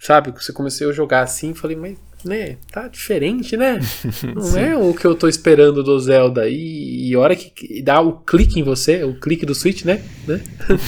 [0.00, 0.30] Sabe?
[0.32, 3.78] Você comecei a jogar assim, falei, mas né, tá diferente, né?
[4.34, 6.48] Não é o que eu tô esperando do Zelda.
[6.48, 10.02] E, e a hora que dá o clique em você, o clique do Switch, né?
[10.26, 10.40] né?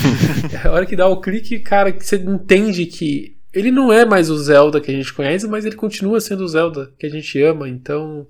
[0.65, 4.31] a hora que dá o clique, cara, que você entende que ele não é mais
[4.31, 7.41] o Zelda que a gente conhece, mas ele continua sendo o Zelda que a gente
[7.43, 7.69] ama.
[7.69, 8.27] Então,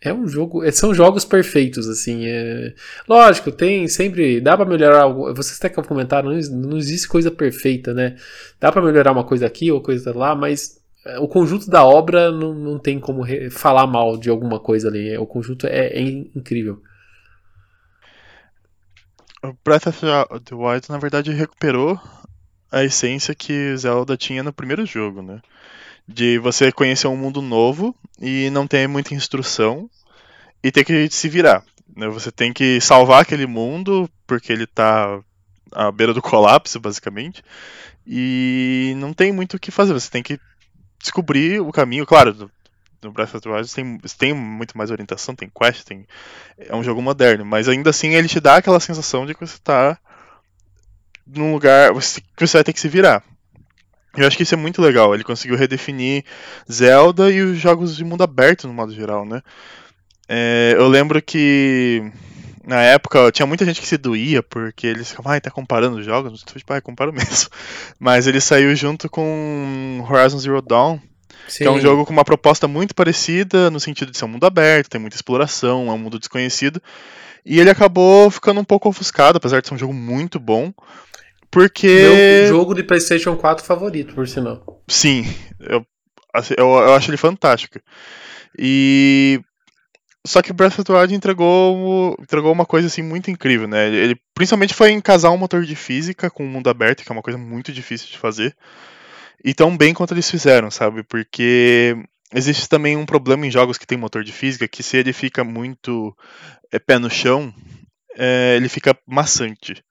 [0.00, 2.26] é um jogo, é, são jogos perfeitos, assim.
[2.26, 2.74] É...
[3.08, 4.40] Lógico, tem sempre.
[4.40, 5.34] Dá para melhorar algo.
[5.34, 8.16] Vocês até comentaram, não, não existe coisa perfeita, né?
[8.60, 12.30] Dá para melhorar uma coisa aqui ou coisa lá, mas é, o conjunto da obra
[12.30, 15.16] não, não tem como falar mal de alguma coisa ali.
[15.18, 16.80] O conjunto é, é incrível.
[19.42, 20.00] O Breath of
[20.44, 22.00] the Wild, na verdade, recuperou
[22.70, 25.40] a essência que Zelda tinha no primeiro jogo, né?
[26.06, 29.90] De você conhecer um mundo novo e não ter muita instrução
[30.62, 31.64] e ter que se virar.
[31.94, 32.08] Né?
[32.08, 35.20] Você tem que salvar aquele mundo porque ele está
[35.72, 37.42] à beira do colapso, basicamente.
[38.06, 39.92] E não tem muito o que fazer.
[39.92, 40.38] Você tem que
[40.98, 42.06] descobrir o caminho.
[42.06, 42.50] Claro,
[43.02, 46.06] no Breath of the Wild tem, tem muito mais orientação, tem quest, tem,
[46.58, 49.56] é um jogo moderno, mas ainda assim ele te dá aquela sensação de que você
[49.56, 49.98] está
[51.26, 51.92] num lugar
[52.36, 53.22] que você vai ter que se virar.
[54.16, 55.14] Eu acho que isso é muito legal.
[55.14, 56.24] Ele conseguiu redefinir
[56.70, 59.42] Zelda e os jogos de mundo aberto no modo geral, né?
[60.28, 62.10] É, eu lembro que
[62.66, 66.04] na época tinha muita gente que se doía porque eles ficavam, ai, tá comparando os
[66.04, 66.42] jogos?
[66.42, 67.48] Tipo, ah, comparo mesmo.
[68.00, 70.98] Mas ele saiu junto com Horizon Zero Dawn,
[71.46, 71.64] Sim.
[71.64, 74.46] que é um jogo com uma proposta muito parecida, no sentido de ser um mundo
[74.46, 76.82] aberto, tem muita exploração, é um mundo desconhecido.
[77.44, 80.74] E ele acabou ficando um pouco ofuscado, apesar de ser um jogo muito bom.
[81.50, 81.86] Porque.
[81.86, 84.82] Meu jogo de PlayStation 4 favorito, por sinal.
[84.88, 85.24] Sim,
[85.60, 85.84] eu,
[86.32, 87.80] assim, eu, eu acho ele fantástico.
[88.58, 89.40] E
[90.26, 93.88] só que Breath of the Wild entregou, entregou uma coisa assim muito incrível, né?
[93.88, 97.14] Ele principalmente foi em casar um motor de física com o mundo aberto, que é
[97.14, 98.54] uma coisa muito difícil de fazer.
[99.44, 101.04] E tão bem quanto eles fizeram, sabe?
[101.04, 101.96] Porque
[102.34, 105.44] existe também um problema em jogos que tem motor de física, que se ele fica
[105.44, 106.16] muito
[106.72, 107.54] é, pé no chão,
[108.16, 109.84] é, ele fica maçante.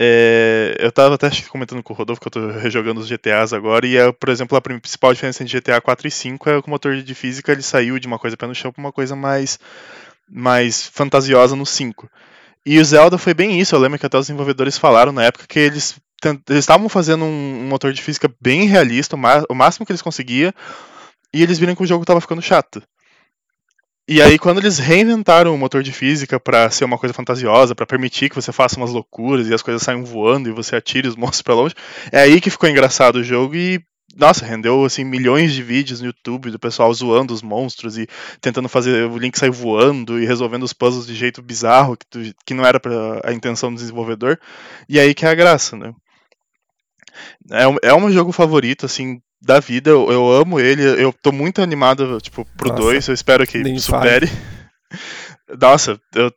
[0.00, 3.84] É, eu tava até comentando com o Rodolfo que eu tô rejogando os GTAs agora,
[3.86, 6.70] e é, por exemplo, a principal diferença entre GTA 4 e 5 é que o
[6.70, 9.58] motor de física ele saiu de uma coisa pé no chão para uma coisa mais,
[10.30, 12.08] mais fantasiosa no 5.
[12.64, 15.46] E o Zelda foi bem isso, eu lembro que até os desenvolvedores falaram na época
[15.48, 15.96] que eles
[16.50, 20.52] estavam fazendo um, um, motor de física bem realista, o, máximo que eles conseguiam,
[21.32, 22.82] e eles viram que o jogo tava ficando chato.
[24.10, 27.84] E aí, quando eles reinventaram o motor de física para ser uma coisa fantasiosa, para
[27.84, 31.14] permitir que você faça umas loucuras e as coisas saiam voando e você atire os
[31.16, 31.74] monstros para longe,
[32.10, 33.78] é aí que ficou engraçado o jogo e
[34.16, 38.08] nossa, rendeu assim milhões de vídeos no YouTube do pessoal zoando os monstros e
[38.40, 42.18] tentando fazer o Link sair voando e resolvendo os puzzles de jeito bizarro que, tu,
[42.46, 44.40] que não era para a intenção do desenvolvedor.
[44.88, 45.92] E aí que é a graça, né?
[47.50, 49.90] É é um jogo favorito, assim, da vida.
[49.90, 50.82] Eu, eu, amo ele.
[50.82, 53.08] Eu tô muito animado, tipo, pro 2.
[53.08, 54.28] Eu espero que supere.
[55.60, 56.32] Nossa, eu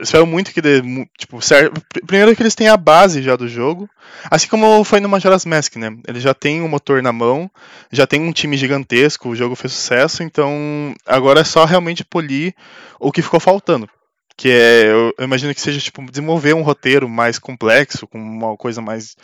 [0.00, 0.82] espero muito que dê.
[1.18, 1.80] Tipo, certo.
[2.06, 3.88] Primeiro que eles têm a base já do jogo.
[4.30, 5.96] Assim como foi no Majora's Mask, né?
[6.06, 7.50] Ele já tem o um motor na mão,
[7.90, 12.54] já tem um time gigantesco, o jogo fez sucesso, então agora é só realmente polir
[12.98, 13.88] o que ficou faltando.
[14.36, 18.56] Que é, eu, eu imagino que seja, tipo, desenvolver um roteiro mais complexo, com uma
[18.56, 19.14] coisa mais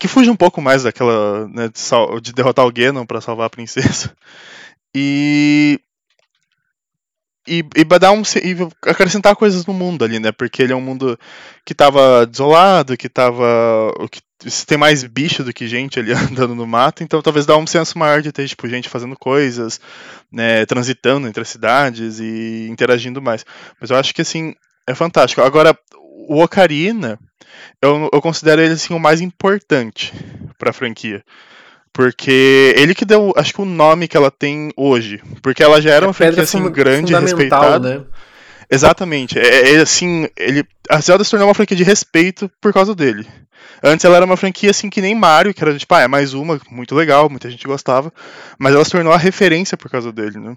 [0.00, 3.50] que fuge um pouco mais daquela né, de, de, derrotar o Ganon para salvar a
[3.50, 4.10] princesa
[4.96, 5.78] e
[7.46, 10.30] e, e dar um e acrescentar coisas no mundo ali, né?
[10.30, 11.18] Porque ele é um mundo
[11.64, 14.20] que tava desolado, que tava que
[14.66, 17.98] tem mais bicho do que gente ali andando no mato, então talvez dá um senso
[17.98, 19.80] maior de ter tipo gente fazendo coisas,
[20.30, 23.44] né, transitando entre as cidades e interagindo mais.
[23.80, 24.54] Mas eu acho que assim
[24.86, 25.42] é fantástico.
[25.42, 25.76] Agora
[26.30, 27.18] o Ocarina,
[27.82, 30.12] eu, eu considero ele assim, o mais importante
[30.56, 31.24] para a franquia.
[31.92, 35.20] Porque ele que deu, acho que o nome que ela tem hoje.
[35.42, 37.98] Porque ela já era é uma franquia assim, grande e respeitada.
[37.98, 38.04] Né?
[38.70, 39.40] Exatamente.
[39.40, 43.26] É, é, assim, ele, a Zelda se tornou uma franquia de respeito por causa dele.
[43.82, 46.32] Antes ela era uma franquia assim que nem Mario, que era tipo, ah, é mais
[46.32, 48.12] uma, muito legal, muita gente gostava.
[48.56, 50.54] Mas ela se tornou a referência por causa dele, né?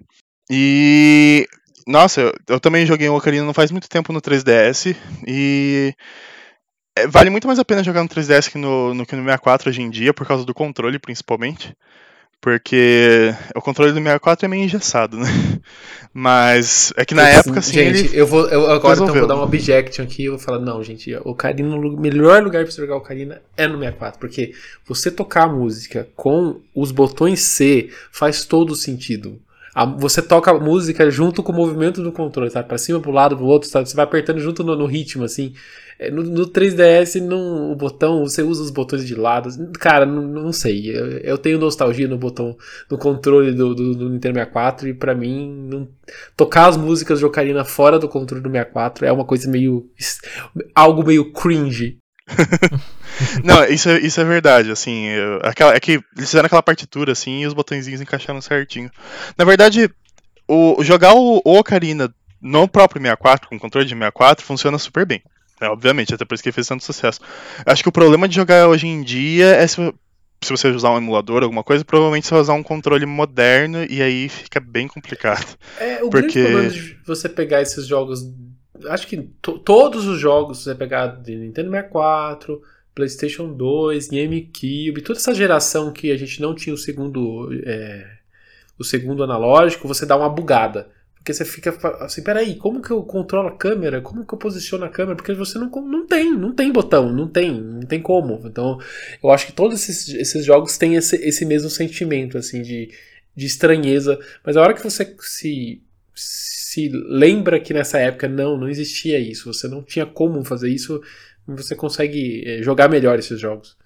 [0.52, 1.48] E
[1.88, 4.96] nossa, eu, eu, também joguei o Ocarina não faz muito tempo no 3DS
[5.28, 5.94] e
[6.96, 9.70] é, vale muito mais a pena jogar no 3DS que no, no, que no 64
[9.70, 11.76] hoje em dia, por causa do controle principalmente.
[12.44, 15.30] Porque o controle do 64 é meio engessado, né?
[16.14, 17.72] Mas é que na eu, época, assim.
[17.72, 18.50] Gente, eu vou.
[18.50, 20.26] Eu agora então vou dar um objection aqui.
[20.26, 23.42] Eu vou falar, não, gente, o Ocarina, o melhor lugar pra você jogar o Ocarina
[23.56, 24.20] é no 64.
[24.20, 24.52] Porque
[24.86, 29.42] você tocar a música com os botões C faz todo sentido.
[29.74, 32.68] A, você toca a música junto com o movimento do controle, sabe?
[32.68, 33.90] Pra cima, pro lado, pro outro, sabe?
[33.90, 35.54] Você vai apertando junto no, no ritmo, assim.
[35.98, 39.50] É, no, no 3DS, no, o botão, você usa os botões de lado.
[39.80, 40.96] Cara, não, não sei.
[40.96, 42.56] Eu, eu, tenho nostalgia no botão,
[42.90, 45.88] no controle do, do, do Nintendo 64 e para mim, não,
[46.38, 49.90] tocar as músicas de Ocarina fora do controle do 64 é uma coisa meio.
[50.76, 51.98] algo meio cringe.
[53.44, 57.12] Não, isso, é, isso é verdade, assim, eu, aquela, é que eles fizeram aquela partitura,
[57.12, 58.90] assim, e os botõezinhos encaixaram certinho.
[59.38, 59.90] Na verdade,
[60.48, 65.22] o, jogar o, o Ocarina no próprio 64, com controle de 64, funciona super bem.
[65.62, 67.20] Né, obviamente, até por isso que ele fez tanto sucesso.
[67.66, 69.94] Acho que o problema de jogar hoje em dia é se,
[70.42, 74.02] se você usar um emulador, alguma coisa, provavelmente você vai usar um controle moderno e
[74.02, 75.58] aí fica bem complicado.
[75.80, 76.42] É, o porque...
[76.42, 78.22] grande problema de você pegar esses jogos
[78.88, 82.62] acho que todos os jogos, você pegar de Nintendo 64,
[82.94, 88.18] PlayStation 2, GameCube, toda essa geração que a gente não tinha o segundo é,
[88.78, 90.90] o segundo analógico, você dá uma bugada.
[91.16, 94.02] Porque você fica assim, peraí, como que eu controlo a câmera?
[94.02, 95.16] Como que eu posiciono a câmera?
[95.16, 98.42] Porque você não, não tem, não tem botão, não tem, não tem como.
[98.44, 98.78] Então,
[99.24, 102.92] eu acho que todos esses, esses jogos têm esse, esse mesmo sentimento, assim, de,
[103.34, 104.20] de estranheza.
[104.46, 105.82] Mas a hora que você se,
[106.74, 111.00] se lembra que nessa época não, não existia isso, você não tinha como fazer isso,
[111.48, 113.78] você consegue eh, jogar melhor esses jogos.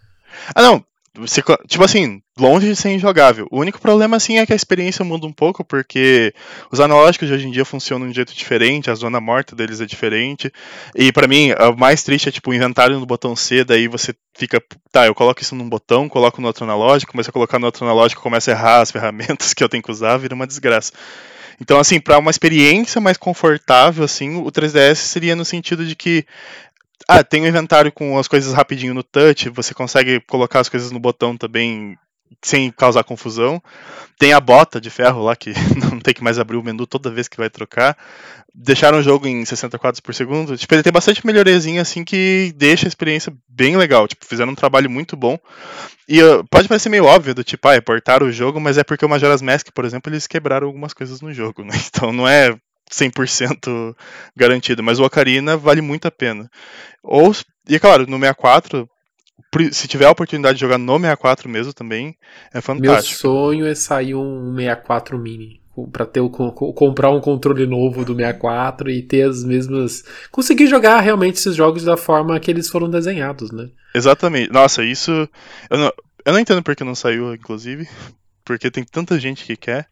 [0.56, 0.86] Ah, não.
[1.16, 3.48] Você, tipo assim, longe de ser injogável.
[3.50, 6.32] O único problema, assim, é que a experiência muda um pouco, porque
[6.72, 9.82] os analógicos de hoje em dia funcionam de um jeito diferente, a zona morta deles
[9.82, 10.52] é diferente.
[10.96, 14.14] E para mim, o mais triste é, tipo, o inventário no botão C, daí você
[14.36, 14.62] fica,
[14.92, 17.84] tá, eu coloco isso num botão, coloco no outro analógico, começa a colocar no outro
[17.84, 20.94] analógico, começa a errar as ferramentas que eu tenho que usar, vira uma desgraça.
[21.60, 26.26] Então, assim, para uma experiência mais confortável, assim, o 3DS seria no sentido de que
[27.08, 30.92] ah, tem um inventário com as coisas rapidinho no touch, você consegue colocar as coisas
[30.92, 31.98] no botão também
[32.42, 33.62] sem causar confusão.
[34.18, 35.54] Tem a bota de ferro lá que
[35.92, 37.98] não tem que mais abrir o menu toda vez que vai trocar.
[38.54, 40.58] Deixaram o jogo em 60 quadros por segundo.
[40.58, 44.08] Tipo, ele tem bastante melhoriazinha assim que deixa a experiência bem legal.
[44.08, 45.38] Tipo, fizeram um trabalho muito bom.
[46.08, 49.06] E uh, pode parecer meio óbvio do tipo, ah, portaram o jogo, mas é porque
[49.06, 51.74] o Majora's Mask, por exemplo, eles quebraram algumas coisas no jogo, né?
[51.88, 52.56] Então não é
[52.92, 53.96] 100%
[54.36, 56.50] garantido, mas o Ocarina vale muito a pena.
[57.04, 57.36] Ou,
[57.68, 58.90] e claro, no 64,
[59.72, 62.16] se tiver a oportunidade de jogar no 64 mesmo também,
[62.54, 63.28] é fantástico.
[63.28, 65.62] Meu sonho é sair um 64 mini
[65.92, 71.00] para ter o, comprar um controle novo do 64 e ter as mesmas conseguir jogar
[71.02, 73.70] realmente esses jogos da forma que eles foram desenhados, né?
[73.94, 74.52] Exatamente.
[74.52, 75.12] Nossa, isso
[75.70, 75.94] eu não,
[76.26, 77.88] eu não entendo porque não saiu, inclusive,
[78.44, 79.88] porque tem tanta gente que quer.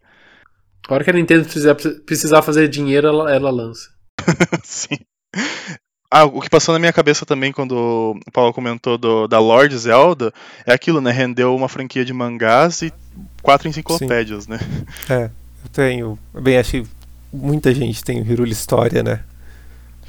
[0.87, 3.89] A hora que a Nintendo precisar, precisar fazer dinheiro, ela, ela lança.
[4.63, 4.97] Sim.
[6.17, 7.73] Ah, o que passou na minha cabeça também quando
[8.25, 10.33] o Paulo comentou do, da Lord Zelda
[10.65, 11.11] é aquilo, né?
[11.11, 12.93] Rendeu uma franquia de mangás e
[13.41, 14.51] quatro enciclopédias, Sim.
[14.51, 14.59] né?
[15.09, 16.19] É, eu tenho.
[16.33, 16.87] Bem, acho que
[17.33, 19.25] muita gente tem o Hirule História, né?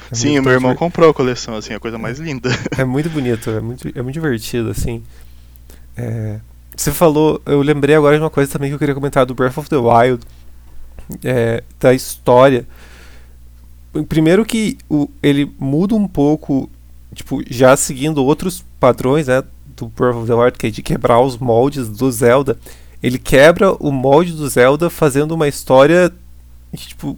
[0.08, 2.50] É Sim, o meu irmão comprou a coleção, assim, a coisa mais linda.
[2.78, 5.02] É muito bonito, é muito, é muito divertido, assim.
[5.96, 6.38] É...
[6.76, 9.58] Você falou, eu lembrei agora de uma coisa também que eu queria comentar do Breath
[9.58, 10.24] of the Wild,
[11.24, 12.64] é, da história.
[14.04, 16.68] Primeiro que o, ele muda um pouco,
[17.14, 19.42] tipo, já seguindo outros padrões, né,
[19.76, 22.58] do Breath of the Wild, que é de quebrar os moldes do Zelda.
[23.02, 26.12] Ele quebra o molde do Zelda fazendo uma história,
[26.74, 27.16] tipo,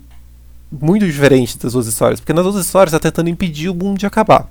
[0.70, 2.20] muito diferente das outras histórias.
[2.20, 4.50] Porque nas outras histórias está tentando impedir o mundo de acabar.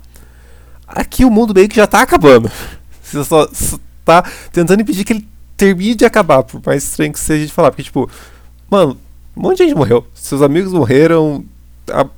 [0.86, 2.50] Aqui o mundo meio que já está acabando.
[3.02, 4.22] Você só, está
[4.52, 7.70] tentando impedir que ele termine de acabar, por mais estranho que seja de falar.
[7.70, 8.10] Porque, tipo,
[8.70, 8.96] mano,
[9.36, 10.06] um monte de gente morreu.
[10.14, 11.44] Seus amigos morreram,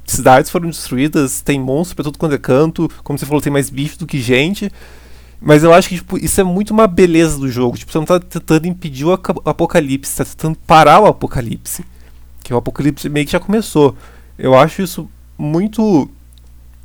[0.04, 2.90] cidades foram destruídas, tem monstros pra todo quanto é canto.
[3.02, 4.70] Como você falou, tem mais bicho do que gente.
[5.40, 7.78] Mas eu acho que tipo, isso é muito uma beleza do jogo.
[7.78, 11.84] Tipo, você não tá tentando impedir o apocalipse, tá tentando parar o apocalipse
[12.50, 13.96] que o apocalipse meio que já começou.
[14.36, 16.10] Eu acho isso muito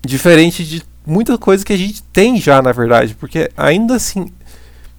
[0.05, 4.31] diferente de muita coisa que a gente tem já, na verdade, porque ainda assim,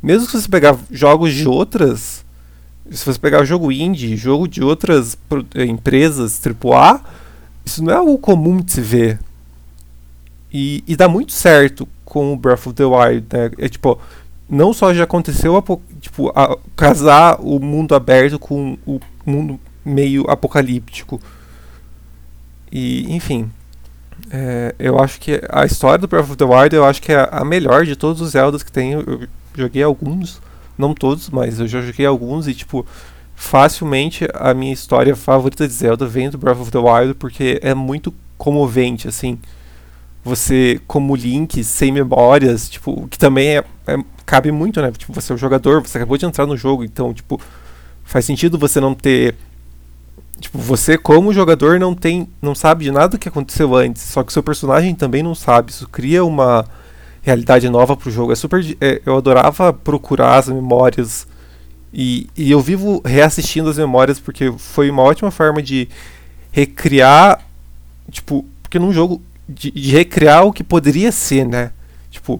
[0.02, 2.24] mesmo que você pegar jogos de outras,
[2.90, 5.16] se você pegar jogo indie, jogo de outras
[5.54, 7.00] empresas AAA,
[7.66, 9.18] isso não é algo comum de se ver.
[10.52, 13.50] E, e dá muito certo com o Breath of the Wild, né?
[13.58, 14.00] É tipo,
[14.48, 15.60] não só já aconteceu
[16.00, 21.20] tipo, a, casar o mundo aberto com o mundo meio apocalíptico.
[22.70, 23.50] E, enfim,
[24.30, 27.28] é, eu acho que a história do Breath of the Wild eu acho que é
[27.30, 28.92] a melhor de todos os Zeldas que tem.
[28.92, 29.26] Eu
[29.56, 30.40] joguei alguns,
[30.78, 32.86] não todos, mas eu já joguei alguns e, tipo,
[33.36, 37.74] facilmente a minha história favorita de Zelda vem do Breath of the Wild porque é
[37.74, 39.38] muito comovente, assim.
[40.24, 44.90] Você, como Link, sem memórias, tipo, que também é, é, cabe muito, né?
[44.90, 47.40] Tipo, você é o jogador, você acabou de entrar no jogo, então, tipo,
[48.02, 49.36] faz sentido você não ter
[50.38, 54.32] Tipo, você como jogador não tem, não sabe de nada que aconteceu antes, só que
[54.32, 55.70] seu personagem também não sabe.
[55.70, 56.66] Isso cria uma
[57.22, 58.32] realidade nova pro jogo.
[58.32, 61.26] É super, é, eu adorava procurar as memórias
[61.98, 65.88] e, e eu vivo reassistindo as memórias porque foi uma ótima forma de
[66.52, 67.42] recriar,
[68.10, 71.72] tipo, porque num jogo de, de recriar o que poderia ser, né?
[72.10, 72.38] Tipo,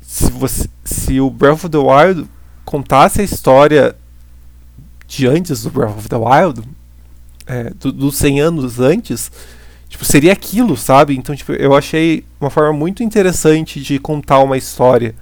[0.00, 2.26] se você, se o Breath of the Wild
[2.64, 3.94] contasse a história
[5.06, 6.62] de antes do Breath of the Wild,
[7.46, 9.30] é, dos do 100 anos antes,
[9.90, 11.14] tipo, seria aquilo, sabe?
[11.14, 15.14] Então, tipo, eu achei uma forma muito interessante de contar uma história.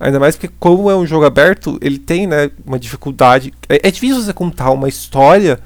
[0.00, 3.52] Ainda mais porque, como é um jogo aberto, ele tem, né, uma dificuldade.
[3.68, 5.60] É, é difícil você contar uma história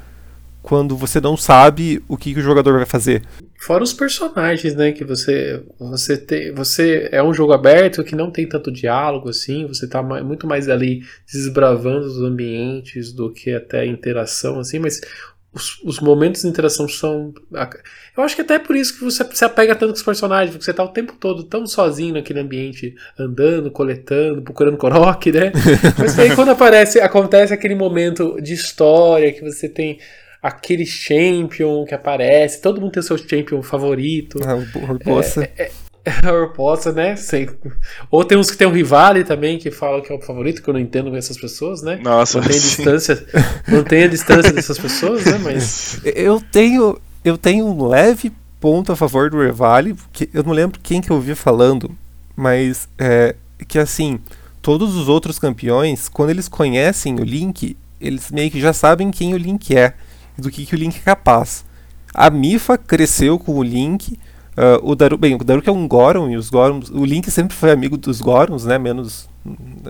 [0.61, 3.21] quando você não sabe o que, que, o jogador vai fazer.
[3.57, 8.29] Fora os personagens, né, que você você tem, você é um jogo aberto que não
[8.29, 11.01] tem tanto diálogo assim, você tá muito mais ali
[11.31, 14.99] desbravando os ambientes do que até interação assim, mas
[15.55, 17.33] os, os, momentos de interação são.
[18.15, 20.51] Eu acho que até é por isso que você se apega tanto com os personagens,
[20.51, 25.53] porque você tá o tempo todo tão sozinho naquele ambiente, andando, coletando, procurando Korok, né?
[25.97, 29.97] Mas aí quando aparece, acontece aquele momento de história que você tem
[30.43, 34.39] aquele champion que aparece, todo mundo tem o seu champion favorito.
[34.45, 35.19] Ah, o
[35.57, 35.71] É, é,
[36.55, 37.15] Possa, né?
[37.15, 37.49] Sei.
[38.11, 40.69] Ou tem uns que tem um Rivale também, que falam que é o favorito, que
[40.69, 41.99] eu não entendo essas pessoas, né?
[42.03, 43.25] Nossa, Mantém a distância,
[43.67, 45.39] mantém a distância dessas pessoas, né?
[45.41, 45.99] Mas.
[46.03, 50.79] Eu tenho, eu tenho um leve ponto a favor do Rivale, que eu não lembro
[50.81, 51.95] quem que eu ouvi falando,
[52.35, 53.35] mas é
[53.67, 54.19] que assim,
[54.61, 59.33] todos os outros campeões, quando eles conhecem o Link, eles meio que já sabem quem
[59.33, 59.93] o Link é
[60.37, 61.63] e do que, que o Link é capaz.
[62.13, 64.17] A Mifa cresceu com o Link
[64.55, 67.53] Uh, o Daru, bem, o Daruk é um Goron e os Gorons, o Link sempre
[67.53, 69.27] foi amigo dos Gorons, né, menos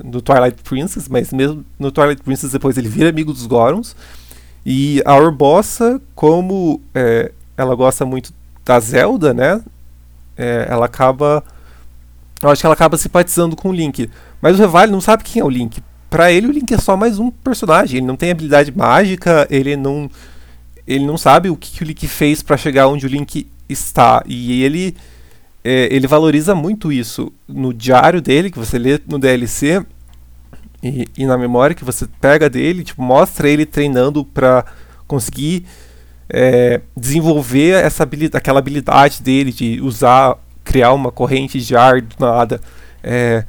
[0.04, 3.96] no Twilight Princess, mas mesmo no Twilight Princess depois ele vira amigo dos Gorons.
[4.66, 8.34] E a Urbossa, como é, ela gosta muito
[8.66, 9.62] da Zelda, né,
[10.36, 11.44] é, ela acaba,
[12.42, 14.10] eu acho que ela acaba simpatizando com o Link.
[14.42, 15.80] Mas o Revali não sabe quem é o Link.
[16.10, 19.76] Para ele o Link é só mais um personagem, ele não tem habilidade mágica, ele
[19.76, 20.10] não
[20.88, 24.24] ele não sabe o que, que o Link fez para chegar onde o Link está.
[24.26, 24.96] E ele,
[25.64, 29.86] é, ele valoriza muito isso no diário dele, que você lê no DLC,
[30.84, 34.66] e, e na memória que você pega dele, tipo, mostra ele treinando para
[35.08, 35.66] conseguir
[36.30, 42.16] é, desenvolver essa habilidade, aquela habilidade dele de usar, criar uma corrente de ar do
[42.20, 42.62] nada.
[43.04, 43.46] É,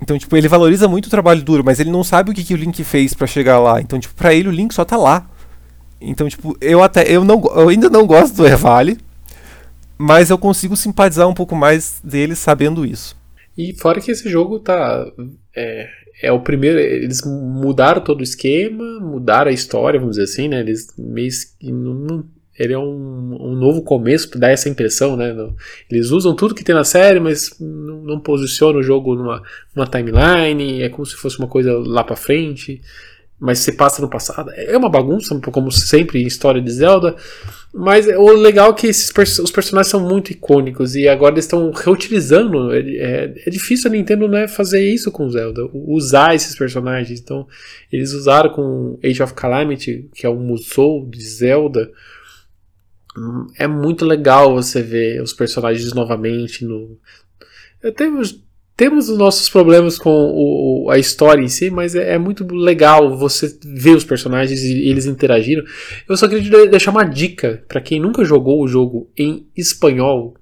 [0.00, 2.54] então, tipo, ele valoriza muito o trabalho duro, mas ele não sabe o que, que
[2.54, 3.80] o Link fez para chegar lá.
[3.80, 5.26] Então, tipo, pra ele o Link só tá lá.
[6.00, 8.98] Então, tipo, eu até eu não eu ainda não gosto do Revale,
[9.96, 13.16] mas eu consigo simpatizar um pouco mais dele sabendo isso.
[13.56, 15.06] E fora que esse jogo tá
[15.54, 15.88] é,
[16.22, 20.60] é o primeiro, eles mudaram todo o esquema, mudaram a história, vamos dizer assim, né?
[20.60, 21.30] Eles meio
[21.62, 22.24] não,
[22.58, 25.34] ele é um, um novo começo, dá essa impressão, né?
[25.90, 29.42] Eles usam tudo que tem na série, mas não, não posicionam o jogo numa,
[29.74, 32.80] numa timeline, é como se fosse uma coisa lá para frente
[33.42, 34.52] mas se passa no passado.
[34.54, 37.16] É uma bagunça, como sempre em história de Zelda.
[37.74, 39.10] Mas o legal é que esses
[39.40, 42.72] os personagens são muito icônicos e agora eles estão reutilizando.
[42.72, 47.18] É, é, é, difícil a Nintendo né, fazer isso com Zelda, usar esses personagens.
[47.18, 47.48] Então,
[47.90, 51.90] eles usaram com Age of Calamity, que é o Musou de Zelda.
[53.58, 56.96] É muito legal você ver os personagens novamente no.
[57.82, 58.08] Até
[58.76, 63.16] temos os nossos problemas com o, a história em si, mas é, é, muito legal
[63.16, 65.64] você ver os personagens e eles interagindo.
[66.08, 70.34] Eu só queria deixar uma dica para quem nunca jogou o jogo em espanhol.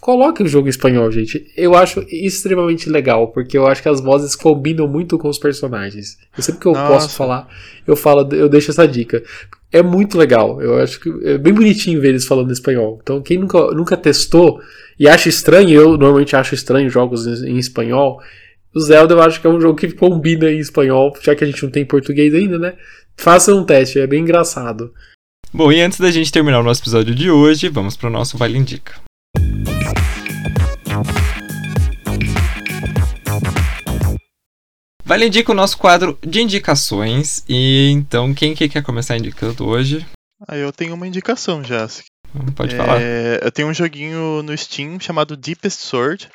[0.00, 1.46] Coloque o jogo em espanhol, gente.
[1.56, 6.16] Eu acho extremamente legal, porque eu acho que as vozes combinam muito com os personagens.
[6.36, 6.92] Eu sempre que eu Nossa.
[6.92, 7.48] posso falar,
[7.86, 9.22] eu falo, eu deixo essa dica.
[9.72, 10.60] É muito legal.
[10.60, 12.98] Eu acho que é bem bonitinho ver eles falando espanhol.
[13.02, 14.60] Então, quem nunca, nunca testou,
[14.98, 18.20] e acho estranho, eu normalmente acho estranho jogos em, em espanhol.
[18.74, 21.46] O Zelda eu acho que é um jogo que combina em espanhol, já que a
[21.46, 22.74] gente não tem português ainda, né?
[23.16, 24.92] Faça um teste, é bem engraçado.
[25.52, 28.38] Bom, e antes da gente terminar o nosso episódio de hoje, vamos para o nosso
[28.38, 28.94] Vale Indica.
[35.10, 37.42] Vale Indica o nosso quadro de indicações.
[37.48, 40.06] E então, quem que quer começar indicando hoje?
[40.46, 41.88] Ah, eu tenho uma indicação já.
[42.54, 43.02] Pode é, falar.
[43.42, 46.28] Eu tenho um joguinho no Steam chamado Deepest Sword.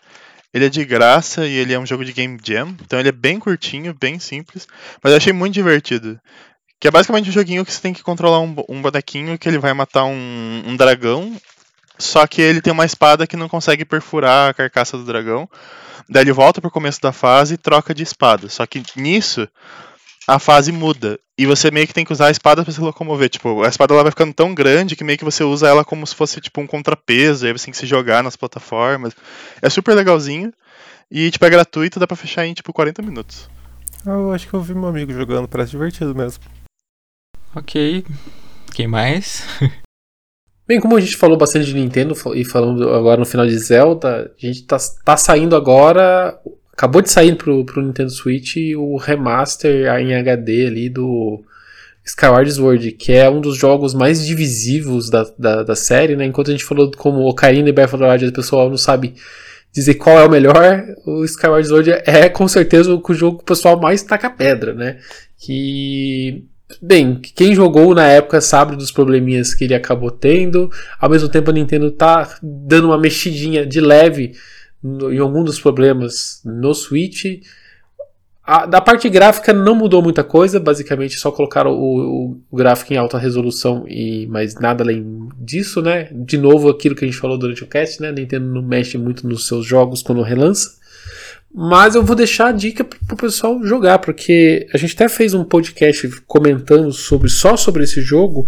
[0.53, 2.75] Ele é de graça e ele é um jogo de Game Jam.
[2.83, 4.67] Então ele é bem curtinho, bem simples.
[5.01, 6.19] Mas eu achei muito divertido.
[6.77, 9.57] Que é basicamente um joguinho que você tem que controlar um, um bonequinho que ele
[9.57, 11.33] vai matar um, um dragão.
[11.97, 15.49] Só que ele tem uma espada que não consegue perfurar a carcaça do dragão.
[16.09, 18.49] Daí ele volta pro começo da fase e troca de espada.
[18.49, 19.47] Só que nisso
[20.27, 21.19] a fase muda.
[21.37, 23.29] E você meio que tem que usar a espada para se locomover.
[23.29, 26.05] Tipo, a espada ela vai ficando tão grande que meio que você usa ela como
[26.05, 27.45] se fosse tipo um contrapeso.
[27.45, 29.13] Aí você tem que se jogar nas plataformas.
[29.61, 30.53] É super legalzinho.
[31.09, 33.49] E tipo, é gratuito, dá pra fechar em tipo 40 minutos.
[34.05, 36.43] Eu acho que eu vi meu amigo jogando, parece divertido mesmo.
[37.55, 38.05] Ok.
[38.73, 39.43] Quem mais?
[40.67, 44.31] Bem, como a gente falou bastante de Nintendo e falando agora no final de Zelda,
[44.35, 46.39] a gente tá, tá saindo agora
[46.75, 51.41] Acabou de sair pro, pro Nintendo Switch o remaster em HD ali do
[52.03, 56.25] Skyward Sword, que é um dos jogos mais divisivos da, da, da série, né?
[56.25, 59.15] Enquanto a gente falou como Ocarina e Breath of the Wild, o pessoal não sabe
[59.71, 63.47] dizer qual é o melhor, o Skyward Sword é com certeza o jogo que o
[63.47, 64.99] pessoal mais taca pedra, né?
[65.37, 66.43] Que
[66.81, 70.69] Bem, quem jogou na época sabe dos probleminhas que ele acabou tendo.
[70.99, 74.33] Ao mesmo tempo, a Nintendo tá dando uma mexidinha de leve
[74.81, 77.25] no, em algum dos problemas no Switch.
[78.43, 82.97] A, da parte gráfica não mudou muita coisa, basicamente só colocaram o, o, gráfico em
[82.97, 86.09] alta resolução e mais nada além disso, né?
[86.11, 88.11] De novo aquilo que a gente falou durante o cast, né?
[88.11, 90.77] Nintendo não mexe muito nos seus jogos quando relança.
[91.57, 95.45] Mas eu vou deixar a dica pro pessoal jogar, porque a gente até fez um
[95.45, 98.45] podcast comentando sobre só sobre esse jogo,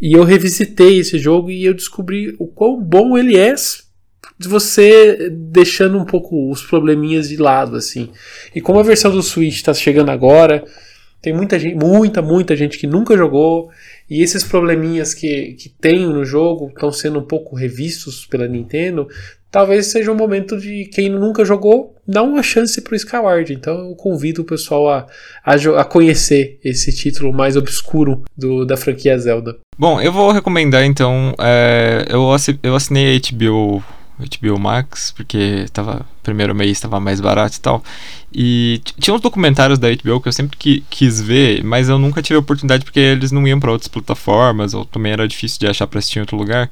[0.00, 3.54] e eu revisitei esse jogo e eu descobri o quão bom ele é
[4.38, 8.08] de você deixando um pouco os probleminhas de lado, assim.
[8.54, 10.64] E como a versão do Switch está chegando agora,
[11.20, 13.68] tem muita gente, muita, muita gente que nunca jogou,
[14.08, 19.06] e esses probleminhas que, que tem no jogo estão sendo um pouco revistos pela Nintendo.
[19.50, 23.52] Talvez seja um momento de quem nunca jogou dar uma chance para o Skyward.
[23.52, 25.06] Então eu convido o pessoal a,
[25.44, 29.56] a, a conhecer esse título mais obscuro do, da franquia Zelda.
[29.78, 31.34] Bom, eu vou recomendar então.
[31.38, 32.32] É, eu
[32.74, 33.82] assinei a HBO
[34.20, 37.82] HBO Max, porque tava primeiro mês estava mais barato e tal.
[38.32, 42.22] E tinha uns documentários da HBO que eu sempre que, quis ver, mas eu nunca
[42.22, 45.66] tive a oportunidade porque eles não iam para outras plataformas, ou também era difícil de
[45.66, 46.70] achar para assistir em outro lugar.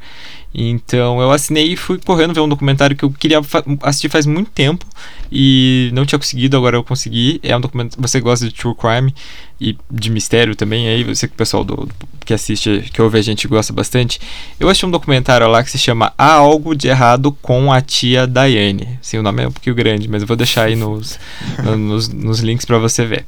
[0.55, 3.41] Então eu assinei e fui correndo ver um documentário que eu queria
[3.83, 4.87] assistir faz muito tempo
[5.31, 7.41] e não tinha conseguido, agora eu consegui.
[7.43, 8.01] É um documentário.
[8.01, 9.13] Você gosta de true crime
[9.61, 11.95] e de mistério também, aí você que o pessoal do, do,
[12.29, 14.21] que assiste, que ouve a gente gosta bastante.
[14.61, 18.27] Eu achei um documentário lá que se chama Há Algo de Errado com a Tia
[18.27, 18.99] Diane.
[19.01, 21.19] Sim, o nome é um pouquinho grande, mas eu vou deixar aí nos,
[21.79, 23.25] nos, nos links para você ver.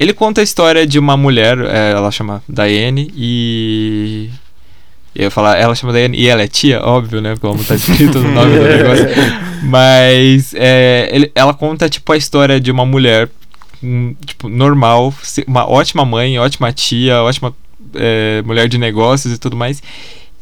[0.00, 4.30] Ele conta a história de uma mulher, é, ela chama Diane, e
[5.14, 7.36] eu ia falar, ela chama Diane e ela é tia, óbvio, né?
[7.38, 9.08] Como tá escrito no nome do negócio.
[9.62, 13.28] Mas é, ele, ela conta, tipo, a história de uma mulher,
[13.82, 15.12] um, tipo, normal,
[15.46, 17.54] uma ótima mãe, ótima tia, ótima
[17.94, 19.82] é, mulher de negócios e tudo mais.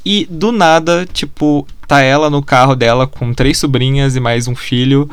[0.04, 4.56] E do nada, tipo, tá ela no carro dela com três sobrinhas e mais um
[4.56, 5.08] filho.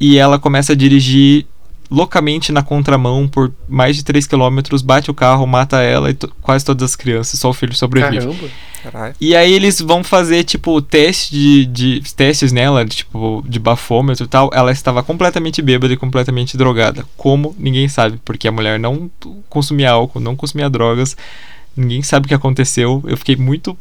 [0.00, 1.46] E ela começa a dirigir
[1.92, 6.64] loucamente na contramão por mais de 3 km, bate o carro, mata ela e quase
[6.64, 8.26] todas as crianças, só o filho sobrevive.
[8.26, 8.48] Caramba.
[8.82, 9.14] Caralho.
[9.20, 11.66] E aí eles vão fazer, tipo, teste de,
[12.00, 14.50] de testes nela, tipo, de bafômetro e tal.
[14.52, 17.04] Ela estava completamente bêbada e completamente drogada.
[17.16, 17.54] Como?
[17.56, 19.08] Ninguém sabe, porque a mulher não
[19.48, 21.16] consumia álcool, não consumia drogas.
[21.76, 23.02] Ninguém sabe o que aconteceu.
[23.06, 23.76] Eu fiquei muito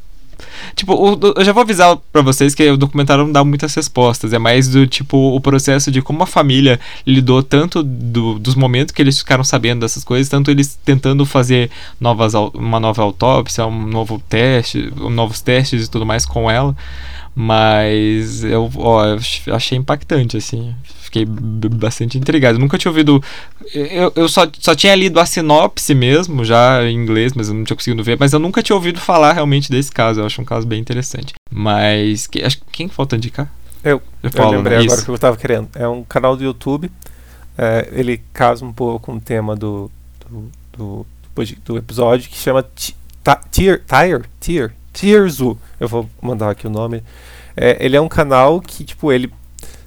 [0.76, 4.34] Tipo, o, eu já vou avisar para vocês que o documentário não dá muitas respostas.
[4.34, 8.94] É mais do tipo o processo de como a família lidou tanto do, dos momentos
[8.94, 13.86] que eles ficaram sabendo dessas coisas, tanto eles tentando fazer novas, uma nova autópsia, um
[13.88, 16.76] novo teste, novos testes e tudo mais com ela.
[17.36, 20.74] Mas eu, ó, eu achei impactante, assim
[21.12, 22.56] fiquei bastante intrigado.
[22.56, 23.22] Eu nunca tinha ouvido.
[23.74, 27.64] Eu, eu só, só tinha lido a sinopse mesmo, já em inglês, mas eu não
[27.66, 28.18] tinha conseguido ver.
[28.20, 30.22] Mas eu nunca tinha ouvido falar realmente desse caso.
[30.22, 31.34] Eu acho um caso bem interessante.
[31.52, 32.26] Mas.
[32.28, 33.52] Que, acho, quem falta indicar?
[33.84, 33.98] Eu.
[33.98, 34.84] Eu, Eu falo, lembrei né?
[34.84, 35.06] agora Isso.
[35.06, 35.68] que eu tava querendo.
[35.76, 36.90] É um canal do YouTube.
[37.58, 39.92] é, ele casa um pouco com o tema do,
[40.30, 41.06] do, do,
[41.66, 42.66] do- episódio que chama
[43.52, 45.58] Tier, Tier, Tier, Tierzu.
[45.80, 47.04] Eu vou mandar aqui o nome.
[47.56, 49.30] É, ele é um canal que, tipo, ele.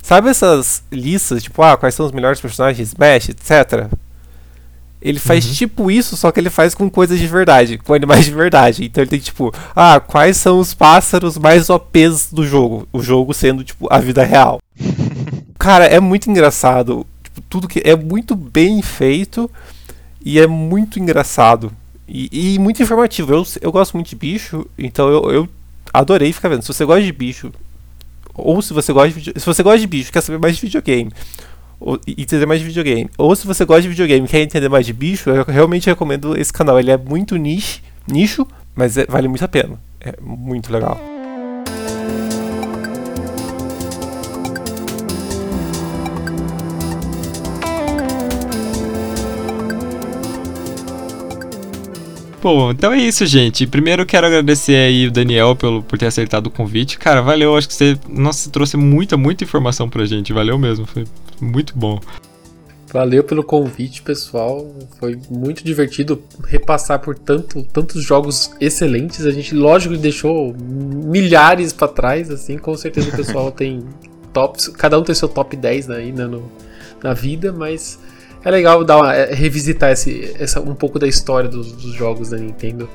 [0.05, 3.89] Sabe essas listas, tipo, ah, quais são os melhores personagens de Smash, etc.
[5.01, 5.53] Ele faz Uhum.
[5.55, 8.85] tipo isso, só que ele faz com coisas de verdade, com animais de verdade.
[8.85, 12.87] Então ele tem tipo, ah, quais são os pássaros mais OPs do jogo?
[12.93, 14.61] O jogo sendo, tipo, a vida real.
[15.59, 17.07] Cara, é muito engraçado.
[17.23, 17.81] Tipo, tudo que.
[17.83, 19.51] É muito bem feito
[20.23, 21.73] e é muito engraçado.
[22.07, 23.33] E, e muito informativo.
[23.33, 25.49] Eu, eu gosto muito de bicho, então eu, eu
[25.95, 26.61] adorei ficar vendo.
[26.61, 27.51] Se você gosta de bicho,
[28.35, 31.11] ou se você gosta de se você gosta de bicho, quer saber mais de videogame,
[31.81, 34.93] ou, entender mais de videogame, ou se você gosta de videogame quer entender mais de
[34.93, 36.79] bicho, eu realmente recomendo esse canal.
[36.79, 39.79] Ele é muito niche, nicho, mas é- vale muito a pena.
[40.01, 41.01] É muito legal.
[52.45, 53.67] Bom, então é isso, gente.
[53.67, 56.99] Primeiro quero agradecer aí o Daniel pelo, por ter aceitado o convite.
[56.99, 57.57] Cara, valeu.
[57.57, 60.31] Acho que você, nossa, trouxe muita, muita informação pra gente.
[60.31, 60.85] Valeu mesmo.
[60.85, 61.07] Foi
[61.41, 61.99] muito bom.
[62.93, 64.71] Valeu pelo convite, pessoal.
[65.01, 69.25] Foi muito divertido repassar por tanto, tantos jogos excelentes.
[69.25, 72.59] A gente, lógico, deixou milhares pra trás, assim.
[72.59, 73.83] Com certeza o pessoal tem
[74.35, 74.69] tops.
[74.69, 76.53] Cada um tem seu top 10 aí né, no,
[77.03, 77.99] na vida, mas
[78.45, 82.31] é legal dar uma, é, revisitar esse, essa, um pouco da história dos, dos jogos
[82.31, 82.89] da Nintendo.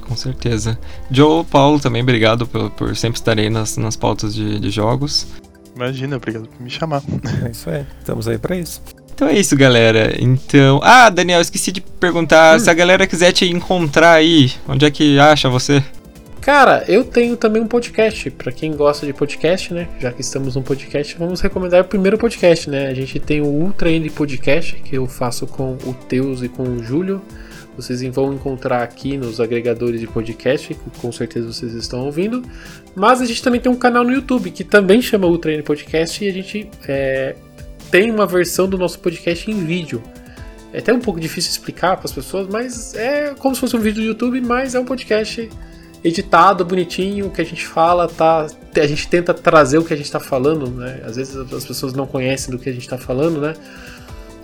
[0.00, 0.78] Com certeza.
[1.10, 5.26] Joe, Paulo, também obrigado por, por sempre estar aí nas, nas pautas de, de jogos.
[5.74, 7.02] Imagina, obrigado por me chamar.
[7.44, 7.84] É isso aí.
[7.98, 8.80] Estamos aí pra isso.
[9.14, 10.14] Então é isso, galera.
[10.18, 10.78] Então.
[10.82, 15.18] Ah, Daniel, esqueci de perguntar se a galera quiser te encontrar aí, onde é que
[15.18, 15.82] acha você?
[16.46, 18.30] Cara, eu tenho também um podcast.
[18.30, 19.88] Pra quem gosta de podcast, né?
[19.98, 22.86] Já que estamos num podcast, vamos recomendar o primeiro podcast, né?
[22.86, 26.62] A gente tem o Ultra Indie Podcast, que eu faço com o Teus e com
[26.62, 27.20] o Júlio.
[27.76, 32.44] Vocês vão encontrar aqui nos agregadores de podcast, que com certeza vocês estão ouvindo.
[32.94, 36.24] Mas a gente também tem um canal no YouTube que também chama Ultra Indie Podcast
[36.24, 37.34] e a gente é,
[37.90, 40.00] tem uma versão do nosso podcast em vídeo.
[40.72, 43.80] É até um pouco difícil explicar para as pessoas, mas é como se fosse um
[43.80, 45.50] vídeo do YouTube, mas é um podcast
[46.06, 50.06] editado, bonitinho, que a gente fala, tá, a gente tenta trazer o que a gente
[50.06, 51.02] está falando, né?
[51.04, 53.54] Às vezes as pessoas não conhecem do que a gente está falando, né?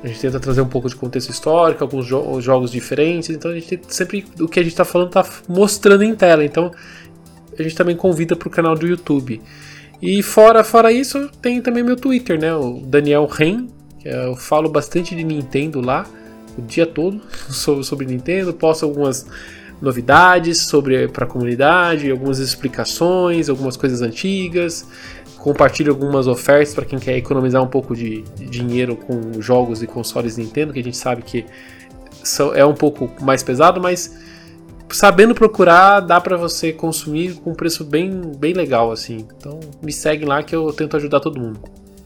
[0.03, 3.55] A gente tenta trazer um pouco de contexto histórico, alguns jo jogos diferentes, então a
[3.55, 6.73] gente sempre o que a gente está falando tá mostrando em tela, então
[7.57, 9.41] a gente também convida para o canal do YouTube.
[10.01, 12.53] E fora, fora isso, tem também meu Twitter, né?
[12.53, 13.69] O Daniel Ren,
[14.01, 16.05] que eu falo bastante de Nintendo lá,
[16.59, 19.25] o dia todo sobre Nintendo, posto algumas
[19.83, 24.87] novidades sobre para a comunidade, algumas explicações, algumas coisas antigas,
[25.39, 30.37] compartilho algumas ofertas para quem quer economizar um pouco de, dinheiro com jogos e consoles
[30.37, 31.45] Nintendo, que a gente sabe que
[32.55, 34.17] é um pouco mais pesado, mas
[34.89, 39.27] sabendo procurar dá para você consumir com um preço bem, bem legal assim.
[39.37, 41.59] Então me segue lá que eu tento ajudar todo mundo.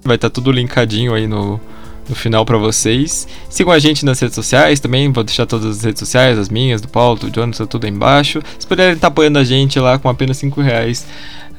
[0.02, 1.60] Vai estar tudo linkadinho aí no,
[2.08, 3.26] no final pra vocês.
[3.48, 6.80] Sigam a gente nas redes sociais também, vou deixar todas as redes sociais, as minhas,
[6.80, 8.42] do Paulo, do Jonathan, tudo aí embaixo.
[8.58, 11.06] Se puderem estar apoiando a gente lá com apenas 5 reais,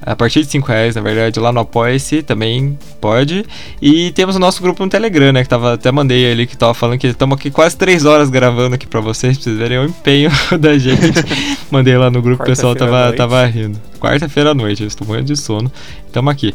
[0.01, 3.45] a partir de 5 reais, na verdade, lá no Apoia-se também pode.
[3.81, 6.73] E temos o nosso grupo no Telegram, né, que tava, até mandei ali, que tava
[6.73, 9.85] falando que estamos aqui quase 3 horas gravando aqui pra vocês, pra vocês verem o
[9.85, 11.19] empenho da gente.
[11.71, 13.79] mandei lá no grupo, o pessoal tava, tava rindo.
[13.99, 15.71] Quarta-feira à noite, eu estou morrendo de sono.
[16.11, 16.53] Tamo aqui.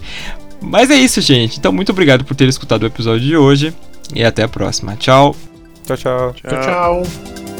[0.62, 1.58] Mas é isso, gente.
[1.58, 3.74] Então, muito obrigado por ter escutado o episódio de hoje.
[4.14, 4.96] E até a próxima.
[4.96, 5.34] Tchau.
[5.86, 6.34] Tchau, tchau.
[6.34, 6.60] tchau.
[6.62, 7.51] tchau.